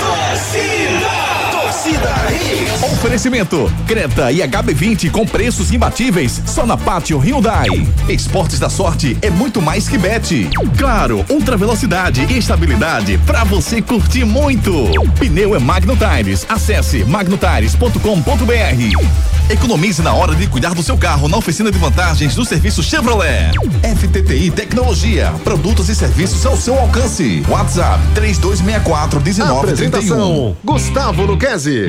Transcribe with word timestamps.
Torcida! 0.00 0.70
Torcida! 1.50 2.17
Oferecimento: 2.98 3.72
Creta 3.86 4.32
e 4.32 4.38
HB20 4.38 5.12
com 5.12 5.24
preços 5.24 5.72
imbatíveis 5.72 6.42
só 6.44 6.66
na 6.66 6.76
Pátio 6.76 7.16
Hyundai. 7.16 7.68
Esportes 8.08 8.58
da 8.58 8.68
sorte 8.68 9.16
é 9.22 9.30
muito 9.30 9.62
mais 9.62 9.88
que 9.88 9.96
bet. 9.96 10.50
Claro, 10.76 11.24
ultra 11.30 11.56
velocidade 11.56 12.26
e 12.28 12.38
estabilidade 12.38 13.16
para 13.18 13.44
você 13.44 13.80
curtir 13.80 14.24
muito. 14.24 14.72
Pneu 15.16 15.54
é 15.54 15.60
Magno 15.60 15.96
Tires. 15.96 16.44
Acesse 16.48 17.04
magnotires.com.br. 17.04 19.48
Economize 19.48 20.02
na 20.02 20.12
hora 20.12 20.34
de 20.34 20.48
cuidar 20.48 20.74
do 20.74 20.82
seu 20.82 20.98
carro 20.98 21.28
na 21.28 21.36
oficina 21.36 21.70
de 21.70 21.78
vantagens 21.78 22.34
do 22.34 22.44
serviço 22.44 22.82
Chevrolet. 22.82 23.52
FTTI 23.96 24.50
Tecnologia, 24.50 25.32
produtos 25.44 25.88
e 25.88 25.94
serviços 25.94 26.44
ao 26.44 26.56
seu 26.56 26.76
alcance. 26.76 27.44
WhatsApp 27.48 28.02
3264 28.16 29.20
1931. 29.20 29.60
Apresentação 29.60 30.56
Gustavo 30.64 31.24
Luquezzi. 31.24 31.86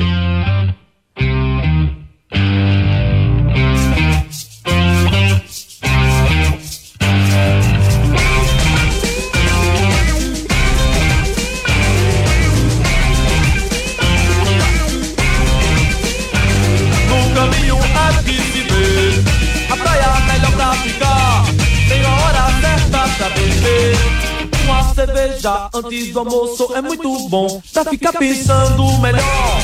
Cerveja 25.06 25.70
antes 25.72 26.12
do 26.12 26.18
almoço 26.18 26.74
é 26.74 26.82
muito 26.82 27.28
bom. 27.28 27.62
Pra 27.72 27.84
ficar 27.84 28.12
pensando 28.12 28.98
melhor. 28.98 29.60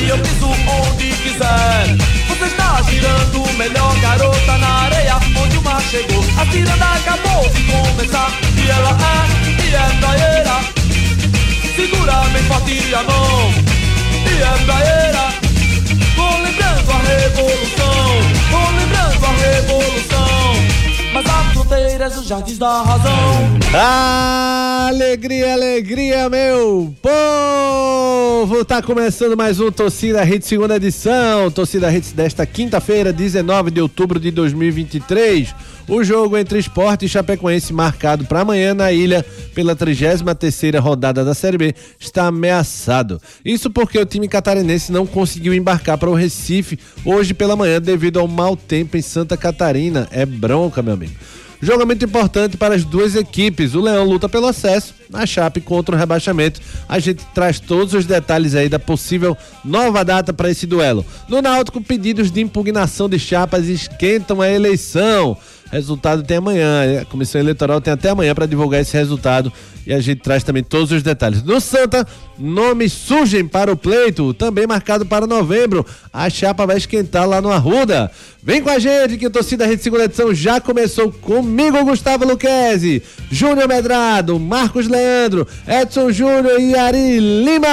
E 0.00 0.08
eu 0.08 0.18
piso 0.18 0.48
onde 0.48 1.12
quiser. 1.22 1.96
Você 2.28 2.44
está 2.44 2.82
girando 2.82 3.56
melhor 3.56 4.00
Garota 4.00 4.58
na 4.58 4.68
areia 4.84 5.16
onde 5.40 5.58
o 5.58 5.62
mar 5.62 5.80
chegou. 5.82 6.24
A 6.40 6.46
ciranda 6.50 6.86
acabou 6.86 7.48
de 7.50 7.62
começar 7.62 8.32
E 8.56 8.70
ela 8.70 8.90
é, 8.90 9.64
e 9.64 9.74
é 9.74 10.00
praieira. 10.00 10.56
Segura 11.76 12.14
bem 12.32 12.42
forte 12.44 12.94
a 12.94 13.02
mão. 13.04 13.52
E 14.26 14.42
é 14.42 14.64
praieira. 14.64 15.28
Vou 16.16 16.42
lembrando 16.42 16.90
a 16.90 16.98
revolução. 16.98 18.08
Vou 18.50 18.70
lembrando 18.72 19.24
a 19.24 19.30
revolução 19.30 20.67
Mas 21.12 21.26
a 21.26 21.44
fronteira 21.52 22.04
é 22.04 22.08
os 22.08 22.26
jardins 22.26 22.58
da 22.58 22.82
razão 22.82 23.12
Alegria, 24.88 25.52
alegria, 25.52 26.28
meu 26.28 26.94
povo! 27.02 27.67
Tá 28.68 28.80
começando 28.80 29.36
mais 29.36 29.58
um 29.58 29.68
Torcida 29.68 30.24
Hits 30.24 30.46
segunda 30.46 30.76
edição. 30.76 31.50
Torcida 31.50 31.92
Hits 31.92 32.12
desta 32.12 32.46
quinta-feira, 32.46 33.12
19 33.12 33.72
de 33.72 33.80
outubro 33.80 34.20
de 34.20 34.30
2023. 34.30 35.52
O 35.88 36.04
jogo 36.04 36.38
entre 36.38 36.56
Esporte 36.56 37.04
e 37.04 37.08
Chapecoense 37.08 37.72
marcado 37.72 38.26
para 38.26 38.42
amanhã 38.42 38.74
na 38.74 38.92
ilha 38.92 39.26
pela 39.56 39.74
33ª 39.74 40.78
rodada 40.78 41.24
da 41.24 41.34
Série 41.34 41.58
B 41.58 41.74
está 41.98 42.28
ameaçado. 42.28 43.20
Isso 43.44 43.70
porque 43.70 43.98
o 43.98 44.06
time 44.06 44.28
catarinense 44.28 44.92
não 44.92 45.04
conseguiu 45.04 45.52
embarcar 45.52 45.98
para 45.98 46.08
o 46.08 46.14
Recife 46.14 46.78
hoje 47.04 47.34
pela 47.34 47.56
manhã 47.56 47.80
devido 47.80 48.20
ao 48.20 48.28
mau 48.28 48.56
tempo 48.56 48.96
em 48.96 49.02
Santa 49.02 49.36
Catarina. 49.36 50.06
É 50.12 50.24
bronca, 50.24 50.80
meu 50.80 50.94
amigo. 50.94 51.14
Jogo 51.60 51.84
muito 51.84 52.04
importante 52.04 52.56
para 52.56 52.74
as 52.74 52.84
duas 52.84 53.16
equipes. 53.16 53.74
O 53.74 53.80
Leão 53.80 54.04
luta 54.04 54.28
pelo 54.28 54.46
acesso, 54.46 54.94
a 55.12 55.26
Chape 55.26 55.60
contra 55.60 55.94
o 55.94 55.98
rebaixamento. 55.98 56.60
A 56.88 56.98
gente 56.98 57.24
traz 57.34 57.58
todos 57.58 57.94
os 57.94 58.06
detalhes 58.06 58.54
aí 58.54 58.68
da 58.68 58.78
possível 58.78 59.36
nova 59.64 60.04
data 60.04 60.32
para 60.32 60.50
esse 60.50 60.66
duelo. 60.66 61.04
No 61.28 61.42
Náutico, 61.42 61.80
pedidos 61.80 62.30
de 62.30 62.40
impugnação 62.40 63.08
de 63.08 63.18
chapas 63.18 63.66
esquentam 63.66 64.40
a 64.40 64.48
eleição. 64.48 65.36
Resultado 65.70 66.22
tem 66.22 66.38
amanhã. 66.38 67.02
A 67.02 67.04
Comissão 67.04 67.40
Eleitoral 67.40 67.80
tem 67.80 67.92
até 67.92 68.10
amanhã 68.10 68.34
para 68.34 68.46
divulgar 68.46 68.80
esse 68.80 68.96
resultado 68.96 69.52
e 69.88 69.92
a 69.94 70.00
gente 70.00 70.20
traz 70.20 70.44
também 70.44 70.62
todos 70.62 70.92
os 70.92 71.02
detalhes. 71.02 71.42
No 71.42 71.58
Santa, 71.62 72.06
nomes 72.38 72.92
surgem 72.92 73.48
para 73.48 73.72
o 73.72 73.76
pleito, 73.76 74.34
também 74.34 74.66
marcado 74.66 75.06
para 75.06 75.26
novembro. 75.26 75.86
A 76.12 76.28
chapa 76.28 76.66
vai 76.66 76.76
esquentar 76.76 77.26
lá 77.26 77.40
no 77.40 77.50
Arruda. 77.50 78.10
Vem 78.42 78.62
com 78.62 78.68
a 78.68 78.78
gente 78.78 79.16
que 79.16 79.24
a 79.24 79.30
torcida 79.30 79.66
Rede 79.66 79.82
Segunda 79.82 80.04
Edição 80.04 80.34
já 80.34 80.60
começou 80.60 81.10
comigo, 81.10 81.82
Gustavo 81.84 82.26
Luquezzi, 82.26 83.02
Júnior 83.30 83.66
Medrado, 83.66 84.38
Marcos 84.38 84.86
Leandro, 84.86 85.48
Edson 85.66 86.12
Júnior 86.12 86.60
e 86.60 86.74
Ari 86.74 87.18
Lima. 87.18 87.68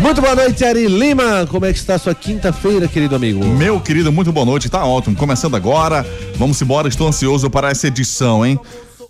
Muito 0.00 0.20
boa 0.20 0.34
noite, 0.34 0.64
Ari 0.64 0.86
Lima. 0.86 1.46
Como 1.48 1.64
é 1.64 1.72
que 1.72 1.78
está 1.78 1.94
a 1.94 1.98
sua 1.98 2.14
quinta-feira, 2.14 2.86
querido 2.86 3.16
amigo? 3.16 3.44
Meu 3.44 3.80
querido, 3.80 4.12
muito 4.12 4.32
boa 4.32 4.44
noite, 4.44 4.68
tá 4.68 4.84
ótimo. 4.84 5.16
Começando 5.16 5.54
agora, 5.56 6.04
vamos 6.36 6.60
embora, 6.60 6.88
estou 6.88 7.08
ansioso 7.08 7.48
para 7.48 7.70
essa 7.70 7.86
edição, 7.88 8.44
hein? 8.44 8.58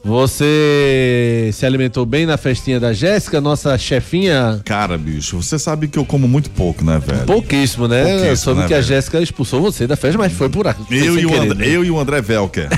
Você 0.05 1.51
se 1.55 1.65
alimentou 1.65 2.05
bem 2.05 2.27
na 2.27 2.37
festinha 2.37 2.79
da 2.79 2.93
Jéssica, 2.93 3.41
nossa 3.41 3.77
chefinha? 3.79 4.61
Cara, 4.65 4.99
bicho, 4.99 5.43
você 5.43 5.59
sabe 5.59 5.89
que 5.89 5.99
eu 5.99 6.05
como 6.05 6.29
muito 6.29 6.51
pouco, 6.51 6.85
né, 6.85 7.01
velho? 7.05 7.25
Pouquíssimo, 7.25 7.89
né? 7.89 8.03
Pouquíssimo, 8.03 8.29
Eu 8.31 8.37
soube 8.37 8.61
né, 8.61 8.67
que 8.69 8.75
a 8.75 8.77
velho? 8.77 8.89
Jéssica 8.89 9.21
expulsou 9.21 9.63
você 9.63 9.87
da 9.87 9.97
festa, 9.97 10.19
mas 10.19 10.33
foi 10.33 10.51
por 10.51 10.67
aqui. 10.67 10.83
Eu, 10.91 11.19
e 11.19 11.25
o 11.25 11.31
querer, 11.31 11.51
André, 11.51 11.67
né? 11.67 11.75
eu 11.75 11.85
e 11.85 11.91
o 11.91 11.99
André 11.99 12.21
Velker. 12.21 12.69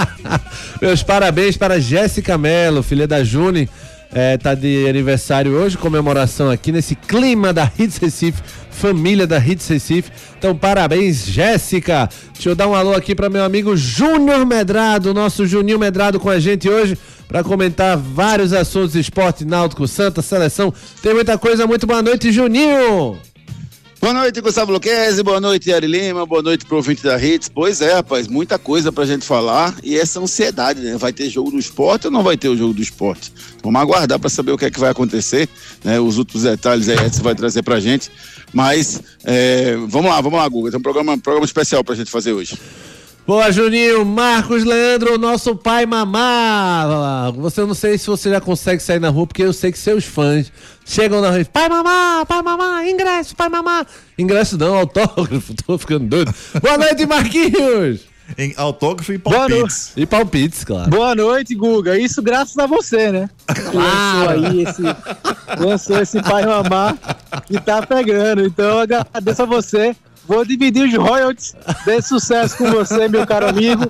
Meus 0.82 1.02
parabéns 1.02 1.56
para 1.56 1.80
Jéssica 1.80 2.36
Mello, 2.36 2.82
filha 2.82 3.08
da 3.08 3.24
Juni. 3.24 3.68
É, 4.12 4.36
tá 4.38 4.54
de 4.54 4.88
aniversário 4.88 5.52
hoje, 5.52 5.76
comemoração 5.76 6.50
aqui 6.50 6.72
nesse 6.72 6.94
clima 6.94 7.52
da 7.52 7.70
Hits 7.78 7.98
Recife, 7.98 8.40
família 8.70 9.26
da 9.26 9.38
Hits 9.38 9.68
Recife. 9.68 10.10
Então, 10.38 10.56
parabéns, 10.56 11.26
Jéssica. 11.26 12.08
Deixa 12.32 12.48
eu 12.48 12.54
dar 12.54 12.68
um 12.68 12.74
alô 12.74 12.92
aqui 12.92 13.14
para 13.14 13.28
meu 13.28 13.44
amigo 13.44 13.76
Júnior 13.76 14.46
Medrado, 14.46 15.12
nosso 15.12 15.46
Juninho 15.46 15.78
Medrado 15.78 16.20
com 16.20 16.30
a 16.30 16.38
gente 16.38 16.68
hoje 16.68 16.96
para 17.26 17.42
comentar 17.42 17.96
vários 17.96 18.52
assuntos 18.52 18.94
esporte 18.94 19.44
náutico, 19.44 19.86
Santa, 19.88 20.22
seleção. 20.22 20.72
Tem 21.02 21.12
muita 21.12 21.36
coisa. 21.36 21.66
Muito 21.66 21.86
boa 21.86 22.02
noite, 22.02 22.32
Juninho. 22.32 23.18
Boa 23.98 24.12
noite, 24.12 24.40
Gustavo 24.42 24.72
Luquezzi, 24.72 25.22
boa 25.22 25.40
noite, 25.40 25.72
Ari 25.72 25.86
Lima, 25.86 26.26
boa 26.26 26.42
noite 26.42 26.66
pro 26.66 26.76
ouvinte 26.76 27.02
da 27.02 27.18
Hits. 27.20 27.48
Pois 27.48 27.80
é, 27.80 27.94
rapaz, 27.94 28.28
muita 28.28 28.58
coisa 28.58 28.92
pra 28.92 29.06
gente 29.06 29.24
falar 29.24 29.74
e 29.82 29.98
essa 29.98 30.20
ansiedade, 30.20 30.80
né? 30.80 30.96
Vai 30.98 31.14
ter 31.14 31.30
jogo 31.30 31.50
do 31.50 31.58
esporte 31.58 32.06
ou 32.06 32.12
não 32.12 32.22
vai 32.22 32.36
ter 32.36 32.48
o 32.48 32.56
jogo 32.56 32.74
do 32.74 32.82
esporte? 32.82 33.32
Vamos 33.62 33.80
aguardar 33.80 34.18
pra 34.18 34.28
saber 34.28 34.52
o 34.52 34.58
que 34.58 34.66
é 34.66 34.70
que 34.70 34.78
vai 34.78 34.90
acontecer, 34.90 35.48
né? 35.82 35.98
Os 35.98 36.18
outros 36.18 36.42
detalhes 36.42 36.88
aí 36.90 37.06
Edson 37.06 37.22
vai 37.22 37.34
trazer 37.34 37.62
pra 37.62 37.80
gente. 37.80 38.10
Mas 38.52 39.00
é, 39.24 39.76
vamos 39.88 40.10
lá, 40.10 40.20
vamos 40.20 40.38
lá, 40.38 40.46
Guga. 40.46 40.70
Tem 40.70 40.78
um 40.78 40.82
programa, 40.82 41.18
programa 41.18 41.46
especial 41.46 41.82
pra 41.82 41.94
gente 41.94 42.10
fazer 42.10 42.32
hoje. 42.32 42.56
Boa, 43.26 43.50
Juninho. 43.50 44.04
Marcos 44.04 44.62
Leandro, 44.62 45.18
nosso 45.18 45.56
pai 45.56 45.84
mamá. 45.84 47.32
Você 47.34 47.62
não 47.62 47.74
sei 47.74 47.98
se 47.98 48.06
você 48.06 48.30
já 48.30 48.40
consegue 48.40 48.80
sair 48.80 49.00
na 49.00 49.08
rua, 49.08 49.26
porque 49.26 49.42
eu 49.42 49.52
sei 49.52 49.72
que 49.72 49.78
seus 49.78 50.04
fãs 50.04 50.52
chegam 50.84 51.20
na 51.20 51.30
rua 51.30 51.40
e 51.40 51.44
pai 51.44 51.68
mamá, 51.68 52.24
pai 52.24 52.40
mamá, 52.40 52.88
ingresso, 52.88 53.34
pai 53.34 53.48
mamá. 53.48 53.84
Ingresso 54.16 54.56
não, 54.56 54.76
autógrafo. 54.76 55.54
Tô 55.66 55.76
ficando 55.76 56.06
doido. 56.06 56.32
Boa 56.62 56.78
noite, 56.78 57.04
Marquinhos. 57.04 58.02
Em 58.38 58.54
autógrafo 58.56 59.12
e 59.12 59.18
palpites. 59.18 59.92
E 59.96 60.06
palpites, 60.06 60.62
claro. 60.62 60.88
Boa 60.88 61.14
noite, 61.16 61.52
Guga. 61.56 61.98
Isso 61.98 62.22
graças 62.22 62.56
a 62.56 62.66
você, 62.66 63.10
né? 63.10 63.28
Que 63.52 63.76
Lançou 63.76 64.28
aí 64.28 64.62
esse, 64.62 64.82
lançou 65.58 66.00
esse 66.00 66.22
pai 66.22 66.46
mamar 66.46 66.96
que 67.44 67.60
tá 67.60 67.84
pegando. 67.84 68.46
Então 68.46 68.64
eu 68.64 68.78
agradeço 68.78 69.42
a 69.42 69.46
você. 69.46 69.96
Vou 70.26 70.44
dividir 70.44 70.86
os 70.86 70.94
royalties 70.94 71.54
desse 71.84 72.08
sucesso 72.08 72.56
com 72.58 72.70
você, 72.70 73.08
meu 73.08 73.26
caro 73.26 73.48
amigo. 73.48 73.84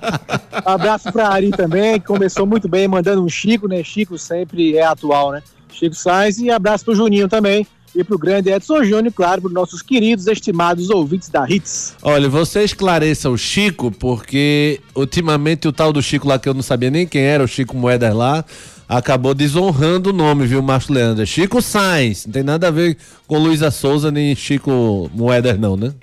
Abraço 0.52 1.10
pra 1.10 1.28
Ari 1.28 1.50
também, 1.50 1.98
que 1.98 2.06
começou 2.06 2.47
muito 2.47 2.68
bem, 2.68 2.86
mandando 2.86 3.24
um 3.24 3.28
Chico, 3.28 3.66
né? 3.66 3.83
Chico 3.83 4.18
sempre 4.18 4.77
é 4.77 4.84
atual, 4.84 5.33
né? 5.33 5.42
Chico 5.72 5.94
Sainz. 5.94 6.38
E 6.38 6.50
abraço 6.50 6.84
pro 6.84 6.94
Juninho 6.94 7.28
também. 7.28 7.66
E 7.94 8.04
pro 8.04 8.18
grande 8.18 8.50
Edson 8.50 8.84
Júnior, 8.84 9.10
claro, 9.15 9.41
pros 9.41 9.54
nossos 9.54 9.80
queridos, 9.80 10.27
estimados 10.27 10.91
ouvintes 10.91 11.30
da 11.30 11.48
Hits. 11.48 11.94
Olha, 12.03 12.28
você 12.28 12.62
esclareça 12.62 13.30
o 13.30 13.39
Chico, 13.39 13.91
porque 13.91 14.80
ultimamente 14.94 15.66
o 15.66 15.72
tal 15.72 15.94
do 15.94 16.03
Chico 16.03 16.28
lá, 16.28 16.39
que 16.39 16.47
eu 16.47 16.53
não 16.53 16.62
sabia 16.62 16.91
nem 16.91 17.06
quem 17.06 17.22
era, 17.22 17.42
o 17.42 17.48
Chico 17.48 17.74
Moedas 17.74 18.15
lá, 18.15 18.44
acabou 18.86 19.32
desonrando 19.32 20.10
o 20.10 20.12
nome, 20.12 20.47
viu, 20.47 20.60
Márcio 20.60 20.92
Leandro? 20.92 21.22
É 21.22 21.27
Chico 21.27 21.62
Sainz. 21.62 22.27
Não 22.27 22.32
tem 22.34 22.42
nada 22.42 22.68
a 22.68 22.71
ver 22.71 22.98
com 23.27 23.39
Luísa 23.39 23.71
Souza 23.71 24.10
nem 24.10 24.36
Chico 24.36 25.10
Moedas, 25.15 25.59
não, 25.59 25.74
né? 25.74 25.94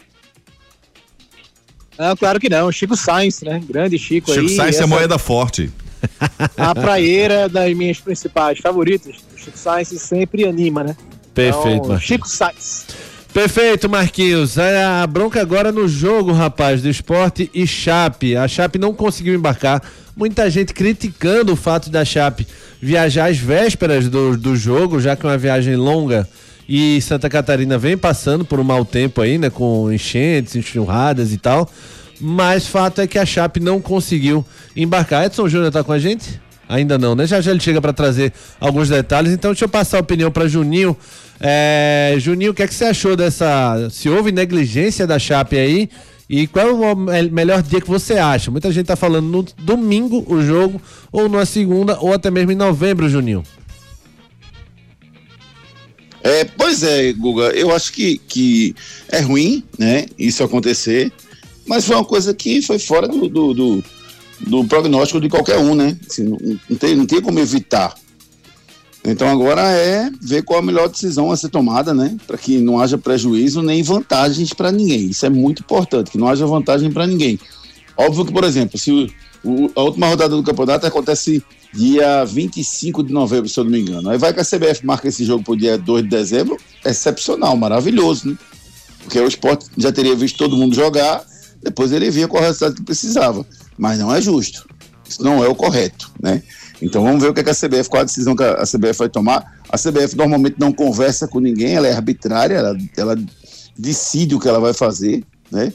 Não, 1.98 2.16
claro 2.16 2.40
que 2.40 2.50
não. 2.50 2.72
Chico 2.72 2.96
Sainz, 2.96 3.42
né? 3.42 3.62
Grande 3.70 3.98
Chico, 4.00 4.30
Chico 4.34 4.42
aí. 4.48 4.56
Sainz 4.56 4.76
é 4.76 4.80
essa- 4.80 4.88
moeda 4.88 5.18
forte. 5.18 5.70
A 6.58 6.76
praieira 6.76 7.48
das 7.48 7.74
minhas 7.76 8.00
principais 8.00 8.60
favoritas. 8.60 9.16
O 9.36 9.40
Chico 9.40 9.58
Sainz 9.58 9.88
sempre 9.90 10.46
anima, 10.46 10.84
né? 10.84 10.96
Perfeito, 11.34 11.86
Então. 11.86 12.00
Chico 12.00 12.28
Sainz. 12.28 12.86
Perfeito, 13.34 13.90
Marquinhos. 13.90 14.58
É 14.58 14.84
a 14.84 15.08
bronca 15.08 15.42
agora 15.42 15.72
no 15.72 15.88
jogo, 15.88 16.32
rapaz, 16.32 16.82
do 16.82 16.90
esporte 16.90 17.50
e 17.54 17.66
Chape. 17.66 18.36
A 18.36 18.48
Chape 18.48 18.78
não 18.78 18.94
conseguiu 18.94 19.34
embarcar. 19.34 19.82
Muita 20.16 20.48
gente 20.52 20.74
criticando 20.74 21.54
o 21.54 21.56
fato 21.56 21.90
da 21.90 22.06
Chape 22.06 22.46
viajar 22.80 23.32
às 23.32 23.38
vésperas 23.38 24.08
do, 24.08 24.38
do 24.38 24.56
jogo, 24.56 25.00
já 25.00 25.16
que 25.16 25.26
é 25.26 25.30
uma 25.30 25.38
viagem 25.38 25.76
longa 25.76 26.28
e 26.68 27.02
Santa 27.02 27.30
Catarina 27.30 27.78
vem 27.78 27.98
passando 27.98 28.46
por 28.46 28.60
um 28.60 28.64
mau 28.64 28.86
tempo 28.86 29.22
aí, 29.22 29.38
né? 29.38 29.50
Com 29.50 29.92
enchentes, 29.92 30.56
enxurradas 30.56 31.34
e 31.34 31.38
tal. 31.38 31.70
Mas 32.20 32.68
fato 32.68 33.02
é 33.02 33.08
que 33.08 33.20
a 33.20 33.26
Chape 33.26 33.60
não 33.60 33.82
conseguiu 33.82 34.46
embarcar. 34.76 35.26
Edson 35.26 35.50
Júnior 35.50 35.72
tá 35.72 35.84
com 35.84 35.92
a 35.92 36.00
gente? 36.00 36.40
Ainda 36.70 36.98
não, 36.98 37.16
né? 37.16 37.28
Já 37.28 37.42
já 37.42 37.52
ele 37.52 37.60
chega 37.60 37.82
para 37.82 37.92
trazer 37.92 38.32
alguns 38.60 38.90
detalhes. 38.90 39.32
Então 39.32 39.52
deixa 39.52 39.66
eu 39.66 39.70
passar 39.70 39.98
a 39.98 40.02
opinião 40.02 40.32
para 40.32 40.48
Juninho. 40.48 40.96
É, 41.40 42.16
Juninho, 42.18 42.52
o 42.52 42.54
que 42.54 42.64
é 42.64 42.68
que 42.68 42.74
você 42.74 42.86
achou 42.86 43.16
dessa. 43.16 43.90
Se 43.92 44.10
houve 44.10 44.32
negligência 44.32 45.06
da 45.06 45.20
Chape 45.20 45.58
aí? 45.58 45.90
E 46.30 46.48
qual 46.48 46.68
é 46.68 46.72
o 46.72 46.96
melhor 47.32 47.62
dia 47.62 47.82
que 47.82 47.88
você 47.88 48.14
acha? 48.14 48.50
Muita 48.50 48.72
gente 48.72 48.88
tá 48.88 48.96
falando 48.96 49.28
no 49.28 49.44
domingo 49.60 50.24
o 50.28 50.42
jogo, 50.42 50.82
ou 51.12 51.28
na 51.28 51.46
segunda, 51.46 52.00
ou 52.00 52.14
até 52.14 52.32
mesmo 52.32 52.54
em 52.54 52.56
novembro, 52.56 53.10
Juninho. 53.10 53.44
É, 56.24 56.46
pois 56.46 56.84
é, 56.84 57.12
Guga, 57.12 57.52
eu 57.52 57.76
acho 57.76 57.92
que, 57.92 58.18
que 58.18 58.74
é 59.10 59.20
ruim, 59.20 59.62
né, 59.78 60.06
isso 60.18 60.42
acontecer, 60.42 61.12
mas 61.68 61.86
foi 61.86 61.98
uma 61.98 62.06
coisa 62.06 62.34
que 62.34 62.62
foi 62.62 62.80
fora 62.80 63.10
do, 63.10 63.28
do, 63.28 63.54
do, 63.54 63.84
do 64.40 64.64
prognóstico 64.64 65.20
de 65.20 65.28
qualquer 65.28 65.58
um, 65.58 65.76
né? 65.76 65.98
Assim, 66.10 66.24
não, 66.24 66.38
não, 66.70 66.78
tem, 66.78 66.96
não 66.96 67.06
tem 67.06 67.22
como 67.22 67.40
evitar. 67.40 67.94
Então 69.06 69.28
agora 69.28 69.62
é 69.62 70.10
ver 70.22 70.44
qual 70.44 70.60
a 70.60 70.62
melhor 70.62 70.88
decisão 70.88 71.30
a 71.30 71.36
ser 71.36 71.50
tomada, 71.50 71.94
né? 71.94 72.16
Para 72.26 72.38
que 72.38 72.58
não 72.60 72.80
haja 72.80 72.98
prejuízo 72.98 73.62
nem 73.62 73.84
vantagens 73.84 74.54
para 74.54 74.72
ninguém. 74.72 75.10
Isso 75.10 75.26
é 75.26 75.30
muito 75.30 75.62
importante, 75.62 76.12
que 76.12 76.18
não 76.18 76.30
haja 76.30 76.46
vantagem 76.46 76.90
para 76.90 77.06
ninguém. 77.06 77.38
Óbvio 77.98 78.26
que, 78.26 78.32
por 78.32 78.46
exemplo, 78.46 78.78
se 78.78 78.92
o, 78.92 79.08
o, 79.44 79.72
a 79.76 79.82
última 79.84 80.08
rodada 80.08 80.36
do 80.36 80.44
campeonato 80.44 80.88
acontece 80.88 81.44
dia 81.74 82.24
25 82.24 83.04
de 83.04 83.12
novembro, 83.12 83.50
se 83.50 83.60
eu 83.60 83.64
não 83.64 83.72
me 83.72 83.82
engano. 83.82 84.10
Aí 84.10 84.18
vai 84.18 84.34
que 84.34 84.40
a 84.40 84.46
CBF 84.46 84.86
marca 84.86 85.08
esse 85.08 85.26
jogo 85.26 85.44
para 85.44 85.54
o 85.54 85.58
dia 85.58 85.78
2 85.78 86.04
de 86.04 86.10
dezembro, 86.10 86.58
excepcional, 86.86 87.58
maravilhoso, 87.58 88.30
né? 88.30 88.38
Porque 89.00 89.20
o 89.20 89.28
esporte 89.28 89.66
já 89.78 89.92
teria 89.92 90.16
visto 90.16 90.38
todo 90.38 90.56
mundo 90.56 90.76
jogar, 90.76 91.26
depois 91.62 91.92
ele 91.92 92.10
via 92.10 92.28
qual 92.28 92.44
resultado 92.44 92.76
que 92.76 92.84
precisava. 92.84 93.46
Mas 93.78 94.00
não 94.00 94.14
é 94.14 94.22
justo. 94.22 94.68
Isso 95.08 95.24
não 95.24 95.44
é 95.44 95.48
o 95.48 95.56
correto, 95.56 96.12
né? 96.22 96.42
Então 96.82 97.04
vamos 97.04 97.22
ver 97.22 97.30
o 97.30 97.34
que, 97.34 97.42
é 97.42 97.44
que 97.44 97.50
a 97.50 97.56
CBF, 97.56 97.90
qual 97.90 98.02
a 98.02 98.06
decisão 98.06 98.36
que 98.36 98.44
a 98.44 98.64
CBF 98.64 99.00
vai 99.00 99.10
tomar. 99.10 99.60
A 99.70 99.78
CBF 99.78 100.16
normalmente 100.16 100.56
não 100.60 100.72
conversa 100.72 101.28
com 101.28 101.40
ninguém, 101.40 101.76
ela 101.76 101.88
é 101.88 101.94
arbitrária, 101.94 102.56
ela, 102.56 102.78
ela 102.96 103.16
decide 103.78 104.36
o 104.36 104.40
que 104.40 104.48
ela 104.48 104.60
vai 104.60 104.74
fazer, 104.74 105.24
né? 105.52 105.74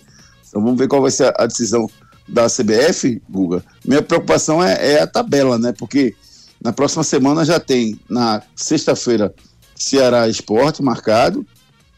Então 0.49 0.63
vamos 0.63 0.79
ver 0.79 0.89
qual 0.89 1.03
vai 1.03 1.11
ser 1.11 1.25
a, 1.25 1.35
a 1.45 1.47
decisão 1.47 1.89
da 2.29 2.47
CBF, 2.47 3.21
Guga. 3.29 3.65
Minha 3.85 4.03
preocupação 4.03 4.63
é, 4.63 4.95
é, 4.95 5.03
a 5.03 5.07
tabela, 5.07 5.59
né? 5.59 5.73
Porque 5.73 6.15
na 6.63 6.73
próxima 6.73 7.03
semana 7.03 7.45
já 7.45 7.59
tem 7.59 7.99
na 8.09 8.43
sexta-feira 8.55 9.35
Ceará 9.75 10.29
Esporte 10.29 10.83
marcado 10.83 11.47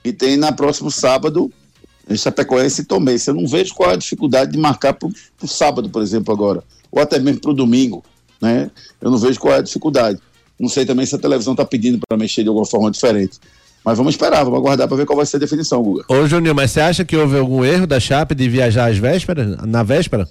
e 0.04 0.12
tem 0.12 0.36
na 0.36 0.52
próximo 0.52 0.90
sábado 0.90 1.52
Chapecoense 2.14 2.82
e 2.82 2.84
Tombense. 2.84 3.28
Eu 3.28 3.34
não 3.34 3.46
vejo 3.46 3.74
qual 3.74 3.90
é 3.90 3.94
a 3.94 3.96
dificuldade 3.96 4.52
de 4.52 4.58
marcar 4.58 4.94
para 4.94 5.08
o 5.42 5.48
sábado, 5.48 5.88
por 5.88 6.02
exemplo, 6.02 6.32
agora, 6.32 6.62
ou 6.90 7.00
até 7.00 7.18
mesmo 7.18 7.40
para 7.40 7.50
o 7.50 7.54
domingo 7.54 8.04
né? 8.40 8.70
Eu 9.00 9.10
não 9.10 9.18
vejo 9.18 9.38
qual 9.38 9.54
é 9.54 9.58
a 9.58 9.62
dificuldade. 9.62 10.18
Não 10.58 10.68
sei 10.68 10.86
também 10.86 11.04
se 11.04 11.14
a 11.14 11.18
televisão 11.18 11.52
está 11.52 11.64
pedindo 11.64 12.00
para 12.06 12.18
mexer 12.18 12.42
de 12.42 12.48
alguma 12.48 12.66
forma 12.66 12.90
diferente. 12.90 13.38
Mas 13.84 13.96
vamos 13.96 14.14
esperar, 14.14 14.44
vamos 14.44 14.58
aguardar 14.58 14.86
para 14.86 14.96
ver 14.96 15.06
qual 15.06 15.16
vai 15.16 15.26
ser 15.26 15.36
a 15.36 15.40
definição, 15.40 15.82
Guga. 15.82 16.04
Ô, 16.08 16.26
Júnior, 16.26 16.54
mas 16.54 16.70
você 16.70 16.80
acha 16.80 17.04
que 17.04 17.16
houve 17.16 17.38
algum 17.38 17.64
erro 17.64 17.86
da 17.86 17.98
Chape 17.98 18.34
de 18.34 18.48
viajar 18.48 18.90
às 18.90 18.98
vésperas, 18.98 19.56
na 19.66 19.82
véspera? 19.82 20.28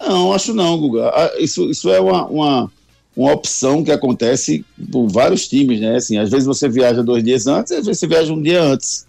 Não, 0.00 0.32
acho 0.32 0.54
não, 0.54 0.78
Guga. 0.78 1.08
Ah, 1.08 1.32
isso, 1.38 1.68
isso 1.70 1.90
é 1.90 2.00
uma, 2.00 2.26
uma, 2.26 2.72
uma 3.16 3.32
opção 3.32 3.82
que 3.82 3.90
acontece 3.90 4.64
por 4.92 5.08
vários 5.08 5.48
times, 5.48 5.80
né? 5.80 5.96
Assim, 5.96 6.16
às 6.16 6.30
vezes 6.30 6.46
você 6.46 6.68
viaja 6.68 7.02
dois 7.02 7.24
dias 7.24 7.46
antes, 7.46 7.72
às 7.72 7.86
vezes 7.86 7.98
você 7.98 8.06
viaja 8.06 8.32
um 8.32 8.40
dia 8.40 8.62
antes, 8.62 9.06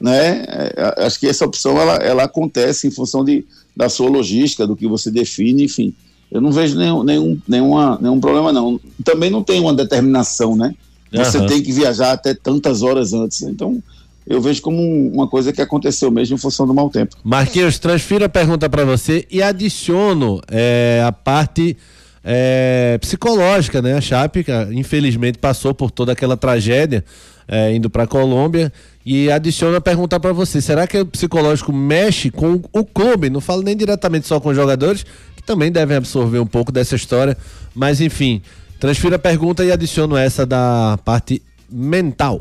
né? 0.00 0.44
É, 0.48 1.04
acho 1.06 1.20
que 1.20 1.28
essa 1.28 1.44
opção 1.44 1.78
ela, 1.78 1.94
ela 1.96 2.24
acontece 2.24 2.88
em 2.88 2.90
função 2.90 3.24
de, 3.24 3.44
da 3.76 3.88
sua 3.88 4.08
logística, 4.08 4.66
do 4.66 4.74
que 4.74 4.88
você 4.88 5.10
define, 5.10 5.64
enfim. 5.64 5.94
Eu 6.30 6.40
não 6.40 6.50
vejo 6.50 6.76
nenhum, 6.76 7.04
nenhum, 7.04 7.38
nenhuma, 7.46 7.98
nenhum 8.00 8.18
problema, 8.18 8.52
não. 8.52 8.80
Também 9.04 9.30
não 9.30 9.44
tem 9.44 9.60
uma 9.60 9.74
determinação, 9.74 10.56
né? 10.56 10.74
Você 11.12 11.38
uhum. 11.38 11.46
tem 11.46 11.62
que 11.62 11.72
viajar 11.72 12.12
até 12.12 12.34
tantas 12.34 12.82
horas 12.82 13.12
antes. 13.12 13.42
Então, 13.42 13.82
eu 14.26 14.40
vejo 14.40 14.62
como 14.62 14.80
uma 15.12 15.28
coisa 15.28 15.52
que 15.52 15.60
aconteceu 15.60 16.10
mesmo 16.10 16.36
em 16.36 16.38
função 16.38 16.66
do 16.66 16.72
mau 16.72 16.88
tempo. 16.88 17.16
Marquinhos, 17.22 17.78
transfiro 17.78 18.24
a 18.24 18.28
pergunta 18.28 18.68
para 18.70 18.84
você 18.84 19.26
e 19.30 19.42
adiciono 19.42 20.40
é, 20.50 21.02
a 21.04 21.12
parte 21.12 21.76
é, 22.24 22.98
psicológica, 23.00 23.82
né? 23.82 23.94
A 23.94 24.00
Chape, 24.00 24.44
infelizmente, 24.72 25.38
passou 25.38 25.74
por 25.74 25.90
toda 25.90 26.12
aquela 26.12 26.36
tragédia 26.36 27.04
é, 27.48 27.74
indo 27.74 27.90
para 27.90 28.04
a 28.04 28.06
Colômbia. 28.06 28.72
E 29.04 29.30
adiciono 29.30 29.76
a 29.76 29.80
pergunta 29.80 30.18
para 30.20 30.32
você: 30.32 30.60
será 30.60 30.86
que 30.86 30.98
o 30.98 31.06
psicológico 31.06 31.72
mexe 31.72 32.30
com 32.30 32.60
o 32.72 32.84
clube? 32.84 33.28
Não 33.28 33.40
falo 33.40 33.62
nem 33.62 33.76
diretamente 33.76 34.28
só 34.28 34.38
com 34.38 34.50
os 34.50 34.56
jogadores, 34.56 35.04
que 35.34 35.42
também 35.42 35.72
devem 35.72 35.96
absorver 35.96 36.38
um 36.38 36.46
pouco 36.46 36.70
dessa 36.70 36.94
história. 36.94 37.36
Mas 37.74 38.00
enfim, 38.00 38.40
transfiro 38.82 39.14
a 39.14 39.18
pergunta 39.18 39.64
e 39.64 39.70
adiciono 39.70 40.16
essa 40.16 40.44
da 40.44 40.98
parte 41.04 41.40
mental. 41.70 42.40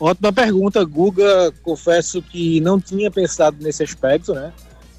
Ótima 0.00 0.32
pergunta, 0.32 0.82
Guga. 0.82 1.52
Confesso 1.62 2.22
que 2.22 2.62
não 2.62 2.80
tinha 2.80 3.10
pensado 3.10 3.58
nesse 3.60 3.82
aspecto, 3.82 4.32
né? 4.32 4.50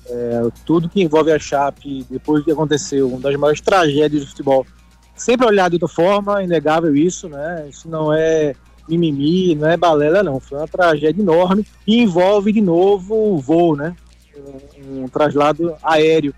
É, 0.05 0.41
tudo 0.67 0.87
que 0.87 1.01
envolve 1.01 1.31
a 1.31 1.39
Chape, 1.39 2.05
depois 2.07 2.45
que 2.45 2.51
aconteceu, 2.51 3.07
uma 3.07 3.19
das 3.19 3.35
maiores 3.35 3.59
tragédias 3.59 4.21
do 4.21 4.29
futebol, 4.29 4.67
sempre 5.15 5.47
olhado 5.47 5.71
de 5.71 5.83
outra 5.83 5.95
forma, 5.95 6.43
inegável 6.43 6.95
isso, 6.95 7.27
né? 7.27 7.65
Isso 7.67 7.89
não 7.89 8.13
é 8.13 8.53
mimimi, 8.87 9.55
não 9.55 9.67
é 9.67 9.75
balela, 9.75 10.21
não. 10.21 10.39
Foi 10.39 10.59
uma 10.59 10.67
tragédia 10.67 11.23
enorme 11.23 11.65
e 11.87 12.03
envolve 12.03 12.51
de 12.51 12.61
novo 12.61 13.15
o 13.15 13.39
voo, 13.39 13.75
né? 13.75 13.95
um, 14.87 15.05
um 15.05 15.07
traslado 15.07 15.75
aéreo. 15.81 16.35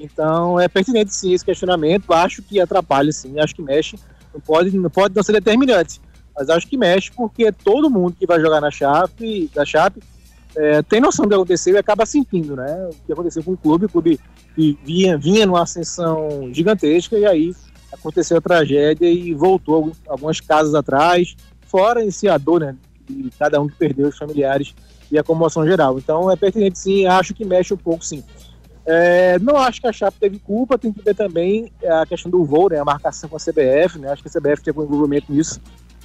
Então 0.00 0.58
é 0.58 0.66
pertinente 0.66 1.14
sim 1.14 1.32
esse 1.32 1.44
questionamento. 1.44 2.12
Acho 2.12 2.42
que 2.42 2.60
atrapalha 2.60 3.12
sim, 3.12 3.38
acho 3.38 3.54
que 3.54 3.62
mexe. 3.62 3.96
Não 4.32 4.40
pode, 4.40 4.76
não 4.76 4.90
pode 4.90 5.14
não 5.14 5.22
ser 5.22 5.32
determinante, 5.32 6.00
mas 6.34 6.48
acho 6.48 6.66
que 6.66 6.76
mexe 6.76 7.10
porque 7.10 7.52
todo 7.52 7.90
mundo 7.90 8.16
que 8.18 8.26
vai 8.26 8.40
jogar 8.40 8.60
na 8.60 8.70
Chape, 8.70 9.50
da 9.54 9.64
Chape, 9.64 10.00
é, 10.56 10.82
tem 10.82 11.00
noção 11.00 11.24
do 11.24 11.28
que 11.28 11.34
aconteceu 11.34 11.74
e 11.74 11.78
acaba 11.78 12.06
sentindo, 12.06 12.56
né? 12.56 12.88
O 12.90 13.06
que 13.06 13.12
aconteceu 13.12 13.42
com 13.42 13.52
o 13.52 13.56
clube, 13.56 13.86
o 13.86 13.88
clube 13.88 14.18
vinha, 14.56 15.16
vinha 15.18 15.46
numa 15.46 15.62
ascensão 15.62 16.50
gigantesca 16.52 17.18
e 17.18 17.26
aí 17.26 17.54
aconteceu 17.92 18.38
a 18.38 18.40
tragédia 18.40 19.08
e 19.10 19.34
voltou 19.34 19.92
algumas 20.08 20.40
casas 20.40 20.74
atrás, 20.74 21.36
fora 21.66 22.04
esse 22.04 22.28
a 22.28 22.38
dor, 22.38 22.60
né? 22.60 22.76
De 23.08 23.30
cada 23.38 23.60
um 23.60 23.68
que 23.68 23.76
perdeu 23.76 24.08
os 24.08 24.16
familiares 24.16 24.74
e 25.10 25.18
a 25.18 25.24
comoção 25.24 25.66
geral. 25.66 25.98
Então 25.98 26.30
é 26.30 26.36
pertinente 26.36 26.78
sim, 26.78 27.06
acho 27.06 27.34
que 27.34 27.44
mexe 27.44 27.74
um 27.74 27.76
pouco 27.76 28.04
sim. 28.04 28.22
É, 28.86 29.38
não 29.38 29.56
acho 29.56 29.80
que 29.80 29.86
a 29.86 29.92
Chape 29.92 30.18
teve 30.18 30.38
culpa, 30.38 30.78
tem 30.78 30.92
que 30.92 31.02
ver 31.02 31.14
também 31.14 31.70
a 31.84 32.06
questão 32.06 32.30
do 32.30 32.44
voo, 32.44 32.70
né, 32.70 32.78
a 32.78 32.84
marcação 32.84 33.28
com 33.28 33.36
a 33.36 33.38
CBF, 33.38 33.98
né, 33.98 34.10
acho 34.10 34.22
que 34.22 34.28
a 34.28 34.40
CBF 34.40 34.62
teve 34.62 34.78
um 34.80 34.84
envolvimento 34.84 35.32
nisso, 35.32 35.60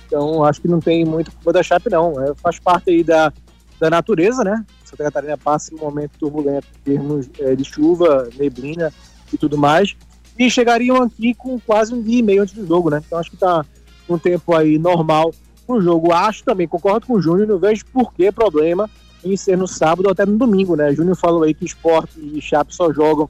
então 0.05 0.43
acho 0.43 0.61
que 0.61 0.67
não 0.67 0.79
tem 0.79 1.05
muito 1.05 1.31
culpa 1.31 1.53
da 1.53 1.63
Chape 1.63 1.89
não, 1.89 2.21
é, 2.21 2.35
faz 2.35 2.59
parte 2.59 2.89
aí 2.89 3.01
da, 3.01 3.31
da 3.79 3.89
natureza, 3.89 4.43
né, 4.43 4.63
Santa 4.83 5.05
Catarina 5.05 5.37
passa 5.37 5.73
um 5.73 5.79
momento 5.79 6.11
turbulento 6.19 6.67
em 6.79 6.91
termos 6.91 7.29
é, 7.39 7.55
de 7.55 7.63
chuva, 7.63 8.29
neblina 8.37 8.91
e 9.31 9.37
tudo 9.37 9.57
mais, 9.57 9.95
e 10.37 10.49
chegariam 10.51 11.01
aqui 11.01 11.33
com 11.33 11.57
quase 11.57 11.93
um 11.93 12.01
dia 12.01 12.19
e 12.19 12.23
meio 12.23 12.43
antes 12.43 12.53
do 12.53 12.67
jogo, 12.67 12.89
né, 12.89 13.01
então 13.05 13.17
acho 13.17 13.29
que 13.29 13.37
está 13.37 13.65
um 14.07 14.17
tempo 14.17 14.53
aí 14.53 14.77
normal 14.77 15.31
no 15.67 15.81
jogo. 15.81 16.13
Acho 16.13 16.43
também, 16.43 16.67
concordo 16.67 17.07
com 17.07 17.13
o 17.13 17.21
Júnior, 17.21 17.47
não 17.47 17.57
vejo 17.57 17.85
por 17.87 18.13
que 18.13 18.31
problema 18.31 18.89
em 19.25 19.37
ser 19.37 19.57
no 19.57 19.67
sábado 19.67 20.05
ou 20.05 20.11
até 20.11 20.25
no 20.25 20.37
domingo, 20.37 20.75
né? 20.75 20.89
O 20.89 20.95
Júnior 20.95 21.15
falou 21.15 21.43
aí 21.43 21.53
que 21.53 21.65
esporte 21.65 22.19
e 22.19 22.41
Chape 22.41 22.73
só 22.73 22.93
jogam 22.93 23.27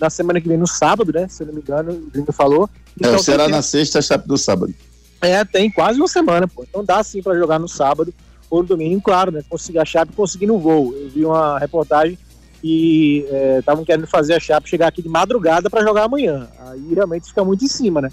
na 0.00 0.08
semana 0.08 0.40
que 0.40 0.48
vem 0.48 0.56
no 0.56 0.66
sábado, 0.66 1.12
né? 1.12 1.26
Se 1.28 1.42
eu 1.42 1.48
não 1.48 1.54
me 1.54 1.60
engano, 1.60 1.92
o 1.92 2.10
Júnior 2.14 2.32
falou. 2.32 2.70
Então, 2.96 3.14
é, 3.14 3.18
será 3.18 3.48
na 3.48 3.62
sexta, 3.62 4.00
Chape 4.00 4.28
no 4.28 4.38
sábado. 4.38 4.72
É, 5.20 5.44
tem 5.44 5.70
quase 5.70 5.98
uma 5.98 6.08
semana, 6.08 6.48
pô. 6.48 6.64
Então 6.68 6.84
dá 6.84 7.02
sim 7.02 7.22
para 7.22 7.38
jogar 7.38 7.58
no 7.58 7.68
sábado 7.68 8.12
ou 8.50 8.62
no 8.62 8.68
domingo, 8.68 9.00
claro, 9.00 9.30
né? 9.30 9.42
Conseguir 9.48 9.78
a 9.78 9.84
Chape 9.84 10.12
conseguindo 10.12 10.54
um 10.54 10.58
voo. 10.58 10.94
Eu 10.96 11.08
vi 11.08 11.24
uma 11.24 11.58
reportagem 11.58 12.18
e 12.62 13.24
estavam 13.58 13.82
é, 13.82 13.86
querendo 13.86 14.06
fazer 14.06 14.34
a 14.34 14.40
Chape 14.40 14.68
chegar 14.68 14.88
aqui 14.88 15.02
de 15.02 15.08
madrugada 15.08 15.68
para 15.68 15.82
jogar 15.82 16.04
amanhã. 16.04 16.48
Aí 16.66 16.94
realmente 16.94 17.28
fica 17.28 17.44
muito 17.44 17.64
em 17.64 17.68
cima, 17.68 18.00
né? 18.00 18.10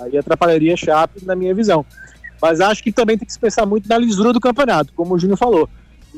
Aí 0.00 0.16
atrapalharia 0.16 0.74
a 0.74 0.76
Chape 0.76 1.24
na 1.24 1.34
minha 1.34 1.54
visão. 1.54 1.84
Mas 2.40 2.60
acho 2.60 2.82
que 2.82 2.90
também 2.90 3.18
tem 3.18 3.26
que 3.26 3.32
se 3.32 3.38
pensar 3.38 3.66
muito 3.66 3.88
na 3.88 3.98
lisura 3.98 4.32
do 4.32 4.40
campeonato, 4.40 4.92
como 4.94 5.14
o 5.14 5.18
Júnior 5.18 5.38
falou. 5.38 5.68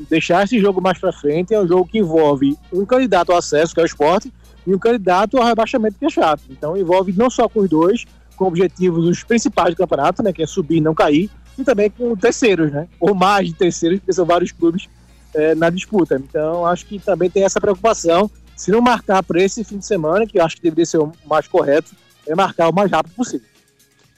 Deixar 0.09 0.43
esse 0.43 0.59
jogo 0.59 0.81
mais 0.81 0.97
para 0.97 1.11
frente 1.11 1.53
é 1.53 1.59
um 1.59 1.67
jogo 1.67 1.87
que 1.87 1.99
envolve 1.99 2.57
um 2.71 2.85
candidato 2.85 3.31
ao 3.31 3.37
acesso, 3.37 3.73
que 3.73 3.79
é 3.79 3.83
o 3.83 3.85
esporte, 3.85 4.33
e 4.65 4.73
um 4.73 4.79
candidato 4.79 5.37
ao 5.37 5.45
rebaixamento, 5.45 5.97
que 5.99 6.05
é 6.05 6.09
chato. 6.09 6.43
Então 6.49 6.75
envolve 6.75 7.13
não 7.13 7.29
só 7.29 7.47
com 7.47 7.59
os 7.61 7.69
dois, 7.69 8.05
com 8.35 8.45
objetivos 8.45 9.05
os 9.05 9.23
principais 9.23 9.73
do 9.73 9.77
campeonato, 9.77 10.23
né, 10.23 10.33
que 10.33 10.41
é 10.41 10.47
subir 10.47 10.77
e 10.77 10.81
não 10.81 10.95
cair, 10.95 11.29
e 11.57 11.63
também 11.63 11.89
com 11.89 12.15
terceiros, 12.15 12.71
né? 12.71 12.87
Ou 12.99 13.13
mais 13.13 13.47
de 13.47 13.53
terceiros, 13.53 13.99
porque 13.99 14.13
são 14.13 14.25
vários 14.25 14.51
clubes 14.51 14.89
é, 15.33 15.53
na 15.53 15.69
disputa. 15.69 16.15
Então, 16.15 16.65
acho 16.65 16.85
que 16.85 16.99
também 16.99 17.29
tem 17.29 17.43
essa 17.43 17.61
preocupação. 17.61 18.29
Se 18.55 18.71
não 18.71 18.81
marcar 18.81 19.21
para 19.23 19.41
esse 19.41 19.63
fim 19.63 19.77
de 19.77 19.85
semana, 19.85 20.25
que 20.25 20.39
eu 20.39 20.43
acho 20.43 20.55
que 20.55 20.63
deveria 20.63 20.85
ser 20.85 20.97
o 20.97 21.11
mais 21.25 21.47
correto, 21.47 21.91
é 22.27 22.35
marcar 22.35 22.69
o 22.69 22.73
mais 22.73 22.89
rápido 22.89 23.13
possível. 23.13 23.45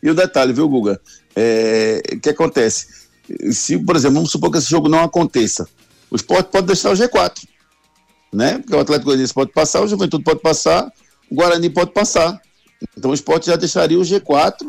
E 0.02 0.10
o 0.10 0.16
detalhe, 0.16 0.54
viu, 0.54 0.70
Guga? 0.70 1.02
É, 1.36 2.02
que 2.22 2.30
acontece? 2.30 3.05
Se, 3.52 3.78
por 3.78 3.96
exemplo, 3.96 4.16
vamos 4.16 4.32
supor 4.32 4.52
que 4.52 4.58
esse 4.58 4.70
jogo 4.70 4.88
não 4.88 5.04
aconteça, 5.04 5.68
o 6.10 6.16
esporte 6.16 6.52
pode 6.52 6.68
deixar 6.68 6.92
o 6.92 6.94
G4, 6.94 7.48
né? 8.32 8.60
Porque 8.60 8.76
o 8.76 8.80
Atlético 8.80 9.06
Goianiense 9.06 9.34
pode 9.34 9.52
passar, 9.52 9.82
o 9.82 9.88
Juventude 9.88 10.24
pode 10.24 10.40
passar, 10.40 10.92
o 11.30 11.36
Guarani 11.36 11.70
pode 11.70 11.92
passar. 11.92 12.40
Então 12.98 13.12
o 13.12 13.14
esporte 13.14 13.48
já 13.48 13.56
deixaria 13.56 14.00
o 14.00 14.04
G4 14.04 14.68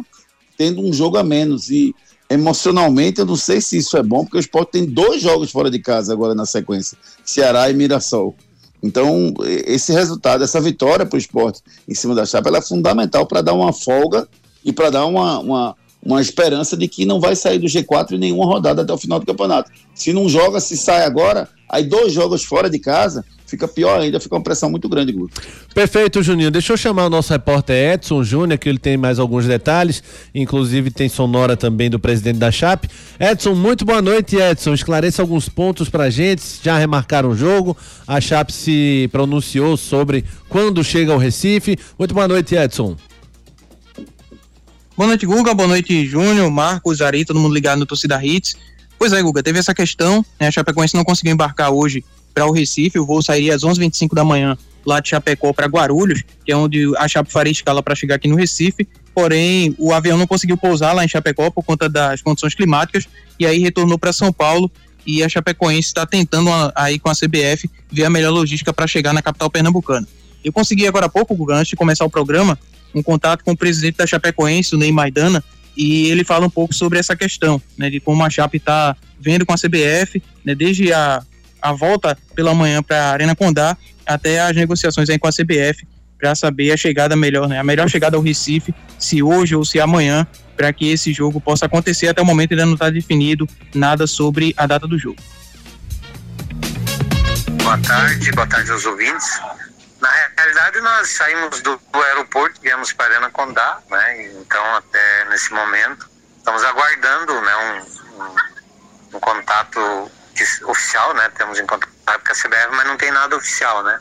tendo 0.56 0.80
um 0.80 0.92
jogo 0.92 1.18
a 1.18 1.22
menos. 1.22 1.70
E 1.70 1.94
emocionalmente 2.28 3.20
eu 3.20 3.26
não 3.26 3.36
sei 3.36 3.60
se 3.60 3.76
isso 3.76 3.96
é 3.96 4.02
bom, 4.02 4.24
porque 4.24 4.38
o 4.38 4.40
esporte 4.40 4.72
tem 4.72 4.84
dois 4.84 5.20
jogos 5.20 5.50
fora 5.50 5.70
de 5.70 5.78
casa 5.78 6.12
agora 6.12 6.34
na 6.34 6.46
sequência: 6.46 6.96
Ceará 7.24 7.70
e 7.70 7.74
Mirassol. 7.74 8.34
Então, 8.82 9.34
esse 9.42 9.92
resultado, 9.92 10.44
essa 10.44 10.60
vitória 10.60 11.06
para 11.06 11.16
o 11.16 11.18
esporte 11.18 11.60
em 11.88 11.94
cima 11.94 12.14
da 12.14 12.26
chapa, 12.26 12.56
é 12.56 12.62
fundamental 12.62 13.26
para 13.26 13.42
dar 13.42 13.54
uma 13.54 13.72
folga 13.72 14.28
e 14.64 14.72
para 14.72 14.90
dar 14.90 15.06
uma, 15.06 15.38
uma, 15.38 15.76
uma 16.06 16.20
esperança 16.20 16.76
de 16.76 16.86
que 16.86 17.04
não 17.04 17.18
vai 17.18 17.34
sair 17.34 17.58
do 17.58 17.66
G4 17.66 18.12
em 18.12 18.18
nenhuma 18.18 18.46
rodada 18.46 18.82
até 18.82 18.92
o 18.92 18.96
final 18.96 19.18
do 19.18 19.26
campeonato. 19.26 19.70
Se 19.92 20.12
não 20.12 20.28
joga, 20.28 20.60
se 20.60 20.76
sai 20.76 21.04
agora, 21.04 21.48
aí 21.68 21.82
dois 21.82 22.12
jogos 22.12 22.44
fora 22.44 22.70
de 22.70 22.78
casa, 22.78 23.24
fica 23.44 23.66
pior 23.66 24.00
ainda, 24.00 24.20
fica 24.20 24.36
uma 24.36 24.42
pressão 24.42 24.70
muito 24.70 24.88
grande, 24.88 25.12
Guto. 25.12 25.40
Perfeito, 25.74 26.22
Juninho. 26.22 26.50
Deixa 26.50 26.72
eu 26.72 26.76
chamar 26.76 27.06
o 27.06 27.10
nosso 27.10 27.32
repórter 27.32 27.94
Edson 27.94 28.22
Júnior, 28.22 28.56
que 28.56 28.68
ele 28.68 28.78
tem 28.78 28.96
mais 28.96 29.18
alguns 29.18 29.46
detalhes, 29.46 30.00
inclusive 30.32 30.92
tem 30.92 31.08
sonora 31.08 31.56
também 31.56 31.90
do 31.90 31.98
presidente 31.98 32.38
da 32.38 32.52
Chape. 32.52 32.88
Edson, 33.18 33.56
muito 33.56 33.84
boa 33.84 34.00
noite, 34.00 34.36
Edson. 34.36 34.74
Esclareça 34.74 35.22
alguns 35.22 35.48
pontos 35.48 35.88
pra 35.88 36.08
gente, 36.08 36.42
já 36.62 36.78
remarcaram 36.78 37.30
o 37.30 37.36
jogo, 37.36 37.76
a 38.06 38.20
Chape 38.20 38.52
se 38.52 39.08
pronunciou 39.10 39.76
sobre 39.76 40.24
quando 40.48 40.84
chega 40.84 41.12
ao 41.12 41.18
Recife. 41.18 41.76
Muito 41.98 42.14
boa 42.14 42.28
noite, 42.28 42.54
Edson. 42.54 42.96
Boa 44.96 45.08
noite, 45.08 45.26
Guga. 45.26 45.52
Boa 45.52 45.68
noite, 45.68 46.06
Júnior, 46.06 46.50
Marcos, 46.50 47.02
Ari, 47.02 47.22
todo 47.26 47.38
mundo 47.38 47.54
ligado 47.54 47.78
no 47.78 47.84
Torcida 47.84 48.18
Hits. 48.24 48.56
Pois 48.98 49.12
é, 49.12 49.20
Guga, 49.20 49.42
teve 49.42 49.58
essa 49.58 49.74
questão, 49.74 50.24
né? 50.40 50.46
A 50.46 50.50
Chapecoense 50.50 50.94
não 50.94 51.04
conseguiu 51.04 51.34
embarcar 51.34 51.70
hoje 51.70 52.02
para 52.32 52.46
o 52.46 52.50
Recife. 52.50 52.98
O 52.98 53.04
voo 53.04 53.20
sairia 53.20 53.54
às 53.54 53.60
11h25 53.60 54.14
da 54.14 54.24
manhã 54.24 54.56
lá 54.86 54.98
de 54.98 55.10
Chapecó 55.10 55.52
para 55.52 55.66
Guarulhos, 55.66 56.22
que 56.46 56.50
é 56.50 56.56
onde 56.56 56.90
a 56.96 57.06
Chape 57.06 57.30
faria 57.30 57.50
escala 57.50 57.82
para 57.82 57.94
chegar 57.94 58.14
aqui 58.14 58.26
no 58.26 58.36
Recife. 58.36 58.88
Porém, 59.14 59.74
o 59.78 59.92
avião 59.92 60.16
não 60.16 60.26
conseguiu 60.26 60.56
pousar 60.56 60.94
lá 60.94 61.04
em 61.04 61.08
Chapecó 61.08 61.50
por 61.50 61.62
conta 61.62 61.90
das 61.90 62.22
condições 62.22 62.54
climáticas 62.54 63.06
e 63.38 63.44
aí 63.44 63.58
retornou 63.58 63.98
para 63.98 64.14
São 64.14 64.32
Paulo. 64.32 64.70
E 65.06 65.22
a 65.22 65.28
Chapecoense 65.28 65.88
está 65.88 66.06
tentando 66.06 66.48
aí 66.74 66.98
com 66.98 67.10
a 67.10 67.14
CBF 67.14 67.70
ver 67.92 68.04
a 68.06 68.10
melhor 68.10 68.30
logística 68.30 68.72
para 68.72 68.86
chegar 68.86 69.12
na 69.12 69.20
capital 69.20 69.50
pernambucana. 69.50 70.08
Eu 70.46 70.52
consegui 70.52 70.86
agora 70.86 71.06
há 71.06 71.08
pouco, 71.08 71.34
Guga, 71.34 71.56
antes 71.56 71.70
de 71.70 71.74
começar 71.74 72.04
o 72.04 72.08
programa, 72.08 72.56
um 72.94 73.02
contato 73.02 73.42
com 73.42 73.50
o 73.50 73.56
presidente 73.56 73.96
da 73.96 74.06
Chapecoense, 74.06 74.76
o 74.76 74.78
Ney 74.78 74.92
Maidana, 74.92 75.42
e 75.76 76.06
ele 76.06 76.22
fala 76.22 76.46
um 76.46 76.50
pouco 76.50 76.72
sobre 76.72 77.00
essa 77.00 77.16
questão, 77.16 77.60
né, 77.76 77.90
de 77.90 77.98
como 77.98 78.22
a 78.24 78.30
Chape 78.30 78.58
está 78.58 78.96
vendo 79.20 79.44
com 79.44 79.52
a 79.52 79.56
CBF, 79.56 80.22
né, 80.44 80.54
desde 80.54 80.92
a, 80.92 81.20
a 81.60 81.72
volta 81.72 82.16
pela 82.36 82.54
manhã 82.54 82.80
para 82.80 82.96
a 82.96 83.10
Arena 83.10 83.34
Condá 83.34 83.76
até 84.06 84.40
as 84.40 84.54
negociações 84.54 85.10
aí 85.10 85.18
com 85.18 85.26
a 85.26 85.32
CBF 85.32 85.84
para 86.16 86.32
saber 86.36 86.70
a 86.70 86.76
chegada 86.76 87.16
melhor, 87.16 87.48
né, 87.48 87.58
a 87.58 87.64
melhor 87.64 87.90
chegada 87.90 88.16
ao 88.16 88.22
Recife, 88.22 88.72
se 89.00 89.20
hoje 89.24 89.56
ou 89.56 89.64
se 89.64 89.80
amanhã, 89.80 90.24
para 90.56 90.72
que 90.72 90.86
esse 90.86 91.12
jogo 91.12 91.40
possa 91.40 91.66
acontecer. 91.66 92.06
Até 92.06 92.22
o 92.22 92.24
momento 92.24 92.52
ainda 92.52 92.64
não 92.64 92.74
está 92.74 92.88
definido 92.88 93.48
nada 93.74 94.06
sobre 94.06 94.54
a 94.56 94.64
data 94.64 94.86
do 94.86 94.96
jogo. 94.96 95.18
Boa 97.64 97.78
tarde, 97.78 98.30
boa 98.30 98.46
tarde 98.46 98.70
aos 98.70 98.86
ouvintes. 98.86 99.40
Na 100.00 100.10
realidade, 100.10 100.80
nós 100.80 101.08
saímos 101.10 101.62
do, 101.62 101.80
aeroporto, 101.94 102.60
viemos 102.60 102.92
para 102.92 103.06
Arena 103.06 103.30
Condá, 103.30 103.80
né? 103.88 104.26
Então, 104.32 104.76
até 104.76 105.24
nesse 105.26 105.52
momento, 105.52 106.08
estamos 106.36 106.62
aguardando, 106.64 107.40
né, 107.40 107.56
um, 107.56 108.22
um, 108.22 109.16
um 109.16 109.20
contato 109.20 110.10
oficial, 110.64 111.14
né? 111.14 111.30
Temos 111.30 111.58
em 111.58 111.66
contato 111.66 111.90
com 112.04 112.10
a 112.12 112.34
CBF, 112.34 112.68
mas 112.72 112.86
não 112.86 112.96
tem 112.96 113.10
nada 113.10 113.36
oficial, 113.36 113.82
né? 113.82 114.00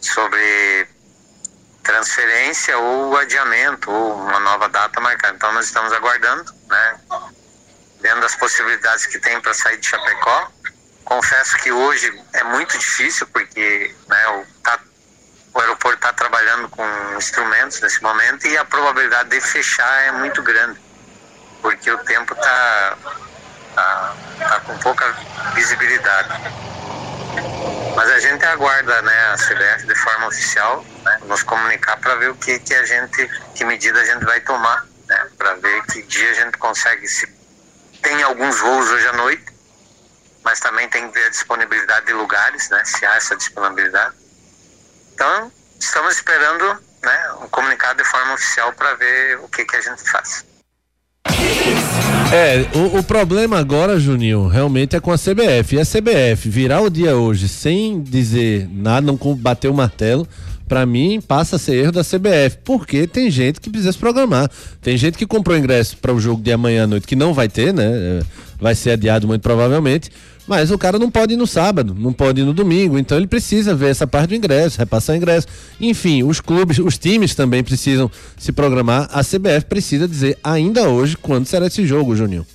Sobre 0.00 0.88
transferência 1.84 2.76
ou 2.76 3.16
adiamento 3.16 3.90
ou 3.90 4.14
uma 4.14 4.40
nova 4.40 4.68
data 4.68 5.00
marcada. 5.00 5.36
Então, 5.36 5.52
nós 5.52 5.66
estamos 5.66 5.92
aguardando, 5.92 6.52
né? 6.68 7.00
Vendo 8.00 8.26
as 8.26 8.34
possibilidades 8.34 9.06
que 9.06 9.18
tem 9.18 9.40
para 9.40 9.54
sair 9.54 9.78
de 9.78 9.86
Chapecó. 9.86 10.52
Confesso 11.04 11.56
que 11.58 11.72
hoje 11.72 12.22
é 12.34 12.44
muito 12.44 12.76
difícil 12.76 13.26
porque 13.28 13.94
né, 14.06 14.44
tá 14.62 14.78
o 15.54 15.60
aeroporto 15.60 15.96
está 15.96 16.12
trabalhando 16.12 16.68
com 16.68 16.84
instrumentos 17.16 17.80
nesse 17.80 18.02
momento 18.02 18.46
e 18.46 18.56
a 18.56 18.64
probabilidade 18.64 19.30
de 19.30 19.40
fechar 19.40 20.04
é 20.04 20.12
muito 20.12 20.42
grande, 20.42 20.80
porque 21.62 21.90
o 21.90 21.98
tempo 21.98 22.34
está 22.34 22.96
tá, 23.74 24.14
tá 24.38 24.60
com 24.60 24.78
pouca 24.78 25.16
visibilidade. 25.54 26.28
Mas 27.96 28.10
a 28.10 28.20
gente 28.20 28.44
aguarda 28.44 29.02
né, 29.02 29.32
a 29.32 29.36
CBF 29.36 29.86
de 29.86 29.94
forma 29.96 30.28
oficial 30.28 30.84
né, 31.02 31.18
nos 31.24 31.42
comunicar 31.42 31.96
para 31.98 32.14
ver 32.16 32.30
o 32.30 32.34
que, 32.36 32.58
que 32.60 32.74
a 32.74 32.84
gente, 32.84 33.28
que 33.54 33.64
medida 33.64 34.00
a 34.00 34.04
gente 34.04 34.24
vai 34.24 34.40
tomar, 34.40 34.86
né, 35.08 35.28
para 35.36 35.54
ver 35.54 35.82
que 35.86 36.02
dia 36.02 36.30
a 36.30 36.34
gente 36.34 36.56
consegue 36.58 37.06
se 37.08 37.26
tem 38.02 38.22
alguns 38.22 38.60
voos 38.60 38.88
hoje 38.90 39.08
à 39.08 39.12
noite, 39.14 39.44
mas 40.44 40.60
também 40.60 40.88
tem 40.88 41.08
que 41.08 41.14
ver 41.18 41.26
a 41.26 41.30
disponibilidade 41.30 42.06
de 42.06 42.12
lugares, 42.12 42.70
né, 42.70 42.84
se 42.84 43.04
há 43.04 43.16
essa 43.16 43.36
disponibilidade 43.36 44.14
então, 45.18 45.50
estamos 45.80 46.14
esperando 46.14 46.64
né, 47.02 47.18
um 47.42 47.48
comunicado 47.48 48.00
de 48.00 48.08
forma 48.08 48.34
oficial 48.34 48.72
para 48.72 48.94
ver 48.94 49.36
o 49.40 49.48
que, 49.48 49.64
que 49.64 49.74
a 49.74 49.80
gente 49.80 50.08
faz. 50.08 50.44
É, 52.32 52.68
o, 52.72 52.98
o, 52.98 53.02
problema 53.02 53.58
agora, 53.58 53.98
Juninho, 53.98 54.46
realmente 54.46 54.94
é 54.94 55.00
com 55.00 55.10
a 55.10 55.18
CBF. 55.18 55.74
E 55.74 55.80
a 55.80 55.84
CBF 55.84 56.48
virar 56.48 56.82
o 56.82 56.88
dia 56.88 57.16
hoje 57.16 57.48
sem 57.48 58.00
dizer 58.00 58.68
nada, 58.70 59.04
não 59.04 59.16
bater 59.34 59.68
o 59.68 59.74
martelo, 59.74 60.28
para 60.68 60.86
mim 60.86 61.20
passa 61.20 61.56
a 61.56 61.58
ser 61.58 61.74
erro 61.74 61.92
da 61.92 62.04
CBF, 62.04 62.58
porque 62.62 63.08
tem 63.08 63.28
gente 63.28 63.60
que 63.60 63.68
precisa 63.68 63.90
se 63.90 63.98
programar. 63.98 64.48
Tem 64.80 64.96
gente 64.96 65.18
que 65.18 65.26
comprou 65.26 65.58
ingresso 65.58 65.96
para 65.96 66.14
o 66.14 66.20
jogo 66.20 66.40
de 66.40 66.52
amanhã 66.52 66.84
à 66.84 66.86
noite 66.86 67.08
que 67.08 67.16
não 67.16 67.34
vai 67.34 67.48
ter, 67.48 67.74
né? 67.74 67.86
É, 67.86 68.20
vai 68.60 68.76
ser 68.76 68.92
adiado 68.92 69.26
muito 69.26 69.42
provavelmente 69.42 70.12
mas 70.48 70.70
o 70.70 70.78
cara 70.78 70.98
não 70.98 71.10
pode 71.10 71.34
ir 71.34 71.36
no 71.36 71.46
sábado, 71.46 71.94
não 71.96 72.12
pode 72.12 72.40
ir 72.40 72.44
no 72.44 72.54
domingo, 72.54 72.98
então 72.98 73.18
ele 73.18 73.26
precisa 73.26 73.74
ver 73.74 73.90
essa 73.90 74.06
parte 74.06 74.30
do 74.30 74.34
ingresso, 74.34 74.78
repassar 74.78 75.14
o 75.14 75.18
ingresso. 75.18 75.46
Enfim, 75.78 76.22
os 76.22 76.40
clubes, 76.40 76.78
os 76.78 76.96
times 76.96 77.34
também 77.34 77.62
precisam 77.62 78.10
se 78.38 78.50
programar. 78.50 79.10
A 79.12 79.22
CBF 79.22 79.66
precisa 79.68 80.08
dizer 80.08 80.38
ainda 80.42 80.88
hoje 80.88 81.16
quando 81.16 81.46
será 81.46 81.66
esse 81.66 81.86
jogo, 81.86 82.16
Juninho. 82.16 82.46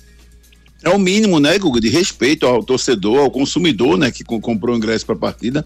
É 0.82 0.90
o 0.90 0.98
mínimo, 0.98 1.38
né, 1.40 1.56
Guga, 1.56 1.80
de 1.80 1.88
respeito 1.88 2.44
ao 2.44 2.62
torcedor, 2.62 3.20
ao 3.20 3.30
consumidor, 3.30 3.96
né, 3.96 4.10
que 4.10 4.22
comprou 4.24 4.74
o 4.74 4.76
ingresso 4.76 5.06
para 5.06 5.14
a 5.14 5.18
partida. 5.18 5.64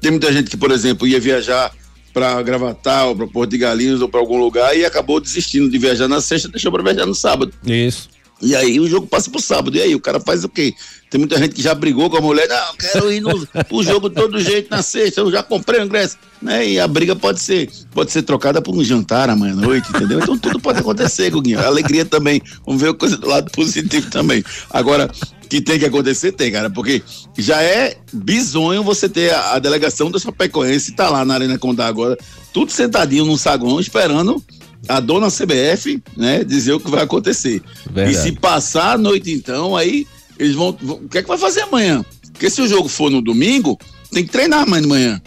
Tem 0.00 0.10
muita 0.10 0.32
gente 0.32 0.50
que, 0.50 0.56
por 0.56 0.70
exemplo, 0.70 1.06
ia 1.06 1.18
viajar 1.18 1.72
para 2.12 2.40
Gravatar 2.42 3.06
ou 3.08 3.16
para 3.16 3.26
Porto 3.26 3.50
de 3.50 3.58
Galinhos 3.58 4.02
ou 4.02 4.08
para 4.08 4.20
algum 4.20 4.36
lugar 4.36 4.76
e 4.76 4.84
acabou 4.84 5.18
desistindo 5.18 5.70
de 5.70 5.78
viajar 5.78 6.06
na 6.06 6.20
sexta, 6.20 6.48
deixou 6.48 6.70
para 6.70 6.82
viajar 6.82 7.06
no 7.06 7.14
sábado. 7.14 7.52
Isso. 7.66 8.10
E 8.42 8.56
aí 8.56 8.80
o 8.80 8.88
jogo 8.88 9.06
passa 9.06 9.30
pro 9.30 9.40
sábado. 9.40 9.76
E 9.76 9.80
aí 9.80 9.94
o 9.94 10.00
cara 10.00 10.18
faz 10.18 10.44
o 10.44 10.48
quê? 10.48 10.74
Tem 11.08 11.18
muita 11.18 11.38
gente 11.38 11.54
que 11.54 11.62
já 11.62 11.74
brigou 11.74 12.08
com 12.08 12.16
a 12.16 12.20
mulher, 12.22 12.48
não, 12.48 12.74
quero 12.76 13.12
ir 13.12 13.20
no, 13.20 13.46
pro 13.68 13.82
jogo 13.82 14.08
todo 14.08 14.40
jeito 14.40 14.70
na 14.70 14.82
sexta, 14.82 15.20
eu 15.20 15.30
já 15.30 15.42
comprei 15.42 15.78
o 15.78 15.84
ingresso. 15.84 16.16
Né? 16.40 16.70
E 16.70 16.80
a 16.80 16.88
briga 16.88 17.14
pode 17.14 17.38
ser, 17.38 17.70
pode 17.92 18.10
ser 18.10 18.22
trocada 18.22 18.62
por 18.62 18.74
um 18.74 18.82
jantar 18.82 19.28
amanhã 19.28 19.52
à 19.52 19.56
noite, 19.56 19.90
entendeu? 19.90 20.20
Então 20.20 20.38
tudo 20.38 20.58
pode 20.58 20.78
acontecer, 20.78 21.30
Guguinho. 21.30 21.60
Alegria 21.60 22.06
também. 22.06 22.40
Vamos 22.64 22.80
ver 22.80 22.88
a 22.88 22.94
coisa 22.94 23.18
do 23.18 23.28
lado 23.28 23.50
positivo 23.52 24.10
também. 24.10 24.42
Agora, 24.70 25.10
que 25.50 25.60
tem 25.60 25.78
que 25.78 25.84
acontecer, 25.84 26.32
tem, 26.32 26.50
cara, 26.50 26.70
porque 26.70 27.02
já 27.36 27.62
é 27.62 27.98
bizonho 28.10 28.82
você 28.82 29.06
ter 29.06 29.34
a, 29.34 29.52
a 29.52 29.58
delegação 29.58 30.10
do 30.10 30.18
Chapecoense, 30.18 30.92
tá 30.92 31.10
lá 31.10 31.26
na 31.26 31.34
Arena 31.34 31.58
Condá 31.58 31.86
agora, 31.86 32.16
tudo 32.54 32.72
sentadinho 32.72 33.26
num 33.26 33.36
saguão, 33.36 33.78
esperando 33.78 34.42
a 34.88 35.00
dona 35.00 35.28
CBF, 35.28 36.02
né, 36.16 36.44
dizer 36.44 36.72
o 36.72 36.80
que 36.80 36.90
vai 36.90 37.02
acontecer. 37.02 37.62
Verdade. 37.90 38.16
E 38.16 38.20
se 38.20 38.32
passar 38.32 38.94
a 38.94 38.98
noite 38.98 39.30
então, 39.30 39.76
aí 39.76 40.06
eles 40.38 40.54
vão, 40.54 40.76
vão, 40.80 40.96
o 40.96 41.08
que 41.08 41.18
é 41.18 41.22
que 41.22 41.28
vai 41.28 41.38
fazer 41.38 41.62
amanhã? 41.62 42.04
Porque 42.32 42.50
se 42.50 42.60
o 42.60 42.66
jogo 42.66 42.88
for 42.88 43.10
no 43.10 43.22
domingo, 43.22 43.78
tem 44.10 44.24
que 44.24 44.30
treinar 44.30 44.62
amanhã 44.62 44.82
de 44.82 44.88
manhã. 44.88 45.22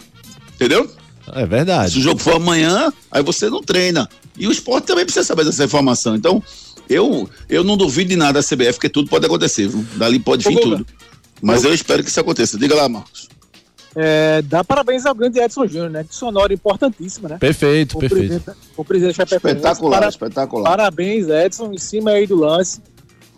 Entendeu? 0.54 0.90
É 1.32 1.46
verdade. 1.46 1.92
Se 1.92 1.98
o 1.98 2.02
jogo 2.02 2.20
for 2.20 2.36
amanhã, 2.36 2.92
aí 3.10 3.22
você 3.22 3.48
não 3.48 3.62
treina. 3.62 4.08
E 4.38 4.46
o 4.46 4.52
esporte 4.52 4.86
também 4.86 5.04
precisa 5.04 5.24
saber 5.24 5.44
dessa 5.44 5.64
informação. 5.64 6.14
Então, 6.14 6.42
eu, 6.88 7.28
eu 7.48 7.64
não 7.64 7.76
duvido 7.76 8.10
de 8.10 8.16
nada 8.16 8.40
da 8.40 8.46
CBF, 8.46 8.74
porque 8.74 8.88
tudo 8.88 9.08
pode 9.08 9.26
acontecer, 9.26 9.68
viu? 9.68 9.84
Dali 9.96 10.18
pode 10.18 10.46
vir 10.48 10.60
tudo. 10.60 10.86
Mas 11.42 11.64
eu 11.64 11.74
espero 11.74 12.02
que 12.02 12.10
isso 12.10 12.20
aconteça. 12.20 12.58
Diga 12.58 12.74
lá, 12.74 12.88
Marcos. 12.88 13.28
É, 13.98 14.42
dá 14.42 14.62
parabéns 14.62 15.06
ao 15.06 15.14
grande 15.14 15.40
Edson 15.40 15.66
Júnior, 15.66 15.88
né? 15.88 16.04
Que 16.04 16.14
sonora 16.14 16.52
importantíssima, 16.52 17.30
né? 17.30 17.38
Perfeito, 17.38 17.96
o 17.96 18.00
perfeito. 18.00 18.54
o 18.76 18.84
presidente. 18.84 19.22
Espetacular, 19.22 19.98
para, 19.98 20.08
espetacular. 20.10 20.70
Parabéns, 20.70 21.28
Edson, 21.30 21.72
em 21.72 21.78
cima 21.78 22.10
aí 22.10 22.26
do 22.26 22.36
lance. 22.36 22.82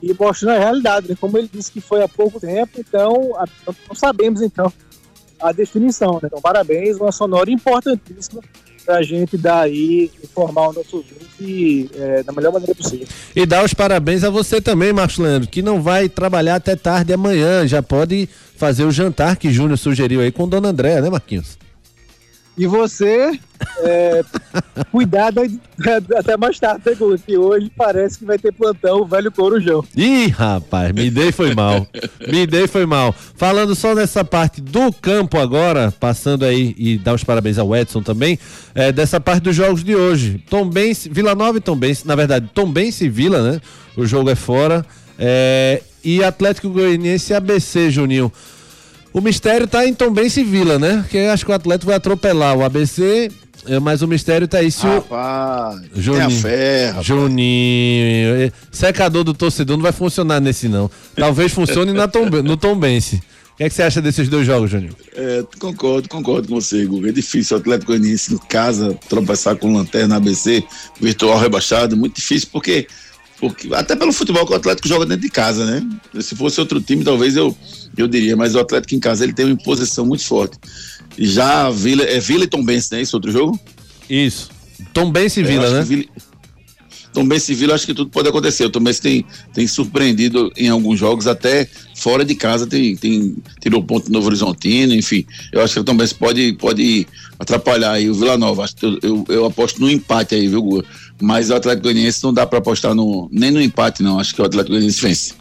e 0.03 0.13
mostrando 0.19 0.57
a 0.57 0.59
realidade, 0.59 1.09
né? 1.09 1.17
Como 1.21 1.39
ele 1.39 1.49
disse 1.53 1.71
que 1.71 1.81
foi 1.81 2.03
há 2.03 2.09
pouco 2.09 2.41
tempo, 2.41 2.73
então 2.81 3.37
a, 3.37 3.45
não 3.89 3.95
sabemos 3.95 4.43
então 4.43 4.73
a 5.41 5.53
definição, 5.53 6.15
né? 6.15 6.23
Então 6.25 6.41
parabéns, 6.41 6.97
uma 6.97 7.13
sonora 7.13 7.49
importantíssima 7.49 8.43
para 8.85 8.97
a 8.97 9.03
gente 9.03 9.37
dar 9.37 9.61
aí, 9.61 10.11
informar 10.25 10.71
o 10.71 10.73
nosso 10.73 10.97
ouvinte 10.97 11.91
é, 11.95 12.23
da 12.23 12.33
melhor 12.33 12.53
maneira 12.53 12.75
possível. 12.75 13.07
E 13.37 13.45
dar 13.45 13.63
os 13.63 13.75
parabéns 13.75 14.25
a 14.25 14.31
você 14.31 14.63
também, 14.63 14.95
Marcos 14.95 15.19
Leandro, 15.19 15.47
que 15.47 15.61
não 15.61 15.83
vai 15.83 16.09
trabalhar 16.09 16.55
até 16.55 16.75
tarde 16.75 17.13
amanhã, 17.13 17.67
já 17.67 17.83
pode 17.83 18.29
fazer 18.59 18.85
o 18.85 18.91
jantar 18.91 19.37
que 19.37 19.53
Júnior 19.53 19.79
sugeriu 19.79 20.21
aí 20.21 20.33
com 20.33 20.49
Dona 20.49 20.71
Andréa, 20.71 21.01
né, 21.01 21.09
Marquinhos? 21.09 21.57
E 22.59 22.67
você, 22.67 23.39
é, 23.85 24.25
cuidado 24.91 25.41
até 26.17 26.37
mais 26.37 26.59
tarde, 26.59 26.83
que 27.25 27.39
hoje 27.39 27.71
parece 27.77 28.19
que 28.19 28.25
vai 28.25 28.37
ter 28.37 28.53
plantão 28.53 29.03
o 29.03 29.07
velho 29.07 29.31
Corujão. 29.31 29.85
Ih, 29.97 30.27
rapaz, 30.27 30.91
me 30.91 31.09
dei 31.09 31.31
foi 31.31 31.55
mal. 31.55 31.87
Me 32.27 32.49
dei 32.49 32.67
foi 32.67 32.85
mal. 32.85 33.15
Falando 33.37 33.77
só 33.77 33.95
nessa 33.95 34.25
parte 34.25 34.61
do 34.61 34.93
campo 34.93 35.39
agora, 35.39 35.95
passando 36.01 36.45
aí 36.45 36.75
e 36.77 36.99
dar 36.99 37.15
os 37.15 37.23
parabéns 37.23 37.59
ao 37.59 37.77
Edson 37.77 38.03
também, 38.03 38.37
é, 38.75 38.91
dessa 38.91 39.21
parte 39.21 39.45
dos 39.45 39.55
jogos 39.55 39.85
de 39.85 39.95
hoje. 39.95 40.43
Tombense, 40.51 41.09
Vila 41.09 41.37
Nova 41.37 41.59
e 41.59 41.61
Tombense, 41.61 42.09
na 42.09 42.17
verdade, 42.17 42.51
Tombense 42.53 43.05
e 43.05 43.09
Vila, 43.09 43.53
né? 43.53 43.61
O 43.97 44.05
jogo 44.05 44.31
é 44.31 44.35
fora. 44.35 44.85
É, 45.17 45.81
e 46.17 46.25
Atlético 46.25 46.71
Goianiense 46.71 47.33
e 47.33 47.37
ABC, 47.37 47.91
Juninho. 47.91 48.33
O 49.13 49.21
mistério 49.21 49.67
tá 49.67 49.87
em 49.87 49.93
Tombense 49.93 50.43
Vila, 50.43 50.79
né? 50.79 51.05
Que 51.11 51.19
acho 51.19 51.45
que 51.45 51.51
o 51.51 51.55
Atlético 51.55 51.87
vai 51.87 51.97
atropelar 51.97 52.57
o 52.57 52.65
ABC, 52.65 53.31
é, 53.67 53.79
mas 53.79 54.01
o 54.01 54.09
mistério 54.09 54.49
tá 54.49 54.59
aí 54.59 54.71
se 54.71 54.87
o. 54.87 54.95
Rapaz, 54.95 55.83
Juninho, 55.95 56.29
tem 56.29 56.39
a 56.39 56.41
fé, 56.41 56.87
rapaz. 56.87 57.07
Juninho. 57.07 58.53
Secador 58.71 59.23
do 59.23 59.35
torcedor 59.35 59.77
não 59.77 59.83
vai 59.83 59.93
funcionar 59.93 60.41
nesse, 60.41 60.67
não. 60.67 60.91
Talvez 61.15 61.53
funcione 61.53 61.93
na 61.93 62.09
Tom, 62.09 62.27
no 62.27 62.57
Tombense. 62.57 63.17
O 63.17 63.57
que, 63.59 63.65
é 63.65 63.69
que 63.69 63.75
você 63.75 63.83
acha 63.83 64.01
desses 64.01 64.29
dois 64.29 64.47
jogos, 64.47 64.71
Juninho? 64.71 64.97
É, 65.15 65.45
concordo, 65.59 66.09
concordo 66.09 66.49
com 66.49 66.55
você, 66.55 66.87
Guga. 66.87 67.11
É 67.11 67.13
difícil 67.13 67.57
o 67.57 67.61
Atlético 67.61 67.93
Goianiense 67.93 68.33
em 68.33 68.39
casa 68.39 68.97
tropeçar 69.09 69.57
com 69.57 69.75
lanterna 69.75 70.17
ABC, 70.17 70.63
virtual 70.99 71.39
rebaixado, 71.39 71.97
muito 71.97 72.17
difícil, 72.17 72.49
porque 72.51 72.87
porque, 73.41 73.73
até 73.73 73.95
pelo 73.95 74.13
futebol 74.13 74.45
que 74.45 74.53
o 74.53 74.57
Atlético 74.57 74.89
joga 74.89 75.07
dentro 75.07 75.23
de 75.23 75.31
casa, 75.31 75.65
né? 75.65 75.87
Se 76.21 76.35
fosse 76.35 76.59
outro 76.59 76.81
time, 76.81 77.05
talvez 77.05 77.37
eu, 77.37 77.57
eu 77.97 78.09
diria, 78.09 78.37
mas 78.37 78.55
o 78.55 78.59
Atlético 78.59 78.95
em 78.95 79.01
casa 79.01 79.25
ele 79.25 79.33
tem 79.33 79.47
uma 79.47 79.53
imposição 79.53 80.05
muito 80.05 80.25
forte. 80.25 80.59
Já 81.17 81.71
Vila, 81.71 82.03
é 82.03 82.19
Vila 82.19 82.45
e 82.45 82.49
Tombense, 82.49 82.93
né? 82.93 83.01
Esse 83.01 83.15
outro 83.15 83.31
jogo? 83.31 83.59
Isso. 84.11 84.51
Tombense 84.93 85.41
e 85.41 85.43
Vila, 85.45 85.67
é, 85.67 85.71
né? 85.71 85.83
Vila, 85.83 86.05
Tombense 87.13 87.53
e 87.53 87.55
Vila, 87.55 87.75
acho 87.75 87.87
que 87.87 87.95
tudo 87.95 88.11
pode 88.11 88.29
acontecer. 88.29 88.65
O 88.65 88.71
Tombense 88.71 89.01
tem, 89.01 89.25
tem 89.53 89.67
surpreendido 89.67 90.53
em 90.57 90.69
alguns 90.69 90.99
jogos, 90.99 91.27
até 91.29 91.69
fora 91.97 92.25
de 92.25 92.35
casa, 92.35 92.67
tem, 92.67 92.97
tem 92.97 93.37
tirou 93.61 93.83
ponto 93.83 94.07
do 94.07 94.13
Novo 94.13 94.27
Horizontino, 94.27 94.95
enfim. 94.95 95.25
Eu 95.53 95.63
acho 95.63 95.75
que 95.75 95.81
o 95.81 95.85
Tombense 95.85 96.15
pode, 96.15 96.55
pode 96.55 97.07
atrapalhar 97.39 97.93
aí 97.93 98.11
o 98.11 98.15
Vila 98.15 98.37
Nova. 98.37 98.67
Eu, 98.83 98.99
eu, 99.03 99.25
eu 99.29 99.45
aposto 99.47 99.81
no 99.81 99.91
empate 99.91 100.35
aí, 100.35 100.49
viu, 100.49 100.63
Gua? 100.63 100.85
Mas 101.21 101.51
o 101.51 101.55
Atlético 101.55 101.85
Goianiense 101.85 102.23
não 102.23 102.33
dá 102.33 102.47
para 102.47 102.59
apostar 102.59 102.95
no, 102.95 103.29
nem 103.33 103.51
no 103.51 103.61
empate, 103.61 104.03
não. 104.03 104.19
Acho 104.19 104.35
que 104.35 104.41
o 104.41 104.45
Atlético 104.45 104.71
Goianiense 104.71 105.01
vence. 105.01 105.35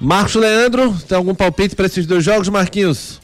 Marcos 0.00 0.34
Leandro, 0.34 0.94
tem 1.08 1.16
algum 1.16 1.34
palpite 1.34 1.74
para 1.74 1.86
esses 1.86 2.06
dois 2.06 2.22
jogos, 2.22 2.48
Marquinhos? 2.48 3.20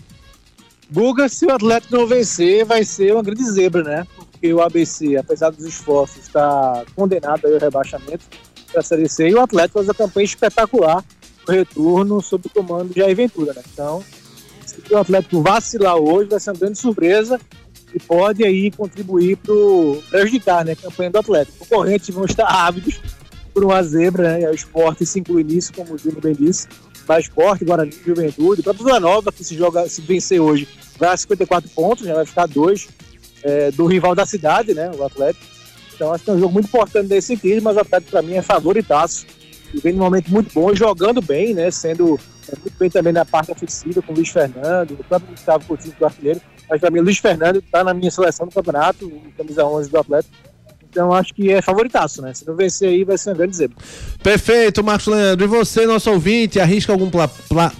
Buga, 0.88 1.28
se 1.28 1.46
o 1.46 1.50
Atlético 1.50 1.96
não 1.96 2.06
vencer, 2.06 2.64
vai 2.64 2.84
ser 2.84 3.12
uma 3.12 3.22
grande 3.22 3.44
zebra, 3.50 3.82
né? 3.82 4.06
Porque 4.16 4.52
o 4.52 4.60
ABC, 4.60 5.16
apesar 5.16 5.50
dos 5.50 5.64
esforços, 5.64 6.22
está 6.22 6.84
condenado 6.94 7.46
ao 7.46 7.58
rebaixamento 7.58 8.24
para 8.70 8.80
a 8.80 8.84
Série 8.84 9.08
C 9.08 9.28
e 9.28 9.34
o 9.34 9.40
Atlético 9.40 9.74
faz 9.74 9.86
uma 9.88 9.94
campanha 9.94 10.24
espetacular 10.24 11.04
no 11.46 11.54
retorno 11.54 12.20
sob 12.20 12.46
o 12.46 12.50
comando 12.50 12.92
de 12.92 13.00
Jair 13.00 13.16
Ventura, 13.16 13.52
né? 13.52 13.62
Então, 13.72 14.02
se 14.66 14.82
o 14.92 14.98
Atlético 14.98 15.42
vacilar 15.42 15.96
hoje, 15.96 16.28
vai 16.28 16.40
ser 16.40 16.50
uma 16.50 16.58
grande 16.58 16.78
surpresa 16.78 17.40
e 17.94 18.00
pode 18.00 18.44
aí 18.44 18.70
contribuir 18.70 19.36
para 19.36 19.54
prejudicar 20.10 20.64
né, 20.64 20.72
a 20.72 20.76
campanha 20.76 21.10
do 21.10 21.18
Atlético. 21.18 21.58
Concorrentes 21.58 22.14
vão 22.14 22.24
estar 22.24 22.46
ávidos 22.46 23.00
por 23.52 23.64
uma 23.64 23.82
zebra, 23.82 24.38
né? 24.38 24.50
O 24.50 24.54
esporte 24.54 25.04
se 25.04 25.20
inclui 25.20 25.44
nisso, 25.44 25.72
como 25.74 25.94
o 25.94 25.98
Júnior 25.98 26.22
bem 26.22 26.34
disse. 26.34 26.66
Mas 27.06 27.24
esporte, 27.24 27.64
Guarani, 27.64 27.92
Juventude, 28.04 28.60
o 28.60 28.64
próprio 28.64 28.86
Vila 28.86 29.00
Nova, 29.00 29.32
que 29.32 29.44
se 29.44 29.56
joga, 29.56 29.88
se 29.88 30.00
vencer 30.00 30.40
hoje, 30.40 30.66
vai 30.98 31.10
a 31.10 31.16
54 31.16 31.68
pontos, 31.70 32.06
já 32.06 32.14
vai 32.14 32.24
ficar 32.24 32.46
dois 32.46 32.88
é, 33.42 33.70
do 33.72 33.86
rival 33.86 34.14
da 34.14 34.24
cidade, 34.24 34.72
né? 34.72 34.90
O 34.96 35.04
Atlético. 35.04 35.44
Então 35.94 36.12
acho 36.12 36.24
que 36.24 36.30
é 36.30 36.32
um 36.32 36.40
jogo 36.40 36.52
muito 36.52 36.66
importante 36.66 37.08
nesse 37.08 37.28
sentido, 37.28 37.62
mas 37.62 37.76
o 37.76 37.80
Atlético 37.80 38.10
para 38.10 38.22
mim 38.22 38.34
é 38.34 38.42
favoritaço. 38.42 39.26
E 39.74 39.80
vem 39.80 39.92
num 39.92 40.00
momento 40.00 40.30
muito 40.30 40.52
bom, 40.52 40.74
jogando 40.74 41.20
bem, 41.20 41.54
né? 41.54 41.70
Sendo 41.70 42.18
muito 42.60 42.78
bem 42.78 42.90
também 42.90 43.12
na 43.12 43.24
parte 43.24 43.50
ofensiva 43.50 44.02
com 44.02 44.12
o 44.12 44.16
Luiz 44.16 44.28
Fernando, 44.28 44.92
o 44.92 45.04
próprio 45.04 45.30
Gustavo 45.30 45.64
Coutinho, 45.66 45.94
do 45.98 46.04
artilheiro. 46.04 46.40
Mas 46.68 46.80
para 46.80 46.90
mim, 46.90 47.00
o 47.00 47.02
Luiz 47.02 47.18
Fernando 47.18 47.56
está 47.56 47.84
na 47.84 47.94
minha 47.94 48.10
seleção 48.10 48.46
do 48.46 48.52
campeonato, 48.52 49.10
camisa 49.36 49.64
11 49.64 49.90
do 49.90 49.98
Atlético. 49.98 50.34
Então 50.88 51.12
acho 51.12 51.32
que 51.32 51.50
é 51.50 51.62
favoritaço, 51.62 52.20
né? 52.20 52.34
Se 52.34 52.46
não 52.46 52.54
vencer 52.54 52.88
aí, 52.88 53.02
vai 53.02 53.16
ser 53.16 53.30
um 53.30 53.34
grande 53.34 53.56
zebra. 53.56 53.76
Perfeito, 54.22 54.84
Marcos 54.84 55.06
Leandro. 55.06 55.44
E 55.44 55.48
você, 55.48 55.86
nosso 55.86 56.10
ouvinte, 56.10 56.60
arrisca 56.60 56.92
algum 56.92 57.08
pla, 57.08 57.28
pla, 57.28 57.72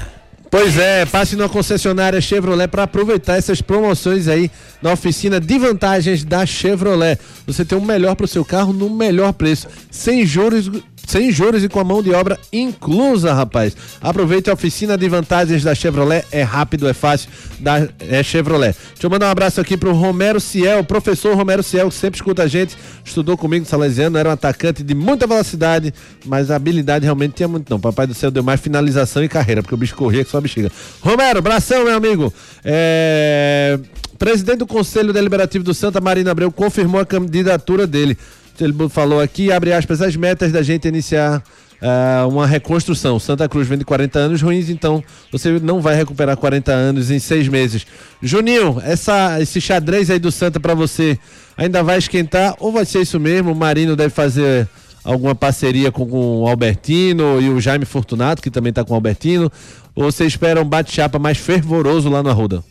Pois 0.51 0.77
é, 0.79 1.07
passe 1.07 1.35
numa 1.35 1.49
concessionária 1.49 2.21
Chevrolet 2.21 2.69
para 2.69 2.83
aproveitar 2.83 3.39
essas 3.39 3.63
promoções 3.63 4.29
aí 4.29 4.51
na 4.83 4.93
oficina 4.93 5.41
de 5.41 5.59
vantagens 5.59 6.25
da 6.25 6.45
Chevrolet. 6.45 7.19
Você 7.47 7.65
tem 7.65 7.77
o 7.77 7.81
um 7.81 7.85
melhor 7.85 8.15
para 8.15 8.25
o 8.25 8.29
seu 8.29 8.45
carro 8.45 8.73
no 8.73 8.91
melhor 8.91 9.33
preço, 9.33 9.67
sem 9.91 10.27
juros 10.27 10.71
sem 11.07 11.31
juros 11.31 11.63
e 11.65 11.69
com 11.69 11.81
a 11.81 11.85
mão 11.85 12.03
de 12.03 12.13
obra 12.13 12.39
inclusa, 12.53 13.33
rapaz. 13.33 13.77
Aproveite 14.01 14.51
a 14.51 14.55
oficina 14.55 14.97
de 14.97 15.09
vantagens 15.09 15.63
da 15.63 15.75
Chevrolet, 15.75 16.25
é 16.31 16.43
rápido, 16.43 16.89
é 16.89 16.93
fácil, 16.93 17.29
da 17.59 17.89
é 18.01 18.23
Chevrolet. 18.23 18.75
Deixa 18.93 19.07
eu 19.07 19.11
mandar 19.11 19.27
um 19.29 19.31
abraço 19.31 19.61
aqui 19.61 19.77
pro 19.77 19.93
Romero 19.93 20.41
Ciel, 20.41 20.85
professor 20.85 21.37
Romero 21.37 21.63
Ciel, 21.63 21.89
que 21.89 21.95
sempre 21.95 22.19
escuta 22.19 22.45
a 22.45 22.47
gente, 22.47 22.77
estudou 23.05 23.37
comigo 23.37 23.65
no 23.65 23.69
Salesiano, 23.69 24.17
era 24.17 24.29
um 24.29 24.33
atacante 24.33 24.83
de 24.83 24.95
muita 24.95 25.27
velocidade, 25.27 25.93
mas 26.25 26.51
a 26.51 26.57
habilidade 26.57 27.05
realmente 27.05 27.35
tinha 27.35 27.49
muito 27.49 27.69
não. 27.69 27.81
Papai 27.81 28.07
do 28.07 28.15
céu 28.15 28.31
deu 28.31 28.43
mais 28.43 28.61
finalização 28.61 29.23
e 29.25 29.29
carreira, 29.29 29.63
porque 29.63 29.75
o 29.75 29.79
bicho 29.79 29.95
corria 29.95 30.25
que 30.25 30.31
só 30.31 30.41
bexiga. 30.41 30.71
Romero, 31.01 31.39
abração, 31.39 31.85
meu 31.85 31.97
amigo. 31.97 32.33
É... 32.65 33.79
Presidente 34.19 34.59
do 34.59 34.67
Conselho 34.69 35.13
Deliberativo 35.13 35.65
do 35.65 35.75
Santa 35.75 36.01
Marina 36.01 36.31
Abreu 36.31 36.53
confirmou 36.53 37.01
a 37.01 37.05
candidatura 37.05 37.89
dele. 37.89 38.17
Ele 38.61 38.75
falou 38.89 39.21
aqui, 39.21 39.51
abre 39.51 39.73
aspas, 39.73 40.01
as 40.01 40.15
metas 40.17 40.53
da 40.53 40.63
gente 40.63 40.87
iniciar 40.87 41.43
uh, 41.83 42.29
uma 42.29 42.47
reconstrução. 42.47 43.19
Santa 43.19 43.49
Cruz 43.49 43.67
vem 43.67 43.79
de 43.79 43.85
40 43.85 44.19
anos 44.19 44.43
ruins, 44.43 44.69
então 44.69 45.03
você 45.31 45.59
não 45.59 45.81
vai 45.81 45.97
recuperar 45.97 46.37
40 46.37 46.73
anos 46.73 47.11
em 47.11 47.19
seis 47.19 47.49
meses. 47.49 47.85
Juninho, 48.23 48.81
essa, 48.85 49.41
esse 49.41 49.61
xadrez 49.61 50.11
aí 50.11 50.19
do 50.19 50.31
Santa 50.31 50.61
para 50.61 50.75
você 50.75 51.19
ainda 51.57 51.83
vai 51.83 51.99
esquentar 51.99 52.55
ou 52.61 52.73
vai 52.73 52.85
ser 52.85 53.01
isso 53.01 53.19
mesmo? 53.19 53.53
O 53.53 53.57
Marino 53.57 53.97
deve 53.97 54.11
fazer 54.11 54.69
alguma 55.05 55.35
parceria 55.35 55.91
com, 55.91 56.07
com 56.07 56.43
o 56.43 56.49
Albertino 56.49 57.41
e 57.41 57.49
o 57.49 57.61
Jaime 57.61 57.85
Fortunato, 57.85 58.41
que 58.41 58.51
também 58.51 58.71
está 58.71 58.85
com 58.85 58.93
o 58.93 58.95
Albertino? 58.95 59.51
Ou 59.95 60.05
você 60.05 60.25
espera 60.25 60.63
um 60.63 60.65
bate-chapa 60.65 61.19
mais 61.19 61.39
fervoroso 61.39 62.09
lá 62.09 62.23
na 62.23 62.33
Ruda? 62.33 62.63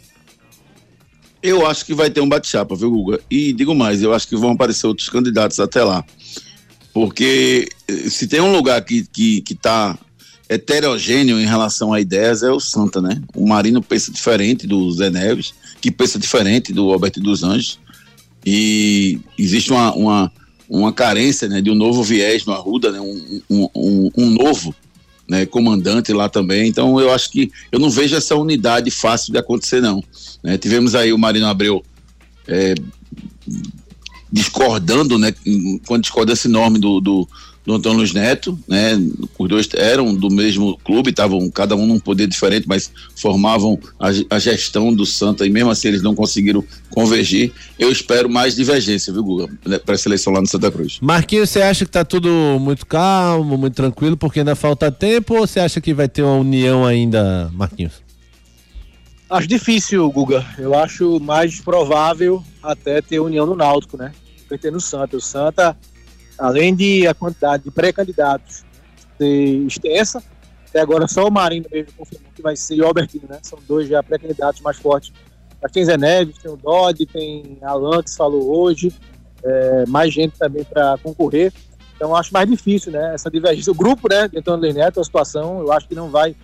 Eu 1.44 1.66
acho 1.66 1.86
que 1.86 1.94
vai 1.94 2.10
ter 2.10 2.22
um 2.22 2.30
bate-chapa, 2.30 2.76
viu, 2.76 2.92
Guga? 2.92 3.20
E 3.30 3.52
digo 3.52 3.74
mais, 3.74 4.02
eu 4.04 4.14
acho 4.14 4.28
que 4.28 4.36
vão 4.36 4.52
aparecer 4.52 4.86
outros 4.86 5.10
candidatos 5.10 5.60
até 5.60 5.84
lá. 5.84 6.06
Porque 6.94 7.68
eh, 7.88 8.10
se 8.10 8.28
tem 8.28 8.42
um 8.42 8.52
lugar 8.52 8.84
que, 8.84 9.06
que, 9.08 9.42
que 9.42 9.56
tá 9.56 9.98
heterogêneo 10.48 11.40
em 11.40 11.46
relação 11.46 11.94
a 11.94 12.02
ideias 12.02 12.44
é 12.44 12.52
o 12.52 12.60
Santa, 12.60 13.02
né? 13.02 13.22
O 13.34 13.48
Marino 13.48 13.82
pensa 13.82 14.12
diferente 14.12 14.68
do 14.68 14.92
Zé 14.92 15.10
Neves, 15.10 15.54
que 15.80 15.90
pensa 15.90 16.20
diferente 16.20 16.74
do 16.74 16.92
Alberto 16.92 17.22
dos 17.22 17.42
Anjos. 17.42 17.80
e 18.46 19.20
existe 19.38 19.72
uma, 19.72 19.94
uma, 19.96 20.32
uma 20.70 20.94
carência 20.94 21.48
né, 21.48 21.62
de 21.62 21.72
um 21.72 21.76
novo 21.76 22.04
viés 22.04 22.46
no 22.46 22.54
Arruda, 22.54 22.92
né, 22.92 23.00
um, 23.00 23.42
um, 23.50 23.70
um, 23.74 24.12
um 24.18 24.30
novo 24.30 24.76
né, 25.32 25.46
comandante 25.46 26.12
lá 26.12 26.28
também. 26.28 26.68
Então 26.68 27.00
eu 27.00 27.10
acho 27.10 27.32
que 27.32 27.50
eu 27.72 27.80
não 27.80 27.90
vejo 27.90 28.18
essa 28.18 28.36
unidade 28.36 28.92
fácil 28.92 29.32
de 29.32 29.40
acontecer, 29.40 29.82
não. 29.82 30.04
Né, 30.44 30.58
tivemos 30.58 30.94
aí 30.94 31.14
o 31.14 31.18
Marino 31.18 31.48
Abreu 31.48 31.82
é, 32.46 32.76
discordando, 34.30 35.18
né, 35.18 35.34
com 35.88 35.94
a 35.94 35.98
discordância 35.98 36.50
enorme 36.50 36.78
do, 36.80 37.00
do, 37.00 37.30
do 37.66 37.76
Antônio 37.76 38.00
Luiz 38.00 38.14
Neto, 38.14 38.58
né? 38.68 39.00
Os 39.38 39.50
dois 39.50 39.70
eram 39.76 40.16
do 40.16 40.30
mesmo 40.30 40.78
clube, 40.84 41.12
estavam 41.12 41.50
cada 41.50 41.76
um 41.76 41.86
num 41.86 42.00
poder 42.00 42.28
diferente, 42.28 42.68
mas 42.68 42.92
formavam 43.16 43.80
a, 44.00 44.10
a, 44.36 44.40
gestão 44.40 44.94
do 44.94 45.06
Santa 45.06 45.46
e 45.46 45.50
mesmo 45.50 45.70
assim 45.70 45.90
eles 45.90 46.02
não 46.02 46.16
conseguiram 46.16 46.64
convergir. 46.90 47.52
Eu 47.78 47.92
espero 47.92 48.30
mais 48.30 48.56
divergência, 48.56 49.14
viu, 49.14 49.24
Guga, 49.24 49.50
né, 49.66 49.78
para 49.78 49.96
a 49.96 49.98
seleção 49.98 50.34
lá 50.34 50.42
no 50.42 50.48
Santa 50.48 50.72
Cruz. 50.72 50.98
Marquinhos, 51.02 51.50
você 51.50 51.62
acha 51.62 51.86
que 51.86 51.92
tá 51.92 52.04
tudo 52.04 52.30
muito 52.60 52.86
calmo, 52.86 53.58
muito 53.58 53.76
tranquilo, 53.76 54.18
porque 54.18 54.40
ainda 54.40 54.56
falta 54.56 54.92
tempo, 54.92 55.36
ou 55.36 55.46
você 55.46 55.60
acha 55.60 55.80
que 55.80 55.94
vai 55.94 56.10
ter 56.10 56.24
uma 56.24 56.38
união 56.38 56.86
ainda, 56.86 57.50
Marquinhos? 57.54 57.94
Acho 59.30 59.48
difícil, 59.48 60.10
Guga. 60.12 60.46
Eu 60.58 60.78
acho 60.78 61.20
mais 61.20 61.62
provável 61.62 62.44
até 62.62 63.02
ter 63.02 63.20
união 63.20 63.46
no 63.46 63.56
Náutico, 63.56 63.96
né? 63.96 64.12
Ter 64.60 64.70
no 64.70 64.82
Santa. 64.82 65.16
O 65.16 65.22
Santa 65.22 65.78
além 66.42 66.76
de 66.76 67.08
a 67.08 67.14
quantidade 67.14 67.64
de 67.64 67.72
pré-candidatos 67.72 68.66
ser 69.18 69.66
extensa, 69.68 70.24
até 70.68 70.80
agora 70.80 71.08
só 71.08 71.28
o 71.28 71.32
Marinho 71.32 71.66
mesmo 71.72 71.94
confirmou 71.94 72.32
que 72.36 72.42
vai 72.42 72.56
ser 72.56 72.82
o 72.82 72.88
Albertino, 72.88 73.26
né? 73.30 73.40
São 73.44 73.60
dois 73.68 73.88
já 73.88 74.02
pré-candidatos 74.02 74.62
mais 74.62 74.78
fortes. 74.78 75.14
Mas 75.62 75.72
tem 75.72 75.86
Zé 75.86 75.98
Neves, 75.98 76.40
tem 76.40 76.52
o 76.52 76.58
Dodge, 76.58 77.06
tem 77.06 77.60
Alan 77.62 78.02
que 78.02 78.16
falou 78.16 78.58
hoje, 78.58 78.92
é, 79.44 79.86
mais 79.86 80.12
gente 80.12 80.38
também 80.40 80.64
para 80.64 80.98
concorrer. 81.04 81.54
Então 81.96 82.16
acho 82.16 82.34
mais 82.34 82.50
difícil, 82.50 82.92
né? 82.92 83.14
Essa 83.14 83.30
divergência. 83.30 83.72
O 83.72 83.76
grupo, 83.76 84.10
né, 84.10 84.28
de 84.28 84.40
Antônio 84.40 84.74
Neto, 84.74 85.00
a 85.00 85.04
situação, 85.04 85.60
eu 85.60 85.72
acho 85.72 85.88
que 85.88 85.94
não 85.94 86.10
vai 86.10 86.36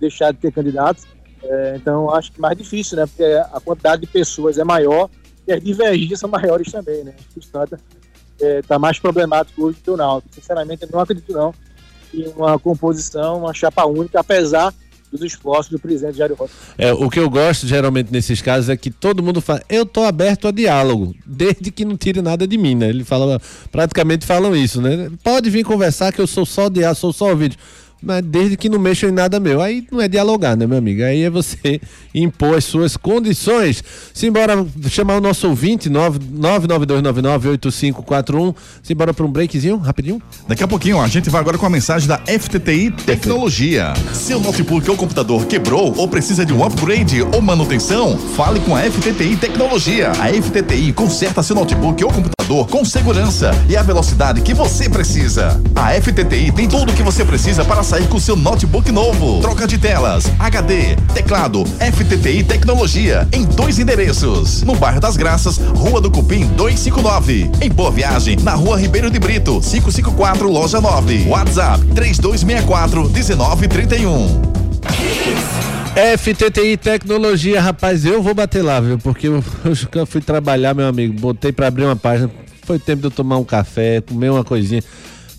deixar 0.00 0.32
de 0.32 0.38
ter 0.38 0.50
candidatos. 0.50 1.04
É, 1.44 1.74
então 1.76 2.12
acho 2.12 2.32
que 2.32 2.40
mais 2.40 2.58
difícil, 2.58 2.96
né? 2.96 3.06
Porque 3.06 3.22
a 3.22 3.60
quantidade 3.60 4.00
de 4.00 4.08
pessoas 4.08 4.58
é 4.58 4.64
maior 4.64 5.08
e 5.46 5.52
as 5.52 5.62
divergências 5.62 6.18
são 6.18 6.28
maiores 6.28 6.72
também, 6.72 7.04
né? 7.04 7.14
Santa 7.40 7.78
está 8.38 8.74
é, 8.74 8.78
mais 8.78 8.98
problemático 8.98 9.64
hoje 9.64 9.78
que 9.82 9.90
o 9.90 9.96
Náutico. 9.96 10.34
Sinceramente, 10.34 10.82
eu 10.82 10.88
não 10.92 11.00
acredito 11.00 11.32
não 11.32 11.54
em 12.14 12.28
uma 12.28 12.58
composição, 12.58 13.38
uma 13.40 13.52
chapa 13.52 13.84
única, 13.84 14.20
apesar 14.20 14.72
dos 15.10 15.22
esforços 15.22 15.70
do 15.70 15.78
presidente 15.78 16.18
Jair 16.18 16.34
Rocha. 16.34 16.52
É, 16.76 16.92
o 16.92 17.08
que 17.08 17.18
eu 17.18 17.30
gosto 17.30 17.66
geralmente 17.66 18.12
nesses 18.12 18.42
casos 18.42 18.68
é 18.68 18.76
que 18.76 18.90
todo 18.90 19.22
mundo 19.22 19.40
fala, 19.40 19.62
eu 19.68 19.86
tô 19.86 20.02
aberto 20.02 20.48
a 20.48 20.50
diálogo, 20.50 21.14
desde 21.24 21.70
que 21.70 21.84
não 21.84 21.96
tire 21.96 22.20
nada 22.20 22.46
de 22.46 22.58
mim, 22.58 22.74
né? 22.74 22.88
Ele 22.88 23.04
fala, 23.04 23.40
praticamente 23.70 24.26
falam 24.26 24.54
isso, 24.54 24.80
né? 24.80 25.10
Pode 25.22 25.48
vir 25.48 25.64
conversar 25.64 26.12
que 26.12 26.20
eu 26.20 26.26
sou 26.26 26.44
só 26.44 26.68
diálogo, 26.68 27.00
sou 27.00 27.12
só 27.12 27.34
vídeo 27.34 27.58
mas 28.02 28.22
desde 28.24 28.56
que 28.56 28.68
não 28.68 28.78
mexam 28.78 29.08
em 29.08 29.12
nada 29.12 29.40
meu. 29.40 29.60
Aí 29.60 29.84
não 29.90 30.00
é 30.00 30.06
dialogar, 30.08 30.56
né, 30.56 30.66
meu 30.66 30.78
amigo? 30.78 31.02
Aí 31.02 31.22
é 31.22 31.30
você 31.30 31.80
impor 32.14 32.56
as 32.56 32.64
suas 32.64 32.96
condições. 32.96 33.82
Simbora 34.12 34.64
chamar 34.88 35.16
o 35.16 35.20
nosso 35.20 35.48
ouvinte, 35.48 35.88
992998541. 35.90 38.54
Simbora 38.82 39.14
para 39.14 39.24
um 39.24 39.30
breakzinho, 39.30 39.78
rapidinho. 39.78 40.20
Daqui 40.46 40.62
a 40.62 40.68
pouquinho, 40.68 41.00
a 41.00 41.08
gente 41.08 41.30
vai 41.30 41.40
agora 41.40 41.56
com 41.58 41.66
a 41.66 41.70
mensagem 41.70 42.08
da 42.08 42.18
FTTI 42.18 42.90
Tecnologia. 42.90 43.94
Seu 44.12 44.38
notebook 44.40 44.90
ou 44.90 44.96
computador 44.96 45.46
quebrou 45.46 45.94
ou 45.96 46.08
precisa 46.08 46.44
de 46.44 46.52
um 46.52 46.64
upgrade 46.64 47.22
ou 47.22 47.40
manutenção? 47.40 48.18
Fale 48.18 48.60
com 48.60 48.76
a 48.76 48.82
FTTI 48.82 49.36
Tecnologia. 49.36 50.12
A 50.12 50.28
FTTI 50.28 50.92
conserta 50.92 51.42
seu 51.42 51.56
notebook 51.56 52.04
ou 52.04 52.12
computador 52.12 52.68
com 52.68 52.84
segurança 52.84 53.50
e 53.68 53.76
a 53.76 53.82
velocidade 53.82 54.40
que 54.40 54.54
você 54.54 54.88
precisa. 54.88 55.60
A 55.74 56.00
FTTI 56.00 56.52
tem 56.52 56.68
tudo 56.68 56.92
o 56.92 56.94
que 56.94 57.02
você 57.02 57.24
precisa 57.24 57.64
para 57.64 57.82
sair 57.82 57.95
com 58.04 58.18
seu 58.18 58.36
notebook 58.36 58.92
novo. 58.92 59.40
Troca 59.40 59.66
de 59.66 59.78
telas, 59.78 60.30
HD, 60.38 60.96
teclado, 61.14 61.64
FTTI 61.64 62.44
Tecnologia, 62.44 63.26
em 63.32 63.44
dois 63.44 63.78
endereços. 63.78 64.62
No 64.62 64.74
bairro 64.74 65.00
das 65.00 65.16
Graças, 65.16 65.56
Rua 65.58 66.00
do 66.00 66.10
Cupim 66.10 66.46
259. 66.48 67.50
Em 67.62 67.70
Boa 67.70 67.90
Viagem, 67.90 68.36
na 68.42 68.54
Rua 68.54 68.78
Ribeiro 68.78 69.10
de 69.10 69.18
Brito, 69.18 69.60
554, 69.60 70.50
Loja 70.50 70.80
9. 70.80 71.26
WhatsApp 71.28 71.84
3264 71.94 73.08
1931. 73.08 74.42
FTTI 76.18 76.76
Tecnologia, 76.76 77.60
rapaz, 77.60 78.04
eu 78.04 78.22
vou 78.22 78.34
bater 78.34 78.62
lá, 78.62 78.80
viu? 78.80 78.98
Porque 78.98 79.28
eu, 79.28 79.42
eu 79.94 80.06
fui 80.06 80.20
trabalhar, 80.20 80.74
meu 80.74 80.86
amigo, 80.86 81.18
botei 81.18 81.52
para 81.52 81.68
abrir 81.68 81.84
uma 81.84 81.96
página, 81.96 82.30
foi 82.64 82.78
tempo 82.78 83.00
de 83.00 83.06
eu 83.06 83.10
tomar 83.10 83.38
um 83.38 83.44
café, 83.44 84.02
comer 84.02 84.30
uma 84.30 84.44
coisinha. 84.44 84.82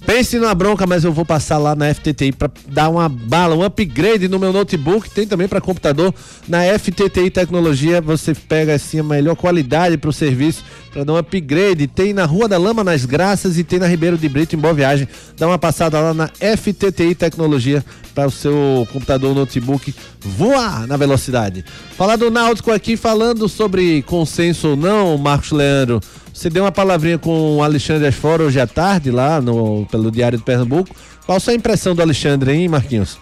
Pense 0.08 0.40
na 0.40 0.56
bronca, 0.56 0.88
mas 0.88 1.04
eu 1.04 1.12
vou 1.12 1.26
passar 1.26 1.58
lá 1.58 1.76
na 1.76 1.94
FTTI 1.94 2.32
para 2.32 2.50
dar 2.70 2.88
uma 2.88 3.10
bala, 3.10 3.54
um 3.54 3.62
upgrade 3.62 4.30
no 4.30 4.40
meu 4.40 4.54
notebook. 4.54 5.10
Tem 5.10 5.28
também 5.28 5.50
para 5.50 5.60
computador. 5.60 6.16
Na 6.48 6.62
FTTI 6.80 7.30
Tecnologia 7.30 8.00
você 8.00 8.34
pega 8.34 8.74
assim 8.74 9.02
a 9.02 9.04
melhor 9.04 9.36
qualidade 9.36 9.98
para 9.98 10.10
o 10.10 10.14
serviço, 10.14 10.64
para 10.94 11.04
dar 11.04 11.12
um 11.12 11.18
upgrade. 11.18 11.88
Tem 11.88 12.14
na 12.14 12.24
Rua 12.24 12.48
da 12.48 12.58
Lama, 12.58 12.86
nas 12.86 13.04
Graças, 13.04 13.58
e 13.58 13.66
tem 13.66 13.80
na 13.80 13.88
Ribeiro 13.88 14.18
de 14.18 14.30
Brito, 14.30 14.56
em 14.56 14.60
Boa 14.60 14.74
Viagem. 14.74 15.10
Dá 15.38 15.46
uma 15.46 15.60
passada 15.60 16.00
lá 16.00 16.14
na 16.14 16.30
FTTI 16.30 17.14
Tecnologia 17.14 17.84
para 18.16 18.30
o 18.30 18.32
seu 18.32 18.88
computador, 18.94 19.36
notebook 19.36 19.94
voar 20.22 20.88
na 20.88 20.96
velocidade. 20.96 21.66
Falar 21.98 22.16
do 22.16 22.32
Náutico 22.32 22.72
aqui, 22.72 22.96
falando 22.96 23.50
sobre 23.50 24.02
consenso 24.04 24.70
ou 24.70 24.78
não, 24.78 25.18
Marcos 25.18 25.52
Leandro. 25.52 26.00
Você 26.38 26.52
deu 26.52 26.66
uma 26.66 26.72
palavrinha 26.72 27.18
com 27.18 27.58
o 27.58 27.64
Alexandre 27.64 28.08
Asfora 28.08 28.44
hoje 28.44 28.60
à 28.60 28.68
tarde, 28.68 29.10
lá 29.10 29.42
no, 29.42 29.88
pelo 29.88 30.12
Diário 30.12 30.38
de 30.38 30.44
Pernambuco. 30.44 30.96
Qual 31.26 31.36
a 31.36 31.40
sua 31.40 31.56
impressão 31.56 31.96
do 31.96 32.02
Alexandre, 32.04 32.52
hein, 32.52 32.68
Marquinhos? 32.68 33.18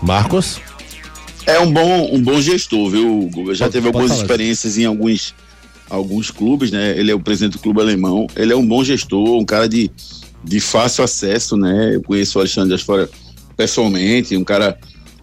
Marcos? 0.00 0.58
É 1.44 1.60
um 1.60 1.70
bom, 1.70 2.14
um 2.14 2.22
bom 2.22 2.40
gestor, 2.40 2.88
viu, 2.88 3.28
Guga? 3.30 3.54
Já 3.54 3.66
pode, 3.66 3.72
teve 3.74 3.88
algumas 3.88 4.12
experiências 4.12 4.78
em 4.78 4.86
alguns, 4.86 5.34
alguns 5.90 6.30
clubes, 6.30 6.70
né? 6.70 6.98
Ele 6.98 7.10
é 7.10 7.14
o 7.14 7.20
presidente 7.20 7.52
do 7.52 7.58
clube 7.58 7.82
alemão. 7.82 8.26
Ele 8.34 8.54
é 8.54 8.56
um 8.56 8.66
bom 8.66 8.82
gestor, 8.82 9.38
um 9.38 9.44
cara 9.44 9.68
de, 9.68 9.90
de 10.42 10.60
fácil 10.60 11.04
acesso, 11.04 11.58
né? 11.58 11.96
Eu 11.96 12.02
conheço 12.02 12.38
o 12.38 12.40
Alexandre 12.40 12.74
Asfora 12.74 13.06
pessoalmente, 13.54 14.34
um 14.34 14.44
cara 14.44 14.78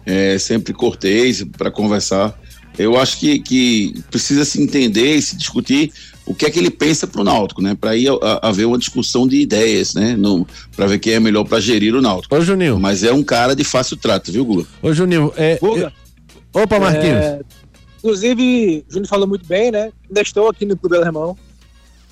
é, 0.06 0.38
sempre 0.38 0.72
cortês 0.72 1.44
para 1.58 1.68
conversar 1.68 2.32
eu 2.78 2.96
acho 2.96 3.18
que, 3.18 3.38
que 3.38 4.02
precisa 4.10 4.44
se 4.44 4.60
entender 4.60 5.16
e 5.16 5.22
se 5.22 5.36
discutir 5.36 5.92
o 6.26 6.34
que 6.34 6.46
é 6.46 6.50
que 6.50 6.58
ele 6.58 6.70
pensa 6.70 7.06
para 7.06 7.20
o 7.20 7.24
Náutico, 7.24 7.60
né? 7.60 7.76
Para 7.78 7.90
aí 7.90 8.06
haver 8.42 8.64
uma 8.64 8.78
discussão 8.78 9.28
de 9.28 9.36
ideias, 9.36 9.94
né? 9.94 10.16
Para 10.74 10.86
ver 10.86 10.98
quem 10.98 11.14
é 11.14 11.20
melhor 11.20 11.44
para 11.44 11.60
gerir 11.60 11.94
o 11.94 12.00
Náutico. 12.00 12.34
Ô, 12.34 12.40
Juninho. 12.40 12.80
Mas 12.80 13.04
é 13.04 13.12
um 13.12 13.22
cara 13.22 13.54
de 13.54 13.62
fácil 13.62 13.96
trato, 13.96 14.32
viu, 14.32 14.44
Gula? 14.44 14.64
Ô, 14.82 14.92
Juninho, 14.92 15.32
é. 15.36 15.58
Guga. 15.58 15.92
É... 16.54 16.62
Opa, 16.62 16.80
Marquinhos. 16.80 17.24
É... 17.24 17.40
Inclusive, 17.98 18.84
o 18.88 18.92
Júnior 18.92 19.08
falou 19.08 19.26
muito 19.26 19.46
bem, 19.46 19.70
né? 19.70 19.92
Ainda 20.08 20.20
estou 20.22 20.48
aqui 20.48 20.64
no 20.64 20.76
Clube 20.76 20.96
Alemão. 20.96 21.36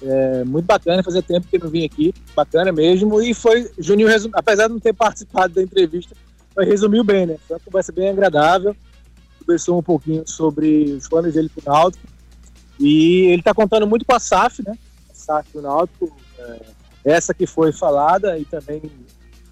É 0.03 0.45
muito 0.45 0.67
bacana, 0.67 1.03
fazia 1.03 1.23
tempo 1.23 1.47
que 1.49 1.59
não 1.59 1.69
vim 1.69 1.85
aqui, 1.85 2.13
bacana 2.35 2.73
mesmo. 2.73 3.23
E 3.23 3.33
foi, 3.33 3.71
Juninho, 3.79 4.09
resum... 4.09 4.31
apesar 4.33 4.67
de 4.67 4.75
não 4.75 4.81
ter 4.81 4.93
participado 4.93 5.55
da 5.55 5.63
entrevista, 5.63 6.15
mas 6.57 6.69
resumiu 6.69 7.05
bem, 7.05 7.27
né? 7.27 7.37
Foi 7.47 7.57
uma 7.57 7.61
conversa 7.65 7.93
bem 7.93 8.09
agradável 8.09 8.77
conversou 9.43 9.79
um 9.79 9.83
pouquinho 9.83 10.27
sobre 10.27 10.93
os 10.93 11.09
planos 11.09 11.35
dele 11.35 11.49
para 11.49 11.71
o 11.71 11.75
Náutico. 11.75 12.07
E 12.79 13.27
ele 13.27 13.41
está 13.41 13.53
contando 13.53 13.87
muito 13.87 14.05
com 14.05 14.15
a 14.15 14.19
SAF, 14.19 14.63
né? 14.67 14.77
A 15.11 15.15
SAF 15.15 15.53
do 15.53 15.63
Náutico, 15.63 16.17
é, 16.39 16.61
essa 17.05 17.35
que 17.35 17.47
foi 17.47 17.73
falada 17.73 18.39
e 18.39 18.45
também 18.45 18.83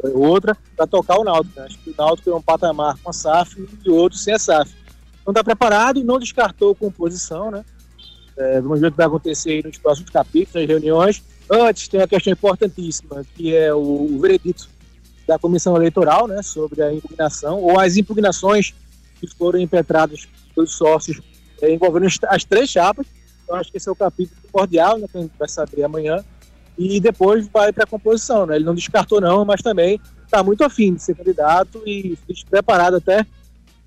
outra, 0.03 0.57
para 0.77 0.87
tocar 0.87 1.19
o 1.19 1.25
Náutico. 1.25 1.61
Né? 1.61 1.67
Acho 1.67 1.79
que 1.79 1.91
o 1.91 1.95
Náutico 1.97 2.31
é 2.31 2.35
um 2.35 2.43
patamar 2.43 2.97
com 3.03 3.11
a 3.11 3.13
SAF 3.13 3.69
e 3.85 3.91
outro 3.91 4.19
sem 4.19 4.35
a 4.35 4.39
SAF. 4.39 4.73
Então 5.21 5.33
está 5.33 5.45
preparado, 5.45 6.03
não 6.03 6.19
descartou 6.19 6.75
composição, 6.75 7.51
né? 7.51 7.65
É, 8.37 8.61
vamos 8.61 8.81
ver 8.81 8.87
o 8.87 8.91
que 8.91 8.97
vai 8.97 9.07
acontecer 9.07 9.51
aí 9.51 9.63
nos 9.63 9.77
próximos 9.77 10.11
capítulos, 10.11 10.55
nas 10.55 10.67
reuniões. 10.67 11.23
Antes, 11.51 11.89
tem 11.89 12.01
uma 12.01 12.09
questão 12.09 12.33
importantíssima, 12.33 13.23
que 13.35 13.55
é 13.55 13.75
o, 13.75 13.79
o 13.79 14.19
veredito 14.19 14.69
da 15.27 15.39
comissão 15.39 15.77
eleitoral, 15.77 16.27
né, 16.27 16.43
sobre 16.43 16.83
a 16.83 16.93
impugnação, 16.93 17.61
ou 17.61 17.79
as 17.79 17.97
impugnações 17.97 18.75
que 19.21 19.27
foram 19.27 19.59
impetrados 19.59 20.29
pelos 20.55 20.73
sócios 20.73 21.21
é, 21.61 21.73
envolvendo 21.73 22.07
as 22.29 22.45
três 22.45 22.71
chapas. 22.71 23.07
Então, 23.45 23.57
acho 23.57 23.71
que 23.71 23.77
esse 23.77 23.89
é 23.89 23.93
o 23.93 23.97
capítulo 23.97 24.41
primordial, 24.43 24.99
né, 24.99 25.07
que 25.11 25.19
a 25.19 25.21
gente 25.21 25.33
vai 25.39 25.49
saber 25.49 25.85
amanhã. 25.85 26.25
E 26.79 26.99
depois 27.01 27.47
vai 27.49 27.73
para 27.73 27.85
a 27.85 27.87
composição. 27.87 28.47
Né? 28.47 28.57
Ele 28.57 28.65
não 28.65 28.75
descartou, 28.75 29.21
não, 29.21 29.45
mas 29.45 29.61
também 29.61 30.01
está 30.25 30.43
muito 30.43 30.65
afim 30.65 30.95
de 30.95 31.03
ser 31.03 31.15
candidato 31.15 31.83
e 31.85 32.17
preparado 32.49 32.97
até 32.97 33.27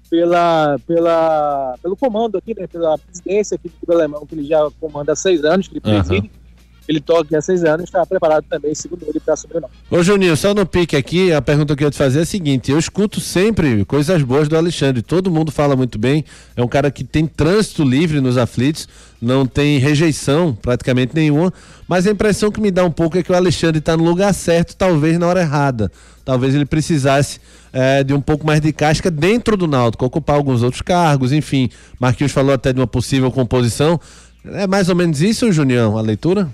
pela, 0.09 0.77
pela, 0.85 1.75
pelo 1.81 1.97
comando 1.97 2.37
aqui, 2.37 2.53
né, 2.53 2.67
pela 2.67 2.97
presidência 2.99 3.55
aqui 3.55 3.69
do 3.69 3.75
Clube 3.77 3.95
Alemão, 3.95 4.25
que 4.27 4.35
ele 4.35 4.45
já 4.45 4.69
comanda 4.79 5.13
há 5.13 5.15
seis 5.15 5.43
anos, 5.43 5.67
que 5.67 5.73
ele 5.73 5.81
preside. 5.81 6.27
Uhum. 6.27 6.42
Ele 6.87 6.99
toca 6.99 7.37
há 7.37 7.41
seis 7.41 7.63
anos, 7.63 7.85
está 7.85 8.05
preparado 8.05 8.45
também, 8.49 8.73
segundo 8.75 9.03
ele, 9.07 9.19
para 9.19 9.33
assumir 9.33 9.57
o 9.57 9.61
nome. 9.61 9.73
Ô 9.89 10.03
Juninho, 10.03 10.35
só 10.35 10.53
no 10.53 10.65
pique 10.65 10.95
aqui, 10.95 11.31
a 11.31 11.41
pergunta 11.41 11.75
que 11.75 11.83
eu 11.83 11.87
ia 11.87 11.91
te 11.91 11.97
fazer 11.97 12.19
é 12.19 12.21
a 12.23 12.25
seguinte: 12.25 12.71
eu 12.71 12.79
escuto 12.79 13.19
sempre 13.19 13.85
coisas 13.85 14.21
boas 14.23 14.47
do 14.47 14.57
Alexandre, 14.57 15.01
todo 15.01 15.31
mundo 15.31 15.51
fala 15.51 15.75
muito 15.75 15.97
bem, 15.97 16.25
é 16.55 16.61
um 16.61 16.67
cara 16.67 16.91
que 16.91 17.03
tem 17.03 17.25
trânsito 17.25 17.83
livre 17.83 18.19
nos 18.19 18.37
aflitos, 18.37 18.87
não 19.21 19.45
tem 19.45 19.77
rejeição 19.77 20.57
praticamente 20.61 21.15
nenhuma, 21.15 21.53
mas 21.87 22.05
a 22.05 22.11
impressão 22.11 22.51
que 22.51 22.59
me 22.59 22.71
dá 22.71 22.83
um 22.83 22.91
pouco 22.91 23.17
é 23.17 23.23
que 23.23 23.31
o 23.31 23.35
Alexandre 23.35 23.79
está 23.79 23.95
no 23.95 24.03
lugar 24.03 24.33
certo, 24.33 24.75
talvez 24.75 25.17
na 25.17 25.27
hora 25.27 25.41
errada. 25.41 25.91
Talvez 26.25 26.55
ele 26.55 26.65
precisasse 26.65 27.39
é, 27.73 28.03
de 28.03 28.13
um 28.13 28.21
pouco 28.21 28.45
mais 28.45 28.61
de 28.61 28.71
casca 28.71 29.11
dentro 29.11 29.57
do 29.57 29.67
Náutico, 29.67 30.05
ocupar 30.05 30.37
alguns 30.37 30.63
outros 30.63 30.81
cargos, 30.81 31.33
enfim. 31.33 31.69
Marquinhos 31.99 32.31
falou 32.31 32.53
até 32.53 32.71
de 32.71 32.79
uma 32.79 32.87
possível 32.87 33.29
composição. 33.29 33.99
É 34.45 34.67
mais 34.67 34.89
ou 34.89 34.95
menos 34.95 35.21
isso, 35.21 35.51
Junião, 35.51 35.97
a 35.97 36.01
leitura? 36.01 36.49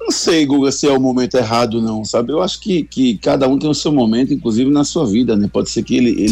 Não 0.00 0.10
sei, 0.10 0.46
Guga, 0.46 0.72
se 0.72 0.86
é 0.86 0.92
o 0.92 1.00
momento 1.00 1.36
errado, 1.36 1.82
não, 1.82 2.04
sabe? 2.04 2.32
Eu 2.32 2.42
acho 2.42 2.60
que, 2.60 2.84
que 2.84 3.18
cada 3.18 3.46
um 3.46 3.58
tem 3.58 3.68
o 3.68 3.74
seu 3.74 3.92
momento, 3.92 4.32
inclusive 4.32 4.70
na 4.70 4.84
sua 4.84 5.06
vida, 5.06 5.36
né? 5.36 5.48
Pode 5.52 5.70
ser 5.70 5.82
que 5.82 5.96
ele, 5.96 6.10
ele 6.10 6.24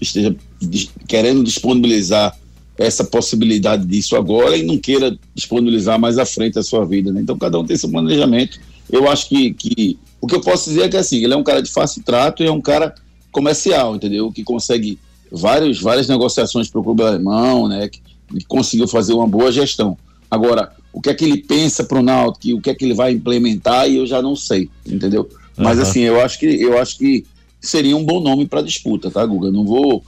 esteja, 0.00 0.36
esteja 0.60 0.88
querendo 1.06 1.42
disponibilizar 1.42 2.36
essa 2.76 3.04
possibilidade 3.04 3.86
disso 3.86 4.16
agora 4.16 4.56
e 4.56 4.62
não 4.62 4.78
queira 4.78 5.16
disponibilizar 5.34 5.98
mais 5.98 6.18
à 6.18 6.26
frente 6.26 6.58
a 6.58 6.62
sua 6.62 6.84
vida, 6.84 7.12
né? 7.12 7.20
Então 7.20 7.38
cada 7.38 7.58
um 7.58 7.64
tem 7.64 7.76
seu 7.76 7.90
planejamento. 7.90 8.58
Eu 8.90 9.08
acho 9.08 9.28
que, 9.28 9.52
que 9.54 9.98
o 10.20 10.26
que 10.26 10.34
eu 10.34 10.40
posso 10.40 10.68
dizer 10.68 10.82
é 10.82 10.88
que 10.88 10.96
assim, 10.96 11.22
ele 11.22 11.32
é 11.32 11.36
um 11.36 11.42
cara 11.42 11.62
de 11.62 11.70
fácil 11.70 12.02
trato 12.02 12.42
e 12.42 12.46
é 12.46 12.52
um 12.52 12.60
cara 12.60 12.94
comercial, 13.30 13.96
entendeu? 13.96 14.30
Que 14.32 14.42
consegue 14.42 14.98
vários, 15.30 15.80
várias 15.80 16.08
negociações 16.08 16.68
para 16.68 16.80
o 16.80 16.84
clube 16.84 17.02
alemão, 17.02 17.68
né? 17.68 17.88
Que, 17.88 18.00
que 18.38 18.44
conseguiu 18.46 18.88
fazer 18.88 19.12
uma 19.12 19.26
boa 19.26 19.50
gestão. 19.50 19.96
Agora, 20.30 20.72
o 20.92 21.00
que 21.00 21.10
é 21.10 21.14
que 21.14 21.24
ele 21.24 21.38
pensa 21.38 21.84
para 21.84 21.98
o 21.98 22.02
Náutico, 22.02 22.58
o 22.58 22.60
que 22.60 22.70
é 22.70 22.74
que 22.74 22.84
ele 22.84 22.94
vai 22.94 23.12
implementar, 23.12 23.88
e 23.88 23.96
eu 23.96 24.06
já 24.06 24.20
não 24.20 24.36
sei, 24.36 24.68
entendeu? 24.86 25.28
Mas 25.56 25.78
uhum. 25.78 25.82
assim, 25.82 26.00
eu 26.00 26.20
acho 26.20 26.38
que 26.38 26.46
eu 26.46 26.78
acho 26.78 26.98
que 26.98 27.24
seria 27.60 27.96
um 27.96 28.04
bom 28.04 28.20
nome 28.20 28.46
para 28.46 28.60
disputa, 28.60 29.10
tá, 29.10 29.24
Guga? 29.24 29.50
Não 29.50 29.64
vou 29.64 30.02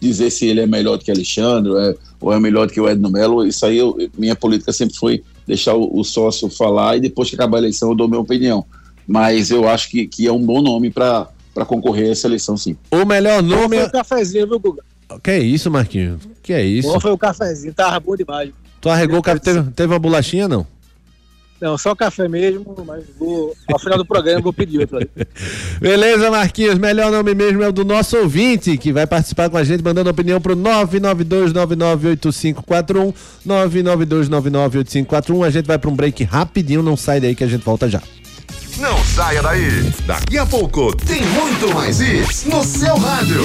dizer 0.00 0.30
se 0.30 0.46
ele 0.46 0.60
é 0.60 0.66
melhor 0.66 0.98
do 0.98 1.04
que 1.04 1.10
Alexandre 1.10 1.70
ou 1.70 1.80
é, 1.80 1.94
ou 2.20 2.32
é 2.32 2.38
melhor 2.38 2.66
do 2.66 2.72
que 2.72 2.80
o 2.80 2.88
Edno 2.88 3.10
Melo. 3.10 3.46
Isso 3.46 3.64
aí, 3.64 3.78
eu, 3.78 3.96
minha 4.16 4.36
política 4.36 4.72
sempre 4.72 4.96
foi 4.96 5.22
deixar 5.46 5.74
o, 5.74 5.98
o, 5.98 6.04
sócio 6.04 6.48
falar 6.50 6.96
e 6.96 7.00
depois 7.00 7.28
que 7.28 7.34
acabar 7.34 7.56
a 7.56 7.60
eleição 7.60 7.90
eu 7.90 7.94
dou 7.94 8.08
minha 8.08 8.20
opinião. 8.20 8.64
Mas 9.06 9.50
eu 9.50 9.66
acho 9.68 9.90
que, 9.90 10.06
que 10.06 10.26
é 10.26 10.32
um 10.32 10.44
bom 10.44 10.62
nome 10.62 10.90
para 10.90 11.26
concorrer 11.66 12.08
a 12.08 12.12
essa 12.12 12.28
eleição, 12.28 12.56
sim. 12.56 12.76
O 12.90 13.04
melhor 13.04 13.42
nome 13.42 13.76
é. 13.76 13.84
o 13.84 13.90
cafezinho, 13.90 14.46
viu, 14.46 14.60
Guga? 14.60 14.84
Que 15.22 15.30
é 15.32 15.38
isso, 15.40 15.70
Marquinhos? 15.70 16.22
Que 16.42 16.52
é 16.52 16.64
isso? 16.64 16.88
Bom 16.88 17.00
foi 17.00 17.10
o 17.10 17.18
cafezinho, 17.18 17.74
tava 17.74 17.98
bom 17.98 18.16
demais. 18.16 18.50
Tu 18.82 18.90
arregou 18.90 19.20
o 19.20 19.22
café, 19.22 19.38
teve, 19.38 19.70
teve 19.70 19.92
uma 19.92 19.98
bolachinha, 20.00 20.48
não? 20.48 20.66
Não, 21.60 21.78
só 21.78 21.94
café 21.94 22.26
mesmo, 22.26 22.74
mas 22.84 23.04
vou, 23.16 23.54
ao 23.72 23.78
final 23.78 23.96
do 23.96 24.04
programa 24.04 24.40
vou 24.40 24.52
pedir 24.52 24.80
outro 24.80 24.96
ali. 24.96 25.08
Beleza, 25.80 26.28
Marquinhos, 26.28 26.76
melhor 26.76 27.12
nome 27.12 27.32
mesmo 27.32 27.62
é 27.62 27.68
o 27.68 27.72
do 27.72 27.84
nosso 27.84 28.16
ouvinte, 28.16 28.76
que 28.76 28.92
vai 28.92 29.06
participar 29.06 29.48
com 29.48 29.56
a 29.56 29.62
gente, 29.62 29.84
mandando 29.84 30.10
opinião 30.10 30.40
pro 30.40 30.56
992998541, 30.56 33.14
992998541. 33.46 35.46
A 35.46 35.50
gente 35.50 35.66
vai 35.66 35.78
para 35.78 35.88
um 35.88 35.94
break 35.94 36.24
rapidinho, 36.24 36.82
não 36.82 36.96
sai 36.96 37.20
daí 37.20 37.36
que 37.36 37.44
a 37.44 37.48
gente 37.48 37.62
volta 37.62 37.88
já. 37.88 38.02
Não 38.78 38.98
saia 39.04 39.40
daí. 39.42 39.92
Daqui 40.04 40.38
a 40.38 40.46
pouco 40.46 40.96
tem 40.96 41.22
muito 41.22 41.72
mais 41.72 42.00
isso 42.00 42.48
no 42.48 42.64
seu 42.64 42.96
rádio. 42.96 43.44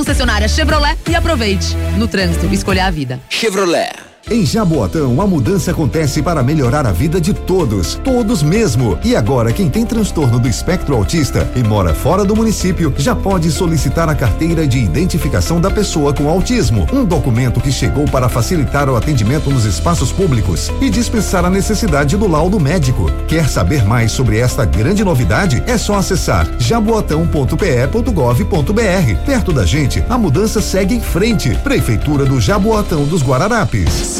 concessionária 0.00 0.48
Chevrolet 0.48 0.96
e 1.10 1.14
aproveite. 1.14 1.76
No 1.98 2.08
trânsito, 2.08 2.46
escolha 2.54 2.86
a 2.86 2.90
vida. 2.90 3.20
Chevrolet. 3.28 4.09
Em 4.32 4.46
Jaboatão, 4.46 5.20
a 5.20 5.26
mudança 5.26 5.72
acontece 5.72 6.22
para 6.22 6.40
melhorar 6.40 6.86
a 6.86 6.92
vida 6.92 7.20
de 7.20 7.34
todos, 7.34 7.96
todos 7.96 8.44
mesmo. 8.44 8.96
E 9.02 9.16
agora, 9.16 9.52
quem 9.52 9.68
tem 9.68 9.84
transtorno 9.84 10.38
do 10.38 10.46
espectro 10.46 10.94
autista 10.94 11.50
e 11.56 11.64
mora 11.64 11.92
fora 11.92 12.24
do 12.24 12.36
município, 12.36 12.94
já 12.96 13.16
pode 13.16 13.50
solicitar 13.50 14.08
a 14.08 14.14
carteira 14.14 14.68
de 14.68 14.78
identificação 14.78 15.60
da 15.60 15.68
pessoa 15.68 16.14
com 16.14 16.28
autismo, 16.28 16.86
um 16.92 17.04
documento 17.04 17.60
que 17.60 17.72
chegou 17.72 18.04
para 18.04 18.28
facilitar 18.28 18.88
o 18.88 18.94
atendimento 18.94 19.50
nos 19.50 19.64
espaços 19.64 20.12
públicos 20.12 20.70
e 20.80 20.88
dispensar 20.88 21.44
a 21.44 21.50
necessidade 21.50 22.16
do 22.16 22.28
laudo 22.28 22.60
médico. 22.60 23.10
Quer 23.26 23.48
saber 23.48 23.84
mais 23.84 24.12
sobre 24.12 24.38
esta 24.38 24.64
grande 24.64 25.02
novidade? 25.02 25.60
É 25.66 25.76
só 25.76 25.96
acessar 25.96 26.46
jaboatão.pe.gov.br. 26.56 29.24
Perto 29.26 29.52
da 29.52 29.66
gente, 29.66 30.04
a 30.08 30.16
mudança 30.16 30.60
segue 30.60 30.94
em 30.94 31.00
frente. 31.00 31.52
Prefeitura 31.64 32.24
do 32.24 32.40
Jaboatão 32.40 33.06
dos 33.06 33.24
Guararapes. 33.24 34.19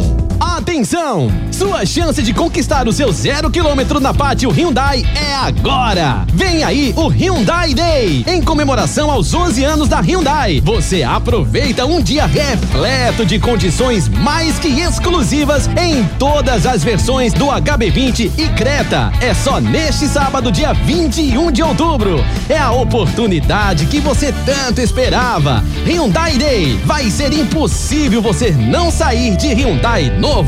Oh. 0.00 0.47
Atenção! 0.58 1.30
Sua 1.52 1.86
chance 1.86 2.20
de 2.20 2.34
conquistar 2.34 2.88
o 2.88 2.92
seu 2.92 3.12
zero 3.12 3.48
quilômetro 3.48 4.00
na 4.00 4.12
Pátio 4.12 4.50
Hyundai 4.50 5.06
é 5.14 5.32
agora! 5.32 6.26
Vem 6.34 6.64
aí 6.64 6.92
o 6.96 7.06
Hyundai 7.06 7.72
Day! 7.74 8.24
Em 8.26 8.42
comemoração 8.42 9.08
aos 9.08 9.32
11 9.32 9.62
anos 9.62 9.88
da 9.88 10.00
Hyundai, 10.00 10.60
você 10.60 11.04
aproveita 11.04 11.86
um 11.86 12.02
dia 12.02 12.26
repleto 12.26 13.24
de 13.24 13.38
condições 13.38 14.08
mais 14.08 14.58
que 14.58 14.80
exclusivas 14.80 15.70
em 15.80 16.02
todas 16.18 16.66
as 16.66 16.82
versões 16.82 17.32
do 17.32 17.46
HB20 17.46 18.32
e 18.36 18.48
Creta. 18.48 19.12
É 19.20 19.32
só 19.34 19.60
neste 19.60 20.08
sábado, 20.08 20.50
dia 20.50 20.72
21 20.72 21.52
de 21.52 21.62
outubro. 21.62 22.18
É 22.48 22.58
a 22.58 22.72
oportunidade 22.72 23.86
que 23.86 24.00
você 24.00 24.34
tanto 24.44 24.80
esperava. 24.80 25.62
Hyundai 25.86 26.36
Day! 26.36 26.80
Vai 26.84 27.08
ser 27.10 27.32
impossível 27.32 28.20
você 28.20 28.50
não 28.50 28.90
sair 28.90 29.36
de 29.36 29.46
Hyundai 29.54 30.10
novo. 30.18 30.47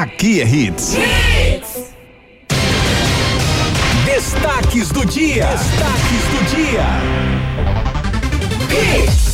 Aqui 0.00 0.40
é 0.40 0.44
Hits. 0.46 0.96
Destaques 4.04 4.90
do 4.90 5.04
dia. 5.04 5.46
Destaques 5.46 6.22
do 6.30 6.44
dia. 6.54 6.86
Hits. 8.70 9.27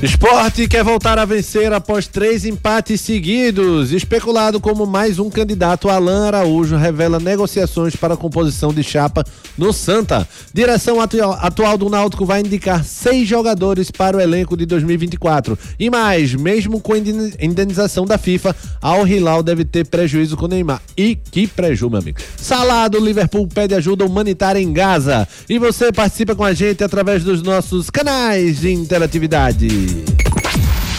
Esporte 0.00 0.68
quer 0.68 0.84
voltar 0.84 1.18
a 1.18 1.24
vencer 1.24 1.72
após 1.72 2.06
três 2.06 2.44
empates 2.44 3.00
seguidos. 3.00 3.90
Especulado 3.90 4.60
como 4.60 4.86
mais 4.86 5.18
um 5.18 5.28
candidato, 5.28 5.88
Alain 5.88 6.28
Araújo 6.28 6.76
revela 6.76 7.18
negociações 7.18 7.96
para 7.96 8.14
a 8.14 8.16
composição 8.16 8.72
de 8.72 8.84
chapa 8.84 9.24
no 9.56 9.72
Santa. 9.72 10.28
Direção 10.54 11.00
atual, 11.00 11.76
do 11.76 11.88
Náutico 11.88 12.24
vai 12.24 12.42
indicar 12.42 12.84
seis 12.84 13.28
jogadores 13.28 13.90
para 13.90 14.16
o 14.16 14.20
elenco 14.20 14.56
de 14.56 14.66
2024. 14.66 15.58
E 15.80 15.90
mais, 15.90 16.32
mesmo 16.32 16.80
com 16.80 16.94
indenização 16.94 18.04
da 18.04 18.16
FIFA, 18.16 18.54
Al 18.80 19.04
Hilal 19.04 19.42
deve 19.42 19.64
ter 19.64 19.84
prejuízo 19.84 20.36
com 20.36 20.46
Neymar. 20.46 20.80
E 20.96 21.16
que 21.16 21.48
prejuízo, 21.48 21.90
meu 21.90 21.98
amigo. 21.98 22.20
Salado, 22.36 23.04
Liverpool 23.04 23.48
pede 23.48 23.74
ajuda 23.74 24.06
humanitária 24.06 24.60
em 24.60 24.72
Gaza. 24.72 25.26
E 25.48 25.58
você 25.58 25.90
participa 25.90 26.36
com 26.36 26.44
a 26.44 26.52
gente 26.52 26.84
através 26.84 27.24
dos 27.24 27.42
nossos 27.42 27.90
canais 27.90 28.60
de 28.60 28.72
interatividade. 28.72 29.87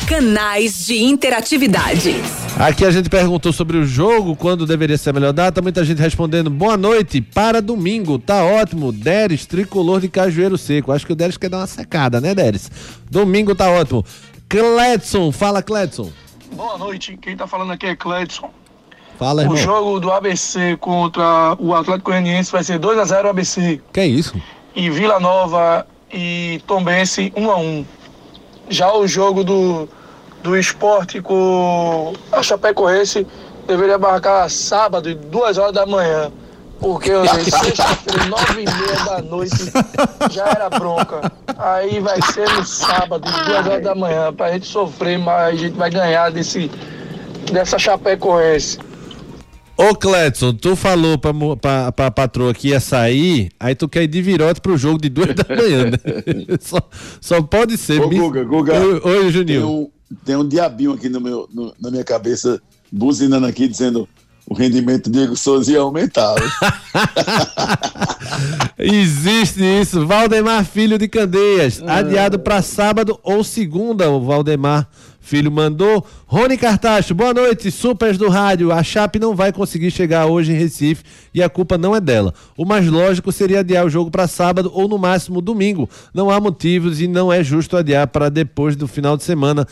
Canais 0.08 0.86
de 0.88 1.04
interatividade. 1.04 2.16
Aqui 2.58 2.84
a 2.84 2.92
gente 2.92 3.10
perguntou 3.10 3.54
sobre 3.54 3.78
o 3.78 3.86
jogo, 3.86 4.36
quando 4.36 4.66
deveria 4.66 4.98
ser 4.98 5.12
a 5.12 5.14
melhor 5.14 5.32
data. 5.32 5.62
Muita 5.62 5.84
gente 5.86 6.02
respondendo: 6.02 6.50
boa 6.50 6.76
noite, 6.76 7.22
para 7.22 7.62
domingo, 7.62 8.18
tá 8.18 8.44
ótimo. 8.44 8.92
Deres, 8.92 9.46
tricolor 9.46 10.02
de 10.02 10.10
Cajueiro 10.10 10.58
Seco. 10.58 10.92
Acho 10.92 11.06
que 11.06 11.14
o 11.14 11.16
Deres 11.16 11.38
quer 11.38 11.50
dar 11.50 11.58
uma 11.60 11.68
secada, 11.68 12.20
né, 12.20 12.34
Deres? 12.34 12.70
Domingo 13.10 13.54
tá 13.56 13.70
ótimo. 13.70 14.04
Cledson, 14.50 15.32
fala, 15.32 15.62
Cledson. 15.62 16.12
Boa 16.54 16.78
noite, 16.78 17.16
quem 17.22 17.38
tá 17.38 17.46
falando 17.46 17.72
aqui 17.72 17.86
é 17.86 17.96
Cledson. 17.96 18.50
Fala, 19.20 19.42
O 19.42 19.46
irmão. 19.46 19.58
jogo 19.58 20.00
do 20.00 20.12
ABC 20.12 20.76
contra 20.80 21.56
o 21.60 21.76
Atlético 21.76 22.10
Goianiense 22.10 22.52
vai 22.52 22.64
ser 22.64 22.80
2x0 22.80 23.26
ABC. 23.30 23.80
Que 23.94 24.00
é 24.00 24.08
isso? 24.08 24.34
E 24.76 24.90
Vila 24.90 25.20
Nova 25.20 25.86
e 26.12 26.60
Tombense 26.66 27.32
1x1. 27.38 27.86
Já 28.70 28.94
o 28.94 29.08
jogo 29.08 29.44
do, 29.44 29.90
do 30.44 30.58
esporte 30.58 31.22
com 31.22 32.14
a 32.32 32.44
Chapecoense 32.44 33.26
deveria 33.68 33.98
marcar 33.98 34.50
sábado, 34.50 35.14
2 35.14 35.58
horas 35.58 35.74
da 35.74 35.86
manhã. 35.86 36.32
Porque 36.80 37.12
eu 37.12 37.28
sei, 37.28 37.44
sexta-feira, 37.44 38.26
9 38.28 38.62
e 38.62 38.66
meia 38.66 39.06
da 39.06 39.22
noite, 39.22 39.72
já 40.32 40.48
era 40.48 40.70
bronca. 40.70 41.30
Aí 41.58 42.00
vai 42.00 42.22
ser 42.22 42.50
no 42.54 42.64
sábado, 42.64 43.30
2 43.30 43.68
horas 43.68 43.84
da 43.84 43.94
manhã, 43.94 44.34
pra 44.34 44.52
gente 44.54 44.66
sofrer, 44.66 45.20
mas 45.20 45.54
a 45.54 45.56
gente 45.58 45.76
vai 45.76 45.90
ganhar 45.90 46.32
desse, 46.32 46.72
dessa 47.52 47.78
Chapecoense. 47.78 48.80
Ô 49.82 49.96
Cledson, 49.96 50.54
tu 50.54 50.76
falou 50.76 51.18
pra, 51.18 51.32
pra, 51.62 51.92
pra 51.94 52.12
patroa 52.12 52.54
que 52.54 52.68
ia 52.70 52.82
sair, 52.82 53.50
aí 53.58 53.74
tu 53.74 53.88
quer 53.88 54.04
ir 54.04 54.08
de 54.08 54.22
virote 54.22 54.60
pro 54.60 54.78
jogo 54.78 55.00
de 55.00 55.08
duas 55.08 55.30
da 55.36 55.56
manhã, 55.56 55.86
né? 55.86 55.98
Só, 56.60 56.80
só 57.22 57.42
pode 57.42 57.78
ser. 57.78 58.02
Ô, 58.02 58.10
Guga, 58.10 58.44
Guga. 58.44 58.74
Oi, 58.80 59.00
oi, 59.04 59.20
Tem 59.22 59.32
Juninho. 59.32 59.70
um, 59.70 59.90
tem 60.26 60.36
um 60.36 60.46
diabinho 60.48 60.92
aqui 60.92 61.08
no 61.08 61.22
meu, 61.22 61.48
no- 61.54 61.74
na 61.80 61.90
minha 61.90 62.04
cabeça, 62.04 62.62
buzinando 62.92 63.46
aqui, 63.46 63.68
dizendo 63.70 64.08
o 64.46 64.54
rendimento 64.54 65.10
do 65.10 65.18
Diego 65.18 65.36
Souza 65.38 65.72
ia 65.72 65.80
aumentar. 65.80 66.36
Existe 68.78 69.62
isso. 69.64 70.06
Valdemar 70.06 70.66
Filho 70.66 70.98
de 70.98 71.08
Candeias. 71.08 71.82
Adiado 71.86 72.40
pra 72.40 72.62
sábado 72.62 73.20
ou 73.24 73.44
segunda. 73.44 74.10
O 74.10 74.22
Valdemar 74.22 74.88
Filho 75.30 75.52
mandou. 75.52 76.04
Rony 76.26 76.58
Cartacho, 76.58 77.14
boa 77.14 77.36
noite. 77.36 77.70
Supers 77.70 78.18
do 78.18 78.30
rádio. 78.30 78.72
A 78.72 78.82
Chape 78.82 79.20
não 79.20 79.36
vai 79.36 79.54
conseguir 79.54 79.92
chegar 79.92 80.26
hoje 80.26 80.52
em 80.52 80.56
Recife 80.56 81.04
e 81.32 81.44
a 81.44 81.48
culpa 81.48 81.78
não 81.78 81.96
é 81.96 82.02
dela. 82.02 82.34
O 82.58 82.66
mais 82.66 82.88
lógico 82.88 83.32
seria 83.32 83.60
adiar 83.60 83.86
o 83.86 83.92
jogo 83.92 84.10
pra 84.10 84.28
sábado 84.28 84.72
ou 84.74 84.88
no 84.88 84.98
máximo 84.98 85.40
domingo. 85.40 85.88
Não 86.16 86.32
há 86.32 86.40
motivos 86.40 87.00
e 87.00 87.08
não 87.08 87.32
é 87.32 87.44
justo 87.44 87.78
adiar 87.78 88.08
para 88.08 88.28
depois 88.28 88.76
do 88.76 88.88
final 88.88 89.16
de 89.16 89.24
semana. 89.24 89.68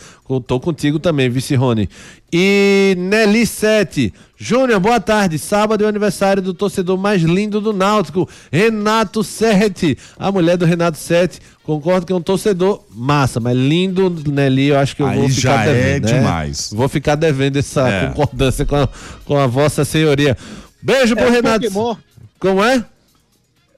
Tô 0.46 0.60
contigo 0.60 1.00
também, 1.00 1.28
vice 1.28 1.56
Rony. 1.56 1.88
E 2.32 2.94
Nelly 2.98 3.46
7. 3.46 4.12
Júnior, 4.36 4.78
boa 4.78 5.00
tarde. 5.00 5.38
Sábado 5.38 5.82
é 5.82 5.86
o 5.86 5.88
aniversário 5.88 6.42
do 6.42 6.52
torcedor 6.54 6.96
mais 6.98 7.22
lindo 7.22 7.60
do 7.60 7.72
Náutico, 7.72 8.28
Renato 8.52 9.24
Sete. 9.24 9.96
A 10.18 10.30
mulher 10.30 10.56
do 10.56 10.64
Renato 10.66 10.98
Sete. 10.98 11.40
Concordo 11.64 12.06
que 12.06 12.12
é 12.12 12.16
um 12.16 12.20
torcedor 12.22 12.82
massa, 12.94 13.40
mas 13.40 13.56
lindo, 13.56 14.08
Nelly, 14.30 14.68
eu 14.68 14.78
acho 14.78 14.94
que 14.96 15.02
eu 15.02 15.06
Aí 15.06 15.18
vou 15.18 15.28
ficar 15.28 15.40
já 15.40 15.62
é 15.64 15.74
devendo. 15.74 16.04
né? 16.10 16.18
demais. 16.18 16.70
Vou 16.72 16.88
ficar 16.88 17.14
devendo 17.14 17.56
essa 17.58 17.88
É. 17.88 18.06
concordância 18.08 18.64
com 18.64 18.76
a, 18.76 18.88
com 19.24 19.36
a 19.38 19.46
vossa 19.46 19.84
senhoria. 19.84 20.36
Beijo 20.80 21.14
pro 21.16 21.24
É 21.26 21.28
um 21.28 21.32
Renato. 21.32 21.60
Pokémon. 21.66 21.96
Como 22.38 22.62
é? 22.64 22.84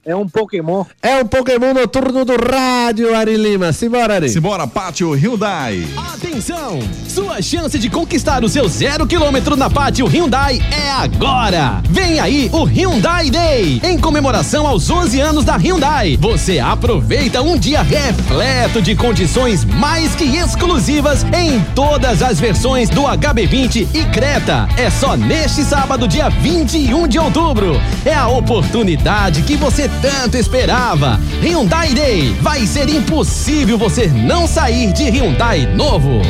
É 0.03 0.15
um 0.15 0.27
Pokémon. 0.27 0.83
É 0.99 1.21
um 1.21 1.27
Pokémon 1.27 1.75
noturno 1.75 2.25
do 2.25 2.33
rádio, 2.35 3.15
Ari 3.15 3.37
Lima. 3.37 3.71
Simbora, 3.71 4.15
Ari. 4.15 4.29
Simbora, 4.29 4.65
Pátio 4.65 5.11
Hyundai. 5.13 5.87
Atenção! 5.95 6.79
Sua 7.07 7.39
chance 7.39 7.77
de 7.77 7.87
conquistar 7.87 8.43
o 8.43 8.49
seu 8.49 8.67
zero 8.67 9.05
quilômetro 9.05 9.55
na 9.55 9.69
Pátio 9.69 10.07
Hyundai 10.07 10.59
é 10.71 10.89
agora! 10.89 11.83
Vem 11.87 12.19
aí 12.19 12.49
o 12.51 12.63
Hyundai 12.63 13.29
Day! 13.29 13.79
Em 13.83 13.99
comemoração 13.99 14.65
aos 14.65 14.89
11 14.89 15.19
anos 15.19 15.45
da 15.45 15.55
Hyundai, 15.55 16.17
você 16.19 16.57
aproveita 16.57 17.43
um 17.43 17.55
dia 17.55 17.83
repleto 17.83 18.81
de 18.81 18.95
condições 18.95 19.63
mais 19.63 20.15
que 20.15 20.23
exclusivas 20.23 21.23
em 21.25 21.59
todas 21.75 22.23
as 22.23 22.39
versões 22.39 22.89
do 22.89 23.03
HB20 23.03 23.87
e 23.93 24.05
Creta. 24.05 24.67
É 24.77 24.89
só 24.89 25.15
neste 25.15 25.63
sábado, 25.63 26.07
dia 26.07 26.29
21 26.29 27.07
de 27.07 27.19
outubro. 27.19 27.79
É 28.03 28.15
a 28.15 28.27
oportunidade 28.27 29.43
que 29.43 29.55
você 29.55 29.90
tanto 30.01 30.37
esperava. 30.37 31.19
Hyundai 31.41 31.93
Day. 31.93 32.33
Vai 32.41 32.65
ser 32.67 32.89
impossível 32.89 33.77
você 33.77 34.07
não 34.07 34.47
sair 34.47 34.93
de 34.93 35.09
Hyundai 35.09 35.65
novo. 35.75 36.21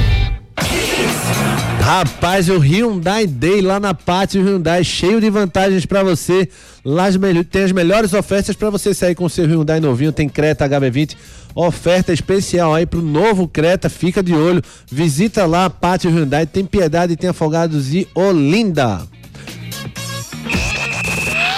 Rapaz, 1.82 2.48
o 2.48 2.58
Hyundai 2.60 3.26
Day 3.28 3.60
lá 3.60 3.80
na 3.80 3.94
Pátio 3.94 4.42
Hyundai, 4.42 4.84
cheio 4.84 5.20
de 5.20 5.30
vantagens 5.30 5.86
pra 5.86 6.04
você. 6.04 6.48
Lá 6.86 7.08
tem 7.50 7.64
as 7.64 7.72
melhores 7.72 8.14
ofertas 8.14 8.56
pra 8.56 8.70
você 8.70 8.94
sair 8.94 9.16
com 9.16 9.26
o 9.26 9.30
seu 9.30 9.46
Hyundai 9.46 9.80
novinho. 9.80 10.12
Tem 10.12 10.30
Creta 10.30 10.70
HB20, 10.70 11.18
oferta 11.54 12.14
especial 12.14 12.74
aí 12.74 12.86
pro 12.86 13.02
novo 13.02 13.48
Creta. 13.48 13.90
Fica 13.90 14.24
de 14.24 14.34
olho, 14.34 14.62
visita 14.90 15.46
lá 15.46 15.66
a 15.66 15.70
Pátio 15.70 16.10
Hyundai. 16.10 16.46
Tem 16.46 16.64
Piedade, 16.64 17.18
tem 17.18 17.30
Afogados 17.30 17.94
e 17.94 18.08
Olinda. 18.16 19.02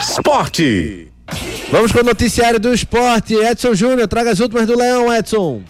Esporte. 0.01 1.12
Vamos 1.73 1.91
com 1.91 2.01
o 2.01 2.03
noticiário 2.03 2.59
do 2.59 2.71
esporte. 2.71 3.33
Edson 3.33 3.73
Júnior, 3.73 4.07
traga 4.07 4.29
as 4.29 4.39
últimas 4.39 4.67
do 4.67 4.77
Leão, 4.77 5.11
Edson. 5.11 5.63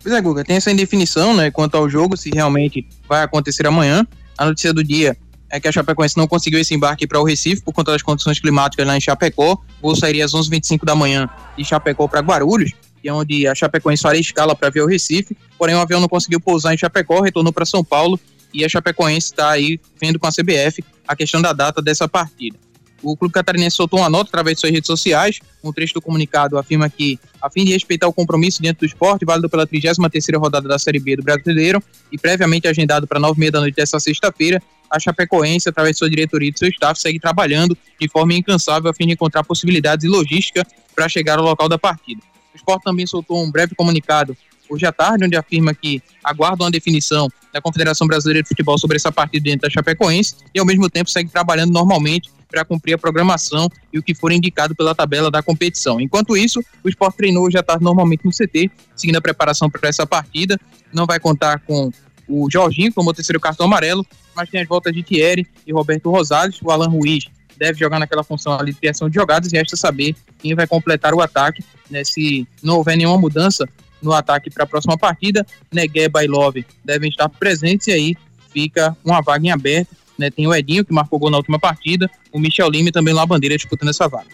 Pois 0.00 0.14
é, 0.14 0.20
Guga, 0.20 0.44
tem 0.44 0.54
essa 0.54 0.70
indefinição, 0.70 1.34
né, 1.34 1.50
quanto 1.50 1.76
ao 1.76 1.90
jogo, 1.90 2.16
se 2.16 2.30
realmente 2.32 2.86
vai 3.08 3.24
acontecer 3.24 3.66
amanhã. 3.66 4.06
A 4.38 4.44
notícia 4.44 4.72
do 4.72 4.84
dia 4.84 5.16
é 5.50 5.58
que 5.58 5.66
a 5.66 5.72
Chapecoense 5.72 6.16
não 6.16 6.28
conseguiu 6.28 6.60
esse 6.60 6.72
embarque 6.72 7.04
para 7.04 7.20
o 7.20 7.24
Recife 7.24 7.62
por 7.62 7.74
conta 7.74 7.90
das 7.90 8.00
condições 8.00 8.38
climáticas 8.38 8.86
lá 8.86 8.96
em 8.96 9.00
Chapecó. 9.00 9.54
O 9.82 9.88
voo 9.88 9.96
sairia 9.96 10.24
às 10.24 10.30
11h25 10.30 10.84
da 10.84 10.94
manhã 10.94 11.28
de 11.58 11.64
Chapecó 11.64 12.06
para 12.06 12.20
Guarulhos, 12.20 12.70
que 13.02 13.08
é 13.08 13.12
onde 13.12 13.44
a 13.48 13.56
Chapecoense 13.56 14.04
faria 14.04 14.20
escala 14.20 14.54
para 14.54 14.70
ver 14.70 14.82
o 14.82 14.86
Recife. 14.86 15.36
Porém, 15.58 15.74
o 15.74 15.80
avião 15.80 16.00
não 16.00 16.08
conseguiu 16.08 16.40
pousar 16.40 16.72
em 16.72 16.78
Chapecó, 16.78 17.20
retornou 17.22 17.52
para 17.52 17.66
São 17.66 17.82
Paulo 17.82 18.20
e 18.54 18.64
a 18.64 18.68
Chapecoense 18.68 19.32
está 19.32 19.50
aí 19.50 19.80
vendo 20.00 20.16
com 20.20 20.28
a 20.28 20.30
CBF 20.30 20.84
a 21.08 21.16
questão 21.16 21.42
da 21.42 21.52
data 21.52 21.82
dessa 21.82 22.06
partida. 22.06 22.56
O 23.02 23.16
clube 23.16 23.32
catarinense 23.32 23.76
soltou 23.76 24.00
uma 24.00 24.08
nota 24.08 24.28
através 24.30 24.56
de 24.56 24.60
suas 24.60 24.72
redes 24.72 24.86
sociais. 24.86 25.38
Um 25.62 25.72
trecho 25.72 25.94
do 25.94 26.02
comunicado 26.02 26.58
afirma 26.58 26.88
que, 26.88 27.18
a 27.40 27.50
fim 27.50 27.64
de 27.64 27.72
respeitar 27.72 28.08
o 28.08 28.12
compromisso 28.12 28.62
dentro 28.62 28.80
do 28.80 28.86
esporte, 28.86 29.24
válido 29.24 29.48
pela 29.48 29.66
33ª 29.66 30.38
rodada 30.38 30.68
da 30.68 30.78
Série 30.78 30.98
B 30.98 31.16
do 31.16 31.22
Brasileiro 31.22 31.82
e 32.10 32.18
previamente 32.18 32.66
agendado 32.66 33.06
para 33.06 33.20
9h30 33.20 33.50
da 33.50 33.60
noite 33.60 33.74
desta 33.74 34.00
sexta-feira, 34.00 34.62
a 34.90 34.98
Chapecoense, 34.98 35.68
através 35.68 35.96
de 35.96 35.98
sua 35.98 36.10
diretoria 36.10 36.48
e 36.48 36.52
do 36.52 36.58
seu 36.58 36.68
staff, 36.68 37.00
segue 37.00 37.18
trabalhando 37.18 37.76
de 38.00 38.08
forma 38.08 38.34
incansável 38.34 38.90
a 38.90 38.94
fim 38.94 39.06
de 39.06 39.12
encontrar 39.12 39.44
possibilidades 39.44 40.04
e 40.04 40.08
logística 40.08 40.66
para 40.94 41.08
chegar 41.08 41.38
ao 41.38 41.44
local 41.44 41.68
da 41.68 41.78
partida. 41.78 42.22
O 42.54 42.56
Sport 42.56 42.82
também 42.82 43.06
soltou 43.06 43.42
um 43.42 43.50
breve 43.50 43.74
comunicado 43.74 44.36
hoje 44.68 44.86
à 44.86 44.92
tarde, 44.92 45.24
onde 45.24 45.36
afirma 45.36 45.74
que 45.74 46.02
aguarda 46.24 46.64
uma 46.64 46.70
definição 46.70 47.28
da 47.52 47.60
Confederação 47.60 48.06
Brasileira 48.06 48.42
de 48.42 48.48
Futebol 48.48 48.78
sobre 48.78 48.96
essa 48.96 49.12
partida 49.12 49.44
dentro 49.44 49.62
da 49.62 49.70
Chapecoense 49.70 50.36
e, 50.54 50.58
ao 50.58 50.66
mesmo 50.66 50.88
tempo, 50.88 51.10
segue 51.10 51.30
trabalhando 51.30 51.72
normalmente 51.72 52.30
para 52.56 52.64
cumprir 52.64 52.94
a 52.94 52.98
programação 52.98 53.68
e 53.92 53.98
o 53.98 54.02
que 54.02 54.14
for 54.14 54.32
indicado 54.32 54.74
pela 54.74 54.94
tabela 54.94 55.30
da 55.30 55.42
competição. 55.42 56.00
Enquanto 56.00 56.34
isso, 56.34 56.64
o 56.82 56.88
Sport 56.88 57.14
treinou 57.14 57.46
à 57.54 57.62
tarde 57.62 57.84
normalmente 57.84 58.24
no 58.24 58.30
CT, 58.30 58.70
seguindo 58.96 59.16
a 59.16 59.20
preparação 59.20 59.68
para 59.68 59.86
essa 59.86 60.06
partida. 60.06 60.58
Não 60.90 61.04
vai 61.04 61.20
contar 61.20 61.60
com 61.60 61.90
o 62.26 62.48
Jorginho 62.50 62.90
como 62.94 63.10
o 63.10 63.12
terceiro 63.12 63.38
cartão 63.38 63.66
amarelo, 63.66 64.06
mas 64.34 64.48
tem 64.48 64.62
as 64.62 64.66
voltas 64.66 64.94
de 64.94 65.02
Thierry 65.02 65.46
e 65.66 65.72
Roberto 65.72 66.10
Rosales. 66.10 66.58
O 66.62 66.70
Alan 66.70 66.88
Ruiz 66.88 67.26
deve 67.58 67.78
jogar 67.78 67.98
naquela 67.98 68.24
função 68.24 68.58
ali 68.58 68.72
de 68.72 68.78
criação 68.78 69.10
de 69.10 69.14
jogadas 69.14 69.52
e 69.52 69.56
resta 69.56 69.76
saber 69.76 70.16
quem 70.38 70.54
vai 70.54 70.66
completar 70.66 71.12
o 71.12 71.20
ataque, 71.20 71.62
né, 71.90 72.04
se 72.04 72.48
não 72.62 72.76
houver 72.76 72.96
nenhuma 72.96 73.18
mudança 73.18 73.68
no 74.00 74.12
ataque 74.14 74.48
para 74.48 74.64
a 74.64 74.66
próxima 74.66 74.96
partida, 74.96 75.46
Negueba 75.70 76.24
e 76.24 76.26
Love 76.26 76.64
devem 76.82 77.10
estar 77.10 77.28
presentes 77.28 77.86
e 77.88 77.92
aí 77.92 78.16
fica 78.50 78.96
uma 79.04 79.20
vaga 79.20 79.46
em 79.46 79.50
aberto, 79.50 79.94
né, 80.18 80.30
tem 80.30 80.46
o 80.46 80.54
Edinho 80.54 80.84
que 80.84 80.92
marcou 80.92 81.18
gol 81.18 81.30
na 81.30 81.36
última 81.36 81.58
partida, 81.58 82.10
o 82.32 82.38
Michel 82.38 82.68
Lima 82.70 82.90
também 82.90 83.14
La 83.14 83.26
Bandeira 83.26 83.56
disputando 83.56 83.90
essa 83.90 84.08
vaga. 84.08 84.28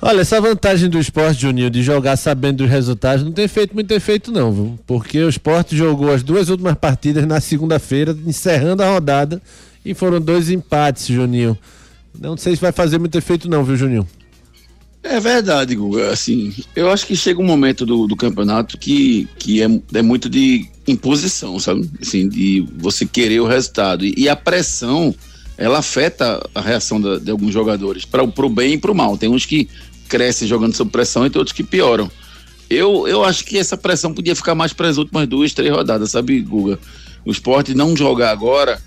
Olha, 0.00 0.20
essa 0.20 0.40
vantagem 0.40 0.88
do 0.88 0.98
esporte, 0.98 1.40
Juninho, 1.40 1.70
de 1.70 1.82
jogar 1.82 2.16
sabendo 2.16 2.58
dos 2.58 2.70
resultados, 2.70 3.24
não 3.24 3.32
tem 3.32 3.48
feito 3.48 3.74
muito 3.74 3.90
efeito, 3.92 4.30
não, 4.30 4.52
viu? 4.52 4.78
Porque 4.86 5.22
o 5.22 5.28
esporte 5.28 5.76
jogou 5.76 6.12
as 6.12 6.22
duas 6.22 6.50
últimas 6.50 6.74
partidas 6.74 7.26
na 7.26 7.40
segunda-feira, 7.40 8.16
encerrando 8.26 8.82
a 8.82 8.90
rodada, 8.90 9.40
e 9.84 9.94
foram 9.94 10.20
dois 10.20 10.50
empates, 10.50 11.06
Juninho. 11.06 11.58
Não 12.18 12.36
sei 12.36 12.54
se 12.54 12.62
vai 12.62 12.72
fazer 12.72 12.98
muito 12.98 13.16
efeito, 13.16 13.48
não, 13.48 13.64
viu, 13.64 13.76
Juninho? 13.76 14.06
É 15.08 15.20
verdade, 15.20 15.74
Guga. 15.76 16.10
Assim, 16.10 16.52
eu 16.74 16.90
acho 16.90 17.06
que 17.06 17.16
chega 17.16 17.40
um 17.40 17.44
momento 17.44 17.86
do, 17.86 18.06
do 18.06 18.16
campeonato 18.16 18.76
que, 18.76 19.28
que 19.38 19.62
é, 19.62 19.68
é 19.94 20.02
muito 20.02 20.28
de 20.28 20.68
imposição, 20.86 21.58
sabe? 21.60 21.88
Assim, 22.00 22.28
de 22.28 22.66
você 22.76 23.06
querer 23.06 23.40
o 23.40 23.46
resultado. 23.46 24.04
E, 24.04 24.14
e 24.16 24.28
a 24.28 24.34
pressão, 24.34 25.14
ela 25.56 25.78
afeta 25.78 26.44
a 26.54 26.60
reação 26.60 27.00
da, 27.00 27.18
de 27.18 27.30
alguns 27.30 27.52
jogadores, 27.52 28.04
para 28.04 28.24
o 28.24 28.48
bem 28.48 28.74
e 28.74 28.78
para 28.78 28.90
o 28.90 28.94
mal. 28.94 29.16
Tem 29.16 29.28
uns 29.28 29.46
que 29.46 29.68
crescem 30.08 30.48
jogando 30.48 30.74
sob 30.74 30.90
pressão 30.90 31.24
e 31.24 31.30
tem 31.30 31.38
outros 31.38 31.56
que 31.56 31.62
pioram. 31.62 32.10
Eu, 32.68 33.06
eu 33.06 33.24
acho 33.24 33.44
que 33.44 33.58
essa 33.58 33.76
pressão 33.76 34.12
podia 34.12 34.34
ficar 34.34 34.56
mais 34.56 34.72
para 34.72 34.88
as 34.88 34.96
últimas 34.96 35.28
duas, 35.28 35.52
três 35.52 35.72
rodadas, 35.72 36.10
sabe, 36.10 36.40
Guga? 36.40 36.80
O 37.24 37.30
esporte 37.30 37.74
não 37.74 37.96
jogar 37.96 38.30
agora, 38.30 38.80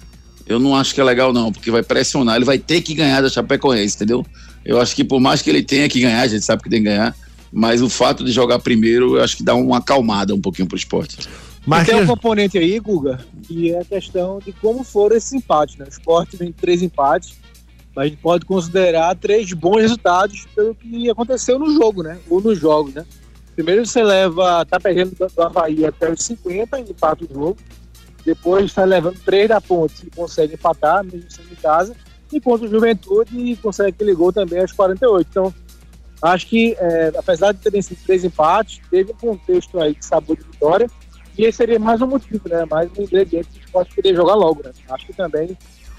eu 0.45 0.59
não 0.59 0.75
acho 0.75 0.93
que 0.93 0.99
é 0.99 1.03
legal, 1.03 1.31
não, 1.31 1.51
porque 1.51 1.71
vai 1.71 1.83
pressionar, 1.83 2.35
ele 2.35 2.45
vai 2.45 2.57
ter 2.57 2.81
que 2.81 2.93
ganhar 2.93 3.21
da 3.21 3.29
Chapecoense, 3.29 3.95
entendeu? 3.95 4.25
Eu 4.65 4.79
acho 4.79 4.95
que 4.95 5.03
por 5.03 5.19
mais 5.19 5.41
que 5.41 5.49
ele 5.49 5.63
tenha 5.63 5.87
que 5.89 6.01
ganhar, 6.01 6.21
a 6.21 6.27
gente 6.27 6.45
sabe 6.45 6.63
que 6.63 6.69
tem 6.69 6.79
que 6.79 6.89
ganhar, 6.89 7.15
mas 7.51 7.81
o 7.81 7.89
fato 7.89 8.23
de 8.23 8.31
jogar 8.31 8.59
primeiro, 8.59 9.17
eu 9.17 9.23
acho 9.23 9.37
que 9.37 9.43
dá 9.43 9.55
uma 9.55 9.77
acalmada 9.77 10.33
um 10.33 10.41
pouquinho 10.41 10.67
pro 10.67 10.77
esporte. 10.77 11.17
Mas 11.65 11.87
tem 11.87 11.95
um 12.01 12.07
componente 12.07 12.57
aí, 12.57 12.79
Guga, 12.79 13.19
que 13.43 13.71
é 13.71 13.79
a 13.79 13.85
questão 13.85 14.39
de 14.39 14.51
como 14.53 14.83
foram 14.83 15.15
esses 15.15 15.33
empates, 15.33 15.75
né? 15.75 15.85
O 15.85 15.89
esporte 15.89 16.37
vem 16.37 16.51
três 16.51 16.81
empates, 16.81 17.37
mas 17.95 18.05
a 18.05 18.09
gente 18.09 18.19
pode 18.21 18.45
considerar 18.45 19.15
três 19.15 19.51
bons 19.53 19.81
resultados 19.81 20.47
pelo 20.55 20.73
que 20.73 21.09
aconteceu 21.09 21.59
no 21.59 21.71
jogo, 21.73 22.01
né? 22.01 22.17
Ou 22.29 22.41
nos 22.41 22.57
jogos, 22.57 22.93
né? 22.93 23.05
Primeiro 23.55 23.85
você 23.85 24.01
leva, 24.01 24.65
tá 24.65 24.79
perdendo 24.79 25.15
do 25.15 25.43
Havaí 25.43 25.85
até 25.85 26.09
os 26.09 26.23
50 26.23 26.79
e 26.79 26.83
empata 26.83 27.25
o 27.25 27.33
jogo. 27.33 27.57
Depois 28.25 28.65
está 28.65 28.83
levando 28.85 29.19
três 29.25 29.49
da 29.49 29.59
ponte 29.59 30.07
e 30.07 30.09
consegue 30.09 30.53
empatar, 30.53 31.03
mesmo 31.03 31.29
sendo 31.29 31.51
em 31.51 31.55
casa. 31.55 31.95
Enquanto 32.31 32.63
o 32.63 32.67
Juventude 32.67 33.57
consegue 33.61 33.89
aquele 33.89 34.13
gol 34.13 34.31
também 34.31 34.59
aos 34.59 34.71
48. 34.71 35.27
Então, 35.29 35.53
acho 36.21 36.47
que, 36.47 36.75
é, 36.79 37.11
apesar 37.17 37.51
de 37.51 37.59
terem 37.59 37.81
sido 37.81 37.99
três 38.05 38.23
empates, 38.23 38.79
teve 38.89 39.11
um 39.11 39.15
contexto 39.15 39.79
aí 39.79 39.95
de 39.95 40.05
sabor 40.05 40.37
de 40.37 40.43
vitória. 40.43 40.87
E 41.37 41.45
esse 41.45 41.57
seria 41.57 41.79
mais 41.79 42.01
um 42.01 42.07
motivo, 42.07 42.47
né? 42.49 42.65
Mais 42.69 42.89
um 42.97 43.03
ingrediente 43.03 43.47
que 43.49 43.59
o 43.59 43.61
esporte 43.61 43.95
querer 43.95 44.15
jogar 44.15 44.35
logo, 44.35 44.61
né? 44.63 44.71
Acho 44.89 45.05
que 45.05 45.13
também 45.13 45.57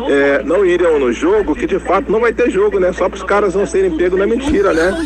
é, 0.09 0.43
não 0.43 0.65
iriam 0.65 0.99
no 0.99 1.13
jogo, 1.13 1.55
que 1.55 1.67
de 1.67 1.79
fato 1.79 2.11
não 2.11 2.21
vai 2.21 2.33
ter 2.33 2.51
jogo, 2.51 2.81
né? 2.81 2.91
Só 2.95 3.07
para 3.07 3.17
os 3.19 3.23
caras 3.23 3.55
não 3.55 3.67
serem 3.67 3.99
pegos 3.99 4.19
na 4.19 4.27
mentira, 4.27 4.73
né? 4.73 4.97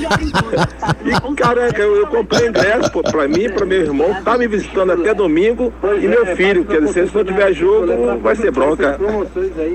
e 1.05 1.35
caraca, 1.35 1.83
eu, 1.83 1.97
eu 1.97 2.07
comprei 2.07 2.47
ingresso 2.47 2.93
pô, 2.93 3.03
para 3.03 3.26
mim, 3.26 3.51
para 3.51 3.66
meu 3.66 3.80
irmão, 3.80 4.22
tá 4.22 4.39
me 4.39 4.47
visitando 4.47 4.93
até 4.93 5.12
domingo, 5.12 5.72
e 6.01 6.07
meu 6.07 6.24
filho. 6.37 6.64
Quer 6.64 6.83
dizer, 6.83 7.09
se 7.09 7.14
não 7.16 7.24
tiver 7.24 7.53
jogo, 7.55 8.20
vai 8.20 8.37
ser 8.37 8.53
bronca. 8.53 9.01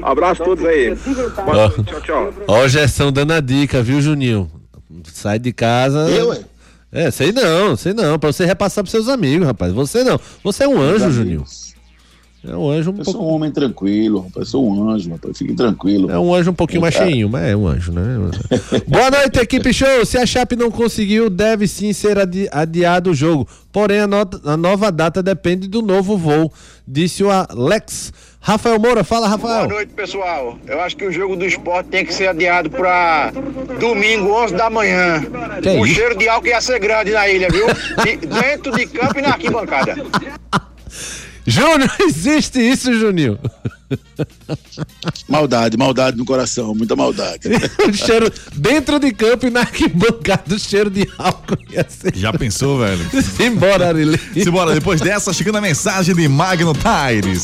Abraço 0.02 0.42
a 0.42 0.46
todos 0.46 0.64
aí. 0.64 0.96
Boa 1.44 1.68
noite, 1.68 1.84
tchau, 1.84 2.02
tchau. 2.02 2.34
Ó, 2.48 2.64
o 2.64 2.68
Gerson 2.70 3.12
dando 3.12 3.34
a 3.34 3.42
dica, 3.42 3.84
viu, 3.84 4.00
Juninho? 4.00 4.50
Sai 5.14 5.40
de 5.40 5.52
casa. 5.52 6.10
Eu, 6.10 6.34
é? 6.34 6.40
É, 6.92 7.12
sei 7.12 7.32
não, 7.32 7.76
sei 7.76 7.94
não. 7.94 8.18
Pra 8.18 8.32
você 8.32 8.46
repassar 8.46 8.84
pros 8.84 8.92
seus 8.92 9.10
amigos, 9.10 9.46
rapaz. 9.46 9.74
Você 9.74 10.04
não. 10.04 10.20
Você 10.44 10.64
é 10.64 10.68
um 10.68 10.82
anjo, 10.82 11.12
Juninho. 11.12 11.44
É 12.44 12.56
um 12.56 12.70
anjo 12.70 12.92
um 12.92 12.94
eu 12.94 13.04
pouco... 13.04 13.12
sou 13.12 13.30
um 13.30 13.34
homem 13.34 13.52
tranquilo, 13.52 14.20
rapaz. 14.20 14.38
Eu 14.38 14.46
sou 14.46 14.68
um 14.68 14.90
anjo, 14.90 15.10
rapaz. 15.10 15.38
Fique 15.38 15.54
tranquilo. 15.54 16.10
É 16.12 16.20
um 16.20 16.34
anjo 16.34 16.52
um 16.52 16.54
pouquinho 16.54 16.82
mais 16.82 16.94
cheinho, 16.94 17.30
mas 17.30 17.44
é 17.44 17.56
um 17.56 17.68
anjo, 17.68 17.92
né? 17.92 18.02
Boa 18.88 19.12
noite, 19.12 19.40
equipe 19.40 19.74
show. 19.74 20.06
Se 20.06 20.18
a 20.18 20.26
Chape 20.26 20.56
não 20.56 20.70
conseguiu, 20.72 21.30
deve 21.30 21.68
sim 21.68 21.92
ser 21.94 22.18
adi 22.20 22.48
adiado 22.52 23.12
o 23.12 23.14
jogo. 23.14 23.48
Porém, 23.72 24.00
a, 24.00 24.08
no 24.08 24.18
a 24.46 24.56
nova 24.56 24.92
data 24.92 25.22
depende 25.22 25.68
do 25.68 25.82
novo 25.82 26.18
voo, 26.18 26.52
disse 26.88 27.24
o 27.24 27.30
Alex. 27.30 28.14
Rafael 28.40 28.80
Moura, 28.80 29.04
fala, 29.04 29.28
Rafael. 29.28 29.68
Boa 29.68 29.80
noite, 29.80 29.94
pessoal. 29.94 30.58
Eu 30.66 30.80
acho 30.80 30.96
que 30.96 31.06
o 31.06 31.12
jogo 31.12 31.36
do 31.36 31.46
esporte 31.46 31.90
tem 31.90 32.06
que 32.06 32.14
ser 32.14 32.30
adiado 32.30 32.70
para 32.70 33.34
domingo, 33.78 34.32
11 34.32 34.56
da 34.56 34.70
manhã. 34.70 35.22
Que 35.62 35.70
o 35.70 35.86
isso? 35.86 35.96
cheiro 35.96 36.18
de 36.18 36.30
álcool 36.30 36.48
ia 36.48 36.62
ser 36.62 36.80
grande 36.80 37.12
na 37.12 37.28
ilha, 37.28 37.50
viu? 37.50 37.66
De- 38.04 38.26
dentro 38.26 38.72
de 38.72 38.86
campo 38.86 39.20
e 39.20 39.22
na 39.22 39.30
arquibancada. 39.30 39.96
Júnior, 41.48 41.90
existe 42.06 42.60
isso, 42.60 42.94
Juninho? 42.94 43.40
Maldade, 45.30 45.78
maldade 45.78 46.18
no 46.18 46.26
coração, 46.26 46.76
muita 46.76 46.94
maldade. 46.94 47.48
o 47.88 47.94
cheiro 47.94 48.30
dentro 48.54 49.00
de 49.00 49.14
campo 49.14 49.48
e 49.48 49.50
na 49.50 49.62
arquibancada, 49.62 50.54
o 50.54 50.60
cheiro 50.60 50.90
de 50.90 51.08
álcool 51.18 51.58
ia 51.72 51.86
ser. 51.88 52.14
Já 52.14 52.34
pensou, 52.34 52.80
velho? 52.80 53.00
Simbora, 53.24 53.88
Arilê. 53.88 54.20
Simbora, 54.34 54.74
depois 54.74 55.00
dessa, 55.00 55.32
chegando 55.32 55.56
a 55.58 55.62
mensagem 55.62 56.14
de 56.14 56.28
Magno 56.28 56.74
Tires. 56.74 57.44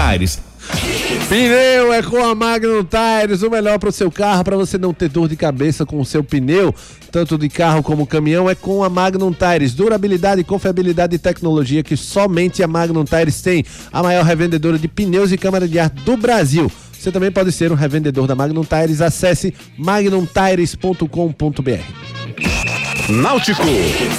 Pneu 1.29 1.93
é 1.93 2.01
com 2.01 2.23
a 2.23 2.33
Magnum 2.33 2.83
Tires, 2.83 3.43
o 3.43 3.49
melhor 3.49 3.77
para 3.77 3.89
o 3.89 3.91
seu 3.91 4.11
carro, 4.11 4.43
para 4.43 4.57
você 4.57 4.77
não 4.77 4.93
ter 4.93 5.09
dor 5.09 5.29
de 5.29 5.35
cabeça 5.35 5.85
com 5.85 5.99
o 5.99 6.05
seu 6.05 6.23
pneu, 6.23 6.73
tanto 7.11 7.37
de 7.37 7.47
carro 7.47 7.83
como 7.83 8.07
caminhão, 8.07 8.49
é 8.49 8.55
com 8.55 8.83
a 8.83 8.89
Magnum 8.89 9.31
Tires. 9.31 9.73
Durabilidade, 9.73 10.43
confiabilidade 10.43 11.15
e 11.15 11.19
tecnologia 11.19 11.83
que 11.83 11.95
somente 11.95 12.63
a 12.63 12.67
Magnum 12.67 13.05
Tires 13.05 13.41
tem, 13.41 13.63
a 13.93 14.01
maior 14.01 14.25
revendedora 14.25 14.79
de 14.79 14.87
pneus 14.87 15.31
e 15.31 15.37
câmara 15.37 15.67
de 15.67 15.77
ar 15.77 15.89
do 15.89 16.17
Brasil. 16.17 16.71
Você 16.91 17.11
também 17.11 17.31
pode 17.31 17.51
ser 17.51 17.71
um 17.71 17.75
revendedor 17.75 18.27
da 18.27 18.35
Magnum 18.35 18.63
Tires. 18.63 19.01
Acesse 19.01 19.53
magnumtires.com.br. 19.77 22.70
Náutico. 23.11 23.61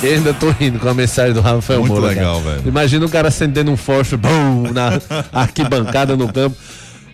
Eu 0.02 0.14
ainda 0.14 0.34
tô 0.34 0.50
rindo 0.50 0.78
com 0.78 0.88
a 0.88 0.94
mensagem 0.94 1.32
do 1.32 1.40
Rafael 1.40 1.80
Muito 1.80 1.92
Moura. 1.92 2.08
legal, 2.08 2.40
cara. 2.42 2.56
velho. 2.56 2.68
Imagina 2.68 3.06
um 3.06 3.08
cara 3.08 3.28
acendendo 3.28 3.70
um 3.70 3.76
fósforo 3.76 4.20
bum, 4.22 4.72
na 4.72 5.00
arquibancada 5.32 6.16
no 6.16 6.32
campo. 6.32 6.56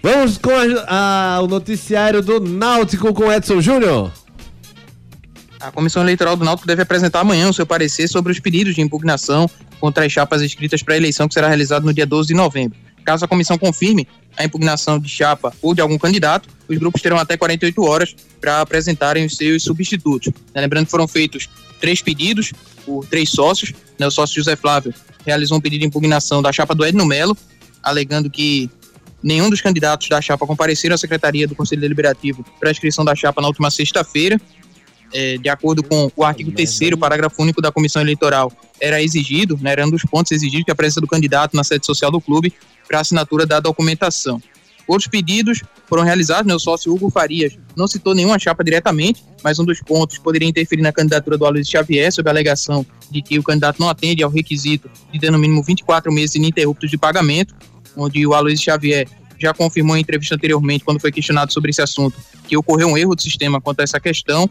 Vamos 0.03 0.39
com 0.39 0.51
a- 0.51 1.37
a- 1.37 1.41
o 1.43 1.47
noticiário 1.47 2.23
do 2.23 2.41
Náutico 2.41 3.13
com 3.13 3.33
Edson 3.33 3.61
Júnior. 3.61 4.13
A 5.61 5.73
Comissão 5.73 6.03
Eleitoral 6.03 6.37
do 6.37 6.45
Náutico 6.45 6.69
deve 6.69 6.83
apresentar 6.83 7.21
amanhã 7.21 7.49
o 7.49 7.53
seu 7.53 7.67
parecer 7.67 8.07
sobre 8.09 8.33
os 8.33 8.39
pedidos 8.39 8.75
de 8.77 8.81
impugnação 8.81 9.51
contra 9.81 10.05
as 10.07 10.13
chapas 10.13 10.41
inscritas 10.41 10.83
para 10.83 10.95
a 10.95 10.97
eleição 10.97 11.27
que 11.27 11.35
será 11.35 11.49
realizada 11.49 11.85
no 11.85 11.93
dia 11.93 12.07
12 12.07 12.29
de 12.29 12.35
novembro. 12.35 12.79
Caso 13.05 13.25
a 13.25 13.29
comissão 13.29 13.59
confirme 13.59 14.07
a 14.37 14.45
impugnação 14.45 14.99
de 15.01 15.09
chapa 15.09 15.53
ou 15.61 15.75
de 15.75 15.81
algum 15.81 15.99
candidato, 15.99 16.49
os 16.69 16.79
grupos 16.79 17.03
terão 17.03 17.17
até 17.19 17.37
48 17.37 17.83
horas 17.85 18.15
para 18.41 18.61
apresentarem 18.61 19.25
os 19.27 19.37
seus 19.37 19.65
substitutos. 19.65 20.33
Lembrando 20.55 20.85
que 20.85 20.91
foram 20.93 21.09
feitos 21.09 21.49
três 21.81 22.03
pedidos 22.03 22.53
por 22.85 23.05
três 23.07 23.31
sócios. 23.31 23.73
né, 23.99 24.07
O 24.07 24.11
sócio 24.11 24.37
José 24.37 24.57
Flávio 24.57 24.95
realizou 25.25 25.59
um 25.59 25.61
pedido 25.61 25.81
de 25.81 25.87
impugnação 25.87 26.41
da 26.43 26.53
chapa 26.53 26.75
do 26.75 26.85
Edno 26.85 27.05
Melo, 27.05 27.37
alegando 27.83 28.31
que 28.31 28.71
nenhum 29.23 29.51
dos 29.51 29.61
candidatos 29.61 30.09
da 30.09 30.21
chapa 30.21 30.47
compareceram 30.47 30.95
à 30.95 30.99
secretaria 30.99 31.47
do 31.47 31.55
Conselho 31.55 31.81
Deliberativo 31.81 32.45
para 32.59 32.71
a 32.71 32.73
inscrição 32.73 33.05
da 33.05 33.15
chapa 33.15 33.41
na 33.41 33.49
última 33.49 33.71
sexta-feira 33.71 34.41
é, 35.13 35.39
de 35.39 35.49
acordo 35.49 35.83
com 35.83 36.11
o 36.15 36.25
artigo 36.25 36.53
3 36.53 36.91
parágrafo 36.99 37.43
único 37.43 37.61
da 37.61 37.73
comissão 37.73 38.03
eleitoral, 38.03 38.53
era 38.81 39.03
exigido, 39.03 39.59
né, 39.61 39.73
era 39.73 39.87
um 39.87 39.91
dos 39.91 40.03
pontos 40.03 40.33
exigidos 40.33 40.65
que 40.65 40.71
a 40.71 40.75
presença 40.75 41.01
do 41.01 41.07
candidato 41.07 41.57
na 41.57 41.65
sede 41.65 41.85
social 41.85 42.11
do 42.11 42.21
clube 42.21 42.53
para 42.87 43.01
assinatura 43.01 43.47
da 43.47 43.61
documentação. 43.61 44.41
Outros 44.89 45.07
pedidos 45.07 45.63
foram 45.87 46.03
realizados, 46.03 46.47
né, 46.47 46.55
o 46.55 46.59
sócio 46.59 46.93
Hugo 46.93 47.11
Farias 47.11 47.59
não 47.77 47.87
citou 47.87 48.15
nenhuma 48.15 48.39
chapa 48.39 48.65
diretamente, 48.65 49.23
mas 49.45 49.59
um 49.59 49.65
dos 49.65 49.81
pontos 49.83 50.17
poderia 50.19 50.49
interferir 50.49 50.81
na 50.81 50.93
candidatura 50.93 51.37
do 51.37 51.45
Aloysio 51.45 51.71
Xavier 51.71 52.11
sob 52.11 52.29
a 52.29 52.33
alegação 52.33 52.85
de 53.11 53.21
que 53.21 53.39
o 53.39 53.43
candidato 53.43 53.79
não 53.79 53.91
atende 53.91 54.23
ao 54.23 54.31
requisito 54.31 54.91
de 55.13 55.21
ter 55.21 55.31
no 55.31 55.39
mínimo 55.39 55.63
24 55.63 56.11
meses 56.11 56.35
ininterruptos 56.37 56.91
de 56.91 56.97
pagamento, 56.97 57.55
onde 57.95 58.27
o 58.27 58.33
Aloysio 58.33 58.65
Xavier 58.65 59.07
já 59.39 59.53
confirmou 59.53 59.97
em 59.97 60.01
entrevista 60.01 60.35
anteriormente, 60.35 60.85
quando 60.85 60.99
foi 60.99 61.13
questionado 61.13 61.53
sobre 61.53 61.71
esse 61.71 61.83
assunto, 61.83 62.17
que 62.49 62.57
ocorreu 62.57 62.89
um 62.89 62.97
erro 62.97 63.15
do 63.15 63.23
sistema 63.23 63.61
quanto 63.61 63.81
a 63.81 63.85
essa 63.85 64.01
questão. 64.01 64.49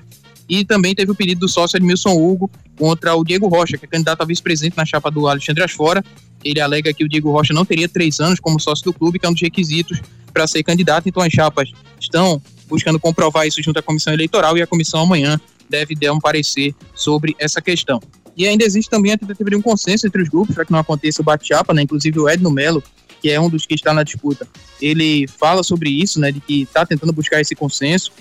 E 0.50 0.64
também 0.64 0.96
teve 0.96 1.12
o 1.12 1.16
pedido 1.16 1.42
do 1.42 1.50
sócio 1.50 1.78
Edmilson 1.78 2.12
Hugo 2.12 2.50
contra 2.78 3.16
o 3.16 3.24
Diego 3.24 3.48
Rocha, 3.48 3.78
que 3.78 3.86
é 3.86 3.88
candidato 3.88 4.22
a 4.22 4.26
vice-presidente 4.26 4.78
na 4.78 4.86
chapa 4.86 5.12
do 5.12 5.28
Alexandre 5.28 5.64
Asfora. 5.64 6.04
Ele 6.44 6.62
alega 6.62 6.94
que 6.94 7.04
o 7.04 7.10
Diego 7.10 7.32
Rocha 7.32 7.54
não 7.54 7.66
teria 7.66 7.90
três 7.90 8.20
anos 8.20 8.40
como 8.40 8.60
sócio 8.60 8.86
do 8.86 8.94
clube, 8.94 9.20
que 9.20 9.26
é 9.26 9.30
um 9.30 9.34
dos 9.34 9.42
requisitos 9.42 10.02
para 10.32 10.48
ser 10.48 10.64
candidato. 10.64 11.10
Então 11.10 11.22
as 11.22 11.34
chapas 11.34 11.72
estão 12.00 12.42
buscando 12.68 13.00
comprovar 13.00 13.48
isso 13.48 13.62
junto 13.62 13.80
à 13.80 13.82
comissão 13.82 14.14
eleitoral 14.14 14.58
e 14.58 14.62
a 14.62 14.68
comissão 14.68 15.02
amanhã 15.02 15.40
deve 15.70 15.96
dar 15.96 16.14
um 16.14 16.20
parecer 16.20 16.74
sobre 16.96 17.36
essa 17.40 17.62
questão. 17.62 18.02
E 18.36 18.48
ainda 18.48 18.64
existe 18.64 18.90
também 18.90 19.14
a 19.14 19.18
tentativa 19.18 19.50
de 19.50 19.56
um 19.56 19.62
consenso 19.62 20.06
entre 20.06 20.22
os 20.22 20.30
grupos 20.30 20.54
para 20.54 20.64
que 20.64 20.72
não 20.72 20.80
aconteça 20.80 21.22
o 21.22 21.26
bate-chapa, 21.26 21.74
né? 21.74 21.82
Inclusive 21.82 22.20
o 22.20 22.30
Edno 22.30 22.52
Melo, 22.52 22.84
que 23.20 23.32
é 23.32 23.42
um 23.42 23.50
dos 23.50 23.66
que 23.66 23.74
está 23.74 23.94
na 23.94 24.04
disputa, 24.04 24.48
ele 24.80 25.28
fala 25.28 25.64
sobre 25.64 25.90
isso, 25.90 26.20
né? 26.20 26.32
De 26.32 26.40
que 26.40 26.62
está 26.62 26.86
tentando 26.86 27.12
buscar 27.12 27.42
esse 27.42 27.56
consenso 27.56 28.12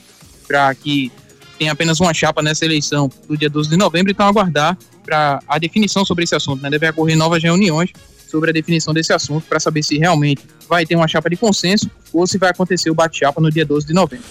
para 0.49 0.74
que 0.74 1.12
tenha 1.59 1.73
apenas 1.73 2.01
uma 2.01 2.13
chapa 2.13 2.43
nessa 2.43 2.65
eleição 2.65 3.11
do 3.29 3.37
dia 3.37 3.49
12 3.49 3.71
de 3.71 3.77
novembro, 3.77 4.11
então 4.11 4.27
aguardar 4.27 4.77
para 5.05 5.41
a 5.47 5.59
definição 5.59 6.05
sobre 6.05 6.25
esse 6.25 6.35
assunto, 6.35 6.63
né? 6.63 6.71
Deve 6.71 6.89
ocorrer 6.91 7.17
novas 7.17 7.43
reuniões 7.43 7.91
sobre 8.29 8.51
a 8.51 8.53
definição 8.53 8.93
desse 8.93 9.13
assunto 9.13 9.47
para 9.47 9.61
saber 9.61 9.83
se 9.83 9.97
realmente 9.99 10.43
vai 10.69 10.85
ter 10.85 10.97
uma 10.97 11.07
chapa 11.07 11.31
de 11.31 11.37
consenso 11.37 11.91
ou 12.13 12.27
se 12.27 12.39
vai 12.39 12.51
acontecer 12.51 12.91
o 12.91 12.95
bate-chapa 12.95 13.41
no 13.41 13.51
dia 13.51 13.65
12 13.65 13.87
de 13.87 13.95
novembro. 13.95 14.27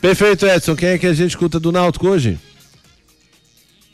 Perfeito, 0.00 0.46
Edson. 0.46 0.76
Quem 0.76 0.90
é 0.90 0.98
que 0.98 1.06
a 1.06 1.14
gente 1.14 1.30
escuta 1.30 1.58
do 1.58 1.72
Náutico 1.72 2.08
hoje? 2.08 2.38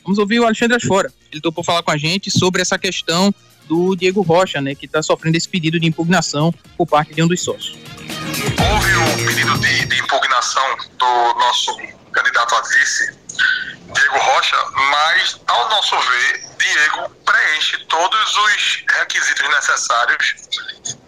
Vamos 0.02 0.18
ouvir 0.18 0.40
o 0.40 0.44
Alexandre 0.44 0.76
Asfora. 0.76 1.10
Ele 1.32 1.40
topou 1.40 1.64
falar 1.64 1.82
com 1.82 1.90
a 1.90 1.96
gente 1.96 2.30
sobre 2.30 2.60
essa 2.60 2.78
questão 2.78 3.32
do 3.66 3.96
Diego 3.96 4.20
Rocha, 4.20 4.60
né, 4.60 4.74
que 4.74 4.84
está 4.84 5.02
sofrendo 5.02 5.36
esse 5.36 5.48
pedido 5.48 5.80
de 5.80 5.86
impugnação 5.86 6.52
por 6.76 6.86
parte 6.86 7.14
de 7.14 7.22
um 7.22 7.26
dos 7.26 7.40
sócios. 7.40 7.78
Houve 8.70 8.96
um 8.96 9.26
pedido 9.26 9.58
de, 9.58 9.86
de 9.86 9.98
impugnação 9.98 10.76
do 10.98 11.38
nosso 11.38 11.74
candidato 12.14 12.54
a 12.54 12.60
vice, 12.62 13.18
Diego 13.94 14.18
Rocha, 14.18 14.56
mas, 14.90 15.40
ao 15.46 15.68
nosso 15.68 15.98
ver, 15.98 16.44
Diego 16.58 17.10
preenche 17.24 17.78
todos 17.86 18.36
os 18.36 18.84
requisitos 18.98 19.48
necessários 19.48 20.34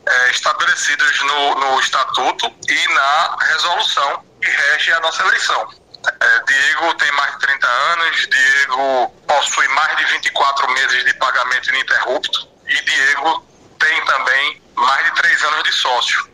eh, 0.06 0.30
estabelecidos 0.30 1.20
no, 1.20 1.54
no 1.54 1.80
estatuto 1.80 2.46
e 2.68 2.94
na 2.94 3.36
resolução 3.40 4.24
que 4.40 4.50
rege 4.50 4.92
a 4.92 5.00
nossa 5.00 5.22
eleição. 5.22 5.68
Eh, 6.06 6.42
Diego 6.46 6.94
tem 6.94 7.10
mais 7.12 7.32
de 7.32 7.38
30 7.40 7.66
anos, 7.66 8.28
Diego 8.28 9.08
possui 9.26 9.68
mais 9.68 9.96
de 9.96 10.04
24 10.04 10.70
meses 10.70 11.04
de 11.04 11.14
pagamento 11.14 11.68
ininterrupto 11.70 12.48
e 12.66 12.80
Diego 12.82 13.46
tem 13.78 14.04
também 14.04 14.62
mais 14.74 15.04
de 15.06 15.22
3 15.22 15.42
anos 15.44 15.62
de 15.64 15.72
sócio. 15.72 16.28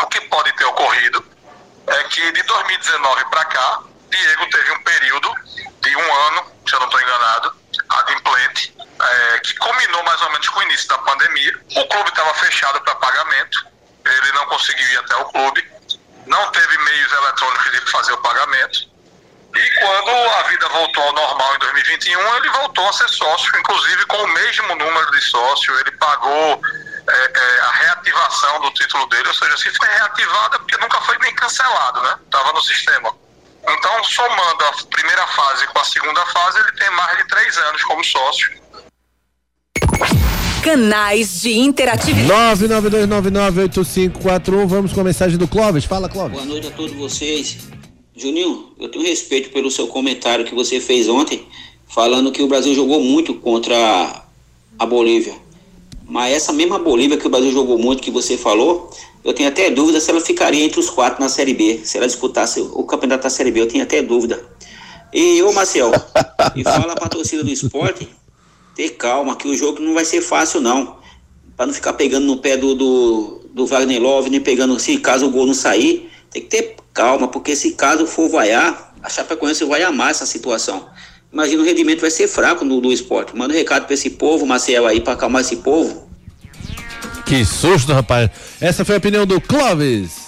O 0.00 0.06
que 0.06 0.20
pode 0.22 0.52
ter 0.52 0.64
ocorrido 0.66 1.24
é 1.88 2.04
que 2.04 2.32
de 2.32 2.42
2019 2.42 3.24
para 3.30 3.44
cá, 3.46 3.80
Diego 4.10 4.50
teve 4.50 4.72
um 4.72 4.82
período 4.82 5.34
de 5.80 5.96
um 5.96 6.14
ano, 6.28 6.52
se 6.66 6.74
eu 6.74 6.80
não 6.80 6.86
estou 6.86 7.00
enganado, 7.00 7.54
adimplente, 7.88 8.74
é, 9.00 9.38
que 9.40 9.54
combinou 9.56 10.02
mais 10.04 10.20
ou 10.22 10.30
menos 10.30 10.48
com 10.48 10.60
o 10.60 10.62
início 10.64 10.88
da 10.88 10.98
pandemia. 10.98 11.58
O 11.76 11.88
clube 11.88 12.08
estava 12.08 12.34
fechado 12.34 12.80
para 12.80 12.94
pagamento, 12.96 13.66
ele 14.04 14.32
não 14.32 14.46
conseguiu 14.46 14.86
ir 14.86 14.98
até 14.98 15.16
o 15.16 15.24
clube, 15.26 15.64
não 16.26 16.50
teve 16.50 16.78
meios 16.78 17.12
eletrônicos 17.12 17.72
de 17.72 17.90
fazer 17.90 18.12
o 18.12 18.18
pagamento. 18.18 18.88
E 19.54 19.70
quando 19.80 20.10
a 20.10 20.42
vida 20.44 20.68
voltou 20.68 21.02
ao 21.02 21.12
normal 21.14 21.56
em 21.56 21.58
2021, 21.58 22.36
ele 22.36 22.50
voltou 22.50 22.88
a 22.88 22.92
ser 22.92 23.08
sócio, 23.08 23.58
inclusive 23.58 24.04
com 24.06 24.22
o 24.22 24.28
mesmo 24.28 24.74
número 24.74 25.10
de 25.10 25.20
sócio. 25.22 25.74
Ele 25.80 25.90
pagou 25.92 26.60
é, 27.08 27.32
é, 27.34 27.60
a 27.60 27.70
reativação 27.70 28.60
do 28.60 28.70
título 28.72 29.06
dele, 29.08 29.26
ou 29.26 29.34
seja, 29.34 29.56
se 29.56 29.70
foi 29.70 29.88
reativada 29.88 30.58
porque 30.58 30.76
nunca 30.76 31.00
foi 31.00 31.18
nem 31.18 31.34
cancelado, 31.34 32.02
né? 32.02 32.18
Estava 32.26 32.52
no 32.52 32.60
sistema. 32.60 33.10
Então, 33.70 34.04
somando 34.04 34.64
a 34.64 34.72
primeira 34.90 35.26
fase 35.26 35.66
com 35.66 35.78
a 35.78 35.84
segunda 35.84 36.24
fase, 36.26 36.58
ele 36.58 36.72
tem 36.72 36.90
mais 36.90 37.18
de 37.18 37.28
três 37.28 37.56
anos 37.58 37.84
como 37.84 38.04
sócio. 38.04 38.50
Canais 40.62 41.42
de 41.42 41.58
interatividade. 41.58 42.64
992998541. 42.64 44.66
Vamos 44.66 44.92
com 44.92 45.00
a 45.00 45.04
mensagem 45.04 45.38
do 45.38 45.46
Clóvis. 45.46 45.84
Fala, 45.84 46.08
Clóvis. 46.08 46.38
Boa 46.38 46.46
noite 46.46 46.68
a 46.68 46.70
todos 46.70 46.96
vocês. 46.96 47.58
Juninho, 48.16 48.72
eu 48.80 48.90
tenho 48.90 49.04
respeito 49.04 49.50
pelo 49.50 49.70
seu 49.70 49.86
comentário 49.86 50.44
que 50.44 50.54
você 50.54 50.80
fez 50.80 51.08
ontem, 51.08 51.46
falando 51.86 52.32
que 52.32 52.42
o 52.42 52.48
Brasil 52.48 52.74
jogou 52.74 53.00
muito 53.00 53.34
contra 53.34 54.24
a 54.78 54.86
Bolívia. 54.86 55.34
Mas 56.04 56.34
essa 56.34 56.52
mesma 56.52 56.78
Bolívia 56.78 57.16
que 57.16 57.26
o 57.26 57.30
Brasil 57.30 57.52
jogou 57.52 57.78
muito, 57.78 58.02
que 58.02 58.10
você 58.10 58.36
falou, 58.36 58.90
eu 59.28 59.34
tenho 59.34 59.50
até 59.50 59.70
dúvida 59.70 60.00
se 60.00 60.10
ela 60.10 60.22
ficaria 60.22 60.64
entre 60.64 60.80
os 60.80 60.88
quatro 60.88 61.20
na 61.20 61.28
Série 61.28 61.52
B. 61.52 61.82
Se 61.84 61.98
ela 61.98 62.06
disputasse 62.06 62.60
o 62.60 62.82
campeonato 62.84 63.24
da 63.24 63.30
Série 63.30 63.50
B, 63.50 63.60
eu 63.60 63.68
tenho 63.68 63.84
até 63.84 64.00
dúvida. 64.00 64.42
E 65.12 65.42
ô 65.42 65.52
Marcel, 65.52 65.92
e 66.56 66.64
fala 66.64 66.94
pra 66.94 67.10
torcida 67.10 67.44
do 67.44 67.50
esporte 67.50 68.08
ter 68.74 68.88
calma, 68.90 69.36
que 69.36 69.46
o 69.46 69.54
jogo 69.54 69.82
não 69.82 69.92
vai 69.92 70.06
ser 70.06 70.22
fácil, 70.22 70.62
não. 70.62 70.96
Pra 71.54 71.66
não 71.66 71.74
ficar 71.74 71.92
pegando 71.92 72.24
no 72.24 72.38
pé 72.38 72.56
do, 72.56 72.74
do, 72.74 73.40
do 73.52 73.66
Wagner 73.66 74.00
Love, 74.00 74.30
nem 74.30 74.40
pegando, 74.40 74.80
se 74.80 74.96
caso 74.96 75.26
o 75.26 75.30
gol 75.30 75.44
não 75.44 75.52
sair, 75.52 76.10
tem 76.30 76.40
que 76.40 76.48
ter 76.48 76.76
calma, 76.94 77.28
porque 77.28 77.54
se 77.54 77.72
caso 77.72 78.06
for 78.06 78.30
vaiar, 78.30 78.94
a 79.02 79.10
Chapecoense 79.10 79.62
vai 79.66 79.82
amar 79.82 80.10
essa 80.10 80.24
situação. 80.24 80.88
Imagina 81.30 81.62
o 81.62 81.66
rendimento 81.66 82.00
vai 82.00 82.10
ser 82.10 82.28
fraco 82.28 82.64
no, 82.64 82.80
do 82.80 82.90
esporte. 82.90 83.36
Manda 83.36 83.52
um 83.52 83.56
recado 83.56 83.84
pra 83.84 83.92
esse 83.92 84.08
povo, 84.08 84.46
Marcel, 84.46 84.86
aí, 84.86 85.02
pra 85.02 85.12
acalmar 85.12 85.42
esse 85.42 85.56
povo. 85.56 86.07
Que 87.28 87.44
susto, 87.44 87.92
rapaz. 87.92 88.30
Essa 88.58 88.86
foi 88.86 88.94
a 88.94 88.98
opinião 88.98 89.26
do 89.26 89.38
Clóvis. 89.38 90.27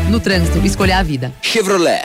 No 0.09 0.19
trânsito, 0.19 0.57
escolha 0.65 0.97
a 0.97 1.03
vida. 1.03 1.31
Chevrolet. 1.41 2.03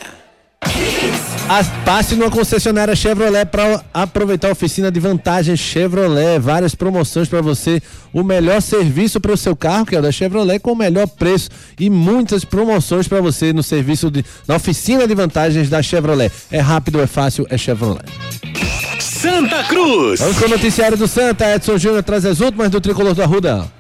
As- 1.49 1.69
Passe 1.85 2.17
numa 2.17 2.31
concessionária 2.31 2.97
Chevrolet 2.97 3.45
para 3.47 3.81
aproveitar 3.95 4.49
a 4.49 4.53
oficina 4.53 4.91
de 4.91 4.99
vantagens 4.99 5.59
Chevrolet. 5.61 6.39
Várias 6.41 6.75
promoções 6.75 7.29
para 7.29 7.41
você. 7.41 7.81
O 8.13 8.23
melhor 8.25 8.61
serviço 8.61 9.21
para 9.21 9.33
o 9.33 9.37
seu 9.37 9.55
carro, 9.55 9.87
que 9.87 9.95
é 9.95 9.99
o 9.99 10.03
da 10.03 10.11
Chevrolet, 10.11 10.59
com 10.59 10.73
o 10.73 10.77
melhor 10.77 11.07
preço. 11.07 11.49
E 11.79 11.89
muitas 11.89 12.45
promoções 12.45 13.07
para 13.07 13.21
você 13.21 13.53
no 13.53 13.63
serviço 13.63 14.11
de, 14.11 14.25
na 14.49 14.57
oficina 14.57 15.07
de 15.07 15.15
vantagens 15.15 15.69
da 15.69 15.81
Chevrolet. 15.83 16.33
É 16.51 16.61
rápido, 16.61 17.01
é 17.01 17.07
fácil, 17.07 17.47
é 17.49 17.57
Chevrolet. 17.57 18.05
Santa 19.01 19.63
Cruz. 19.65 20.21
Vamos 20.21 20.39
com 20.39 20.47
o 20.47 20.49
noticiário 20.49 20.97
do 20.97 21.07
Santa. 21.09 21.55
Edson 21.55 21.79
Júnior 21.79 22.03
traz 22.03 22.25
as 22.25 22.41
últimas 22.41 22.71
do 22.71 22.81
tricolor 22.81 23.15
do 23.15 23.23
Arruda. 23.23 23.71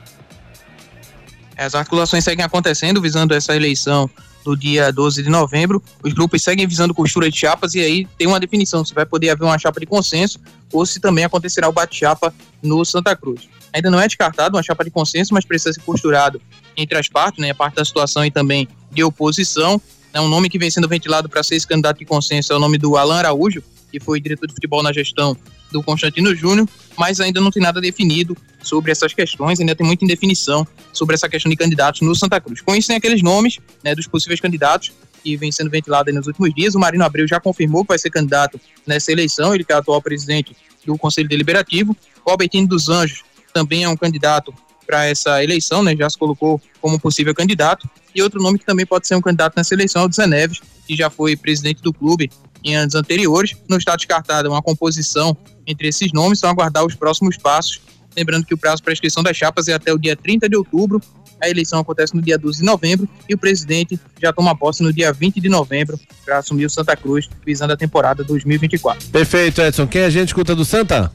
As 1.56 1.74
articulações 1.74 2.22
seguem 2.22 2.44
acontecendo 2.44 3.00
visando 3.00 3.34
essa 3.34 3.56
eleição 3.56 4.10
do 4.44 4.56
dia 4.56 4.92
12 4.92 5.22
de 5.22 5.30
novembro. 5.30 5.82
Os 6.02 6.12
grupos 6.12 6.42
seguem 6.42 6.66
visando 6.66 6.94
costura 6.94 7.30
de 7.30 7.36
chapas 7.36 7.74
e 7.74 7.80
aí 7.80 8.06
tem 8.18 8.26
uma 8.26 8.38
definição 8.38 8.84
se 8.84 8.94
vai 8.94 9.06
poder 9.06 9.30
haver 9.30 9.44
uma 9.44 9.58
chapa 9.58 9.80
de 9.80 9.86
consenso 9.86 10.38
ou 10.72 10.84
se 10.84 11.00
também 11.00 11.24
acontecerá 11.24 11.68
o 11.68 11.72
bate-chapa 11.72 12.32
no 12.62 12.84
Santa 12.84 13.16
Cruz. 13.16 13.48
Ainda 13.72 13.90
não 13.90 14.00
é 14.00 14.06
descartado 14.06 14.56
uma 14.56 14.62
chapa 14.62 14.84
de 14.84 14.90
consenso, 14.90 15.34
mas 15.34 15.44
precisa 15.44 15.72
ser 15.72 15.80
costurado 15.80 16.40
entre 16.76 16.96
as 16.96 17.08
partes, 17.08 17.40
né, 17.40 17.50
a 17.50 17.54
parte 17.54 17.74
da 17.74 17.84
situação 17.84 18.24
e 18.24 18.30
também 18.30 18.68
de 18.92 19.02
oposição. 19.02 19.80
É 20.12 20.20
um 20.20 20.28
nome 20.28 20.48
que 20.48 20.58
vem 20.58 20.70
sendo 20.70 20.88
ventilado 20.88 21.28
para 21.28 21.42
ser 21.42 21.56
esse 21.56 21.66
candidato 21.66 21.98
de 21.98 22.04
consenso 22.04 22.52
é 22.52 22.56
o 22.56 22.58
nome 22.60 22.78
do 22.78 22.96
Alan 22.96 23.16
Araújo, 23.16 23.62
que 23.90 23.98
foi 23.98 24.20
diretor 24.20 24.46
de 24.46 24.54
futebol 24.54 24.82
na 24.82 24.92
gestão 24.92 25.36
do 25.70 25.82
Constantino 25.82 26.34
Júnior, 26.34 26.68
mas 26.96 27.20
ainda 27.20 27.40
não 27.40 27.50
tem 27.50 27.62
nada 27.62 27.80
definido 27.80 28.36
sobre 28.62 28.90
essas 28.90 29.12
questões, 29.12 29.60
ainda 29.60 29.74
tem 29.74 29.86
muita 29.86 30.04
indefinição 30.04 30.66
sobre 30.92 31.14
essa 31.14 31.28
questão 31.28 31.50
de 31.50 31.56
candidatos 31.56 32.00
no 32.00 32.14
Santa 32.14 32.40
Cruz. 32.40 32.60
Com 32.60 32.74
isso, 32.74 32.88
tem 32.88 32.96
aqueles 32.96 33.22
nomes 33.22 33.58
né, 33.84 33.94
dos 33.94 34.06
possíveis 34.06 34.40
candidatos 34.40 34.92
que 35.22 35.36
vem 35.36 35.50
sendo 35.50 35.70
ventilado 35.70 36.12
nos 36.12 36.26
últimos 36.26 36.54
dias. 36.54 36.74
O 36.74 36.78
Marino 36.78 37.04
Abreu 37.04 37.26
já 37.26 37.40
confirmou 37.40 37.82
que 37.82 37.88
vai 37.88 37.98
ser 37.98 38.10
candidato 38.10 38.60
nessa 38.86 39.10
eleição, 39.10 39.54
ele 39.54 39.64
que 39.64 39.72
é 39.72 39.76
o 39.76 39.78
atual 39.78 40.00
presidente 40.00 40.56
do 40.84 40.96
Conselho 40.96 41.28
Deliberativo. 41.28 41.96
O 42.24 42.30
Albertino 42.30 42.66
dos 42.66 42.88
Anjos 42.88 43.22
também 43.52 43.84
é 43.84 43.88
um 43.88 43.96
candidato 43.96 44.54
para 44.86 45.04
essa 45.04 45.42
eleição, 45.42 45.82
né, 45.82 45.96
já 45.96 46.08
se 46.08 46.16
colocou 46.16 46.60
como 46.80 46.98
possível 47.00 47.34
candidato. 47.34 47.88
E 48.14 48.22
outro 48.22 48.40
nome 48.40 48.58
que 48.58 48.64
também 48.64 48.86
pode 48.86 49.06
ser 49.06 49.16
um 49.16 49.20
candidato 49.20 49.54
nessa 49.56 49.74
eleição 49.74 50.02
é 50.02 50.06
o 50.06 50.12
Zé 50.12 50.26
Neves, 50.26 50.60
que 50.86 50.96
já 50.96 51.10
foi 51.10 51.36
presidente 51.36 51.82
do 51.82 51.92
clube 51.92 52.30
em 52.64 52.76
anos 52.76 52.94
anteriores. 52.94 53.56
Não 53.68 53.78
está 53.78 53.96
descartada 53.96 54.48
uma 54.48 54.62
composição 54.62 55.36
entre 55.66 55.88
esses 55.88 56.12
nomes, 56.12 56.38
são 56.38 56.50
aguardar 56.50 56.84
os 56.84 56.94
próximos 56.94 57.36
passos. 57.36 57.80
Lembrando 58.16 58.46
que 58.46 58.54
o 58.54 58.58
prazo 58.58 58.82
para 58.82 58.92
inscrição 58.92 59.22
das 59.22 59.36
chapas 59.36 59.68
é 59.68 59.74
até 59.74 59.92
o 59.92 59.98
dia 59.98 60.16
30 60.16 60.48
de 60.48 60.56
outubro. 60.56 61.00
A 61.42 61.50
eleição 61.50 61.80
acontece 61.80 62.14
no 62.14 62.22
dia 62.22 62.38
12 62.38 62.60
de 62.60 62.64
novembro 62.64 63.06
e 63.28 63.34
o 63.34 63.38
presidente 63.38 64.00
já 64.22 64.32
toma 64.32 64.56
posse 64.56 64.82
no 64.82 64.90
dia 64.90 65.12
20 65.12 65.38
de 65.38 65.50
novembro 65.50 66.00
para 66.24 66.38
assumir 66.38 66.64
o 66.64 66.70
Santa 66.70 66.96
Cruz, 66.96 67.28
visando 67.44 67.74
a 67.74 67.76
temporada 67.76 68.24
2024. 68.24 69.08
Perfeito, 69.08 69.60
Edson. 69.60 69.86
Quem 69.86 70.02
a 70.02 70.10
gente 70.10 70.28
escuta 70.28 70.54
do 70.54 70.64
Santa? 70.64 71.12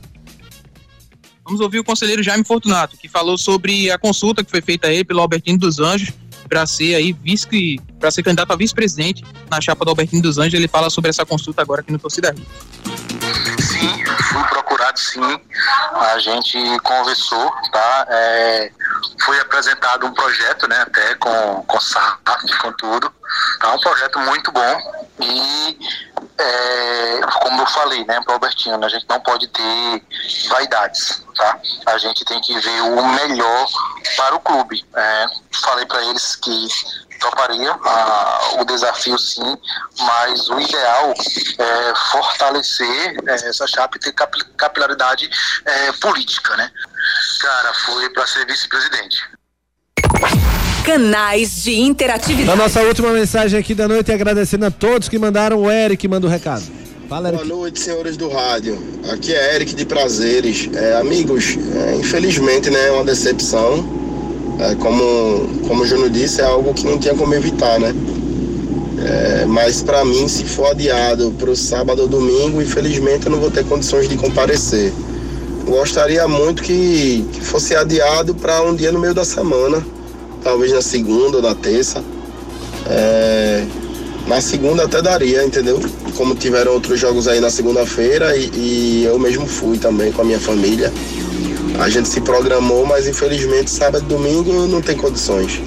Vamos 1.43 1.59
ouvir 1.59 1.79
o 1.79 1.83
conselheiro 1.83 2.21
Jaime 2.21 2.43
Fortunato, 2.43 2.95
que 2.97 3.09
falou 3.09 3.35
sobre 3.35 3.89
a 3.89 3.97
consulta 3.97 4.43
que 4.43 4.51
foi 4.51 4.61
feita 4.61 4.87
a 4.87 4.93
ele 4.93 5.03
pelo 5.03 5.21
Albertino 5.21 5.57
dos 5.57 5.79
Anjos 5.79 6.11
para 6.47 6.67
ser 6.67 6.95
aí 6.95 7.13
vice 7.13 7.79
para 8.01 8.11
ser 8.11 8.23
candidato 8.23 8.51
a 8.51 8.55
vice-presidente 8.55 9.23
na 9.49 9.61
chapa 9.61 9.85
do 9.85 9.89
Albertino 9.89 10.23
dos 10.23 10.39
Anjos. 10.39 10.55
Ele 10.55 10.67
fala 10.67 10.89
sobre 10.89 11.11
essa 11.11 11.25
consulta 11.25 11.61
agora 11.61 11.81
aqui 11.81 11.91
no 11.91 11.99
Torcida 11.99 12.31
Rio. 12.31 12.45
Sim, 13.61 14.05
fui 14.31 14.43
procurado 14.49 14.99
sim. 14.99 15.41
A 15.93 16.17
gente 16.17 16.57
conversou, 16.79 17.51
tá? 17.71 18.07
É, 18.09 18.71
foi 19.23 19.39
apresentado 19.39 20.07
um 20.07 20.13
projeto, 20.13 20.67
né? 20.67 20.81
Até 20.81 21.15
com, 21.15 21.63
com 21.67 21.79
SAF, 21.79 22.17
com 22.61 22.73
tudo. 22.73 23.13
Tá 23.59 23.73
um 23.73 23.79
projeto 23.79 24.19
muito 24.19 24.51
bom. 24.51 25.03
E 25.19 25.77
é, 26.37 27.19
como 27.41 27.61
eu 27.61 27.67
falei, 27.67 28.03
né, 28.05 28.19
pro 28.21 28.33
Albertino, 28.33 28.77
né, 28.77 28.87
a 28.87 28.89
gente 28.89 29.05
não 29.07 29.19
pode 29.19 29.47
ter 29.47 30.03
vaidades, 30.49 31.23
tá? 31.35 31.59
A 31.85 31.97
gente 31.99 32.25
tem 32.25 32.41
que 32.41 32.57
ver 32.59 32.81
o 32.81 33.05
melhor 33.05 33.67
para 34.17 34.35
o 34.35 34.39
clube. 34.39 34.83
É, 34.95 35.25
falei 35.63 35.85
para 35.85 36.03
eles 36.05 36.35
que 36.37 36.67
toparia 37.21 37.71
ah, 37.71 38.55
o 38.59 38.65
desafio 38.65 39.17
sim, 39.17 39.57
mas 39.99 40.49
o 40.49 40.59
ideal 40.59 41.13
é 41.59 41.93
fortalecer 42.11 43.17
é, 43.27 43.33
essa 43.49 43.65
chapa 43.67 43.95
e 43.95 43.99
ter 43.99 44.11
capi- 44.11 44.43
capilaridade 44.57 45.29
é, 45.65 45.91
política, 45.93 46.57
né? 46.57 46.69
Cara, 47.41 47.73
foi 47.85 48.09
para 48.09 48.27
ser 48.27 48.45
vice-presidente. 48.45 49.17
Canais 50.83 51.63
de 51.63 51.79
interatividade. 51.79 52.59
A 52.59 52.61
nossa 52.61 52.81
última 52.81 53.11
mensagem 53.11 53.59
aqui 53.59 53.75
da 53.75 53.87
noite, 53.87 54.11
agradecendo 54.11 54.65
a 54.65 54.71
todos 54.71 55.07
que 55.07 55.17
mandaram. 55.19 55.61
O 55.61 55.71
Eric 55.71 56.07
manda 56.07 56.25
o 56.25 56.29
recado. 56.29 56.63
Fala. 57.07 57.31
Boa 57.31 57.45
noite, 57.45 57.79
senhores 57.79 58.17
do 58.17 58.29
rádio. 58.29 58.81
Aqui 59.13 59.33
é 59.33 59.55
Eric 59.55 59.75
de 59.75 59.85
Prazeres. 59.85 60.69
É, 60.73 60.95
amigos, 60.97 61.57
é, 61.75 61.95
infelizmente, 61.95 62.69
né, 62.69 62.87
é 62.87 62.91
uma 62.91 63.03
decepção. 63.03 64.10
É, 64.59 64.75
como, 64.75 65.47
como 65.67 65.83
o 65.83 65.85
Júnior 65.85 66.09
disse, 66.09 66.41
é 66.41 66.43
algo 66.43 66.73
que 66.73 66.85
não 66.85 66.97
tinha 66.97 67.15
como 67.15 67.33
evitar, 67.33 67.79
né? 67.79 67.95
É, 69.03 69.45
mas 69.45 69.81
para 69.81 70.05
mim, 70.05 70.27
se 70.27 70.45
for 70.45 70.67
adiado 70.67 71.31
para 71.37 71.49
o 71.49 71.55
sábado 71.55 72.03
ou 72.03 72.07
domingo, 72.07 72.61
infelizmente 72.61 73.25
eu 73.25 73.31
não 73.31 73.39
vou 73.39 73.49
ter 73.49 73.65
condições 73.65 74.07
de 74.07 74.15
comparecer. 74.15 74.93
Gostaria 75.65 76.27
muito 76.27 76.61
que, 76.61 77.25
que 77.31 77.41
fosse 77.41 77.75
adiado 77.75 78.35
para 78.35 78.61
um 78.61 78.75
dia 78.75 78.91
no 78.91 78.99
meio 78.99 79.13
da 79.13 79.25
semana, 79.25 79.83
talvez 80.43 80.71
na 80.71 80.81
segunda 80.81 81.37
ou 81.37 81.43
na 81.43 81.55
terça. 81.55 82.03
É, 82.89 83.65
na 84.27 84.39
segunda 84.39 84.83
até 84.83 85.01
daria, 85.01 85.43
entendeu? 85.43 85.79
Como 86.15 86.35
tiveram 86.35 86.73
outros 86.73 86.99
jogos 86.99 87.27
aí 87.27 87.39
na 87.39 87.49
segunda-feira 87.49 88.35
e, 88.35 88.51
e 88.53 89.03
eu 89.05 89.17
mesmo 89.17 89.47
fui 89.47 89.77
também 89.77 90.11
com 90.11 90.21
a 90.21 90.25
minha 90.25 90.39
família. 90.39 90.91
A 91.81 91.89
gente 91.89 92.07
se 92.09 92.21
programou, 92.21 92.85
mas 92.85 93.07
infelizmente 93.07 93.71
sábado 93.71 94.05
e 94.05 94.07
domingo 94.07 94.67
não 94.67 94.83
tem 94.83 94.95
condições. 94.95 95.59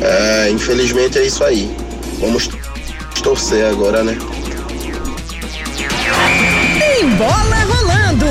É, 0.00 0.50
infelizmente 0.50 1.16
é 1.16 1.24
isso 1.24 1.44
aí. 1.44 1.72
Vamos 2.18 2.50
torcer 3.22 3.64
agora, 3.64 4.02
né? 4.02 4.18
Tem 6.80 7.08
bola 7.10 7.56
rolando. 7.64 8.26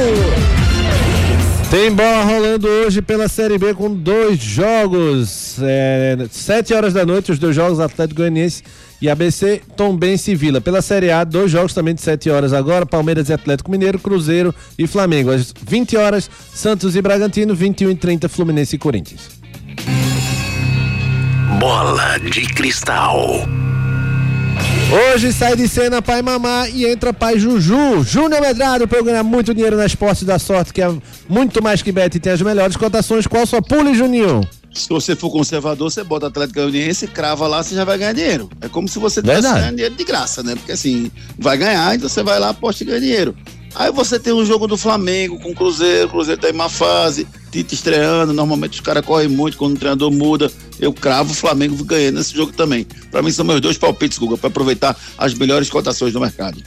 Tem 1.71 1.89
bola 1.89 2.23
rolando 2.25 2.67
hoje 2.67 3.01
pela 3.01 3.29
Série 3.29 3.57
B 3.57 3.73
com 3.73 3.89
dois 3.89 4.37
jogos. 4.37 5.55
É, 5.61 6.17
sete 6.29 6.73
horas 6.73 6.91
da 6.91 7.05
noite, 7.05 7.31
os 7.31 7.39
dois 7.39 7.55
jogos 7.55 7.79
Atlético 7.79 8.19
Goianiense 8.19 8.61
e 9.03 9.09
ABC 9.09 9.61
Tombense 9.75 10.31
e 10.31 10.35
Vila. 10.35 10.61
Pela 10.61 10.81
Série 10.81 11.11
A, 11.11 11.25
dois 11.25 11.51
jogos 11.51 11.73
também 11.73 11.93
de 11.93 11.99
7 11.99 12.29
horas 12.29 12.53
agora, 12.53 12.85
Palmeiras 12.85 13.27
e 13.27 13.33
Atlético 13.33 13.69
Mineiro, 13.69 13.99
Cruzeiro 13.99 14.55
e 14.79 14.87
Flamengo. 14.87 15.29
Às 15.29 15.53
20 15.61 15.97
horas, 15.97 16.31
Santos 16.53 16.95
e 16.95 17.01
Bragantino, 17.01 17.53
21 17.53 17.91
e 17.91 17.95
30, 17.95 18.29
Fluminense 18.29 18.77
e 18.77 18.79
Corinthians. 18.79 19.29
Bola 21.59 22.17
de 22.17 22.47
cristal. 22.53 23.45
Hoje 25.11 25.33
sai 25.33 25.57
de 25.57 25.67
cena 25.67 26.01
Pai 26.01 26.21
Mamá 26.21 26.69
e 26.69 26.85
entra 26.85 27.13
Pai 27.13 27.37
Juju. 27.37 28.03
Júnior 28.03 28.39
Medrado 28.39 28.87
para 28.87 28.99
eu 28.99 29.03
ganhar 29.03 29.23
muito 29.23 29.53
dinheiro 29.53 29.75
na 29.75 29.85
Esporte 29.85 30.23
da 30.23 30.39
Sorte, 30.39 30.71
que 30.71 30.81
é 30.81 30.89
muito 31.27 31.61
mais 31.61 31.81
que 31.81 31.91
bet 31.91 32.15
e 32.15 32.21
tem 32.21 32.31
as 32.31 32.41
melhores 32.41 32.77
cotações. 32.77 33.27
Qual 33.27 33.45
sua 33.45 33.61
pule, 33.61 33.93
Juninho? 33.93 34.47
Se 34.73 34.89
você 34.89 35.15
for 35.15 35.29
conservador, 35.29 35.91
você 35.91 36.03
bota 36.03 36.27
Atlético 36.27 36.59
Goianiense, 36.59 37.07
crava 37.07 37.47
lá, 37.47 37.61
você 37.61 37.75
já 37.75 37.85
vai 37.85 37.97
ganhar 37.97 38.13
dinheiro. 38.13 38.49
É 38.59 38.67
como 38.67 38.87
se 38.87 38.97
você 38.97 39.21
tivesse 39.21 39.41
ganhando 39.43 39.75
dinheiro 39.75 39.95
de 39.95 40.03
graça, 40.03 40.41
né? 40.41 40.55
Porque 40.55 40.71
assim, 40.71 41.11
vai 41.37 41.57
ganhar, 41.57 41.95
então 41.95 42.09
você 42.09 42.23
vai 42.23 42.39
lá, 42.39 42.49
aposta 42.49 42.83
e 42.83 42.87
ganha 42.87 42.99
dinheiro. 42.99 43.35
Aí 43.75 43.91
você 43.91 44.19
tem 44.19 44.33
um 44.33 44.45
jogo 44.45 44.67
do 44.67 44.77
Flamengo 44.77 45.39
com 45.39 45.51
o 45.51 45.55
Cruzeiro, 45.55 46.07
o 46.07 46.11
Cruzeiro 46.11 46.39
tá 46.39 46.49
em 46.49 46.53
má 46.53 46.69
fase, 46.69 47.27
Tite 47.51 47.75
estreando, 47.75 48.33
normalmente 48.33 48.73
os 48.73 48.79
caras 48.79 49.05
correm 49.05 49.27
muito 49.27 49.57
quando 49.57 49.75
o 49.75 49.79
treinador 49.79 50.11
muda. 50.11 50.51
Eu 50.79 50.91
cravo 50.91 51.31
o 51.31 51.35
Flamengo 51.35 51.83
ganhando 51.83 52.15
nesse 52.15 52.35
jogo 52.35 52.51
também. 52.51 52.85
Pra 53.11 53.21
mim 53.21 53.31
são 53.31 53.45
meus 53.45 53.61
dois 53.61 53.77
palpites, 53.77 54.17
Guga, 54.17 54.37
pra 54.37 54.47
aproveitar 54.47 54.97
as 55.17 55.33
melhores 55.35 55.69
cotações 55.69 56.13
do 56.13 56.19
mercado. 56.19 56.61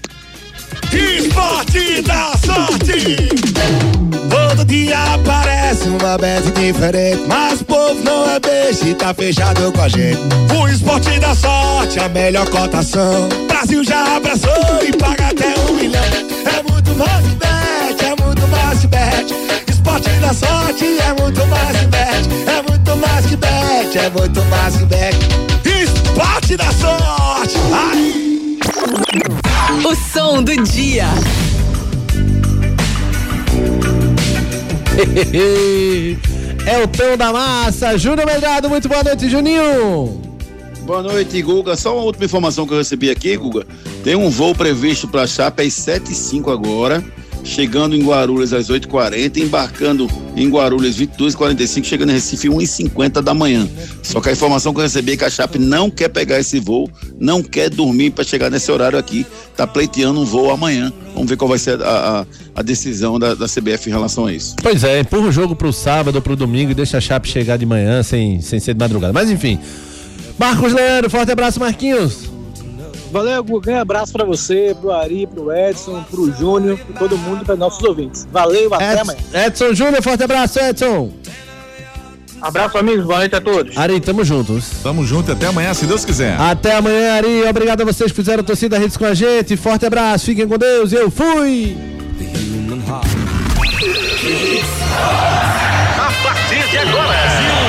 Esporte 0.92 2.02
da 2.02 2.32
sorte. 2.38 4.15
Todo 4.57 4.64
dia 4.68 4.96
aparece 5.12 5.86
uma 5.86 6.16
bet 6.16 6.50
diferente. 6.52 7.22
Mas 7.28 7.61
o 7.61 7.64
povo 7.66 8.02
não 8.02 8.26
é 8.30 8.40
beijo 8.40 8.86
e 8.86 8.94
tá 8.94 9.12
fechado 9.12 9.70
com 9.70 9.82
a 9.82 9.88
gente. 9.88 10.18
O 10.59 10.66
esporte 10.66 11.20
da 11.20 11.34
sorte, 11.34 12.00
a 12.00 12.09
melhor 12.09 12.48
cotação. 12.48 13.28
Brasil 13.48 13.84
já 13.84 14.16
abraçou 14.16 14.50
e 14.82 14.96
paga 14.96 15.26
até 15.26 15.54
um 15.61 15.74
milhão. 15.74 16.02
É 16.02 16.62
muito 16.72 16.94
mais 16.94 17.26
que 17.26 17.34
bet, 17.34 18.02
é 18.02 18.24
muito 18.24 18.48
mais 18.48 18.80
que 18.80 18.86
bet. 18.86 19.34
Esporte 19.68 20.09
da 20.20 20.32
sorte 20.32 20.84
é 20.86 21.22
muito 21.22 21.46
mais 21.48 21.76
que 21.76 21.86
bet. 21.88 22.26
É 22.48 22.62
muito 22.66 22.96
mais 22.96 23.26
que 23.26 23.36
bet, 23.36 23.98
é 23.98 24.09
muito 24.09 24.42
mais 24.46 24.76
que 24.76 24.84
bet. 24.86 25.18
Esporte 25.82 26.57
da 26.57 26.72
sorte. 26.72 27.57
Ai. 27.74 28.14
O 29.84 29.94
som 29.94 30.42
do 30.42 30.57
dia. 30.64 31.09
é 36.66 36.82
o 36.82 36.88
pão 36.88 37.16
da 37.16 37.32
massa. 37.32 37.99
Júnior 37.99 38.26
Melgado, 38.26 38.68
muito 38.68 38.88
boa 38.88 39.03
noite, 39.03 39.28
Juninho. 39.28 40.20
Boa 40.82 41.03
noite, 41.03 41.42
Guga. 41.42 41.76
Só 41.76 41.94
uma 41.94 42.05
última 42.05 42.24
informação 42.24 42.66
que 42.66 42.72
eu 42.72 42.78
recebi 42.78 43.11
aqui, 43.11 43.36
Guga. 43.36 43.66
Tem 44.03 44.14
um 44.14 44.30
voo 44.30 44.55
previsto 44.55 45.09
para 45.09 45.26
Chapa 45.26 45.62
às 45.62 45.74
7 45.74 46.07
h 46.07 46.14
05 46.14 46.51
agora, 46.51 47.05
chegando 47.47 47.94
em 47.94 48.05
Guarulhos 48.05 48.53
às 48.53 48.68
8h40, 48.68 49.38
embarcando 49.38 50.11
em 50.36 50.51
Guarulhos 50.51 50.99
22h45, 50.99 51.84
chegando 51.84 52.11
em 52.11 52.14
Recife 52.14 52.49
1h50 52.49 53.22
da 53.22 53.32
manhã. 53.32 53.68
Só 54.03 54.20
que 54.20 54.28
a 54.28 54.32
informação 54.32 54.74
que 54.74 54.80
eu 54.80 54.82
recebi 54.82 55.12
é 55.12 55.16
que 55.16 55.24
a 55.24 55.30
Chape 55.30 55.59
não 55.59 55.88
quer 55.88 56.09
pegar 56.09 56.38
esse 56.38 56.59
voo, 56.59 56.90
não 57.18 57.42
quer 57.42 57.70
dormir 57.70 58.11
para 58.11 58.24
chegar 58.24 58.51
nesse 58.51 58.70
horário 58.70 58.99
aqui, 58.99 59.24
tá 59.57 59.66
pleiteando 59.66 60.20
um 60.20 60.24
voo 60.24 60.51
amanhã. 60.51 60.92
Vamos 61.14 61.30
ver 61.30 61.36
qual 61.36 61.49
vai 61.49 61.59
ser 61.59 61.80
a, 61.80 61.86
a, 62.20 62.26
a 62.57 62.62
decisão 62.62 63.18
da, 63.18 63.34
da, 63.34 63.47
CBF 63.47 63.88
em 63.88 63.92
relação 63.92 64.26
a 64.26 64.32
isso. 64.32 64.57
Pois 64.62 64.84
é, 64.84 65.01
empurra 65.01 65.28
o 65.28 65.32
jogo 65.32 65.57
pro 65.57 65.72
sábado 65.72 66.16
ou 66.16 66.22
pro 66.22 66.36
domingo 66.36 66.72
e 66.72 66.74
deixa 66.74 66.99
a 66.99 67.01
Chape 67.01 67.28
chegar 67.28 67.57
de 67.57 67.64
manhã 67.64 68.03
sem, 68.03 68.40
sem 68.42 68.61
ser 68.61 68.74
de 68.74 68.80
madrugada. 68.80 69.12
Mas 69.12 69.30
enfim. 69.30 69.59
Marcos 70.38 70.72
Leandro, 70.74 71.09
forte 71.09 71.32
abraço, 71.32 71.59
Marquinhos. 71.59 72.36
Valeu, 73.16 73.42
Guga. 73.42 73.72
Um 73.72 73.80
abraço 73.80 74.12
pra 74.12 74.24
você, 74.24 74.76
pro 74.78 74.92
Ari, 74.92 75.26
pro 75.26 75.50
Edson, 75.50 76.04
pro 76.10 76.30
Júnior, 76.32 76.78
pra 76.78 76.98
todo 76.98 77.16
mundo, 77.16 77.44
para 77.44 77.56
nossos 77.56 77.82
ouvintes. 77.82 78.28
Valeu, 78.30 78.72
até 78.74 78.92
Edson, 78.92 79.02
amanhã. 79.02 79.46
Edson 79.46 79.74
Júnior, 79.74 80.02
forte 80.02 80.22
abraço, 80.22 80.58
Edson. 80.60 81.12
Abraço, 82.42 82.76
amigos. 82.76 83.06
Boa 83.06 83.20
noite 83.20 83.34
a 83.34 83.40
todos. 83.40 83.76
Ari, 83.76 83.98
tamo 84.00 84.22
juntos. 84.22 84.68
Tamo 84.82 85.04
junto 85.04 85.32
até 85.32 85.46
amanhã, 85.46 85.72
se 85.72 85.86
Deus 85.86 86.04
quiser. 86.04 86.38
Até 86.38 86.76
amanhã, 86.76 87.14
Ari. 87.14 87.44
Obrigado 87.48 87.80
a 87.80 87.84
vocês 87.84 88.10
que 88.10 88.16
fizeram 88.16 88.44
torcida 88.44 88.78
redes 88.78 88.96
com 88.96 89.06
a 89.06 89.14
gente. 89.14 89.56
Forte 89.56 89.86
abraço, 89.86 90.26
fiquem 90.26 90.46
com 90.46 90.58
Deus. 90.58 90.92
Eu 90.92 91.10
fui. 91.10 91.76
A 95.98 96.12
partir 96.22 96.70
de 96.70 96.78
agora, 96.78 97.65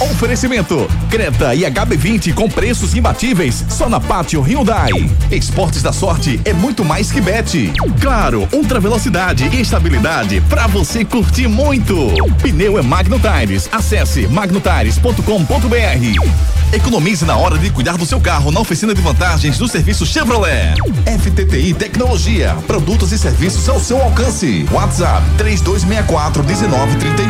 Oferecimento: 0.00 0.88
Creta 1.10 1.54
e 1.54 1.60
HB20 1.60 2.32
com 2.32 2.48
preços 2.48 2.94
imbatíveis 2.94 3.62
só 3.68 3.86
na 3.86 4.00
Pátio 4.00 4.40
Hyundai. 4.40 4.88
Esportes 5.30 5.82
da 5.82 5.92
sorte 5.92 6.40
é 6.46 6.54
muito 6.54 6.82
mais 6.82 7.12
que 7.12 7.20
bet. 7.20 7.70
Claro, 8.00 8.48
ultra 8.50 8.80
velocidade 8.80 9.46
e 9.52 9.60
estabilidade 9.60 10.40
para 10.48 10.66
você 10.66 11.04
curtir 11.04 11.48
muito. 11.48 11.94
Pneu 12.42 12.78
é 12.78 12.82
Magno 12.82 13.20
Tires. 13.20 13.68
Acesse 13.70 14.26
magnotires.com.br. 14.26 16.72
Economize 16.72 17.24
na 17.24 17.36
hora 17.36 17.58
de 17.58 17.68
cuidar 17.68 17.98
do 17.98 18.06
seu 18.06 18.20
carro 18.20 18.50
na 18.50 18.60
oficina 18.60 18.94
de 18.94 19.02
vantagens 19.02 19.58
do 19.58 19.68
serviço 19.68 20.06
Chevrolet. 20.06 20.74
FTTI 21.04 21.74
Tecnologia, 21.74 22.56
produtos 22.66 23.12
e 23.12 23.18
serviços 23.18 23.68
ao 23.68 23.78
seu 23.78 24.00
alcance. 24.00 24.64
WhatsApp 24.72 25.22
3264 25.36 26.44
1931. 26.44 27.28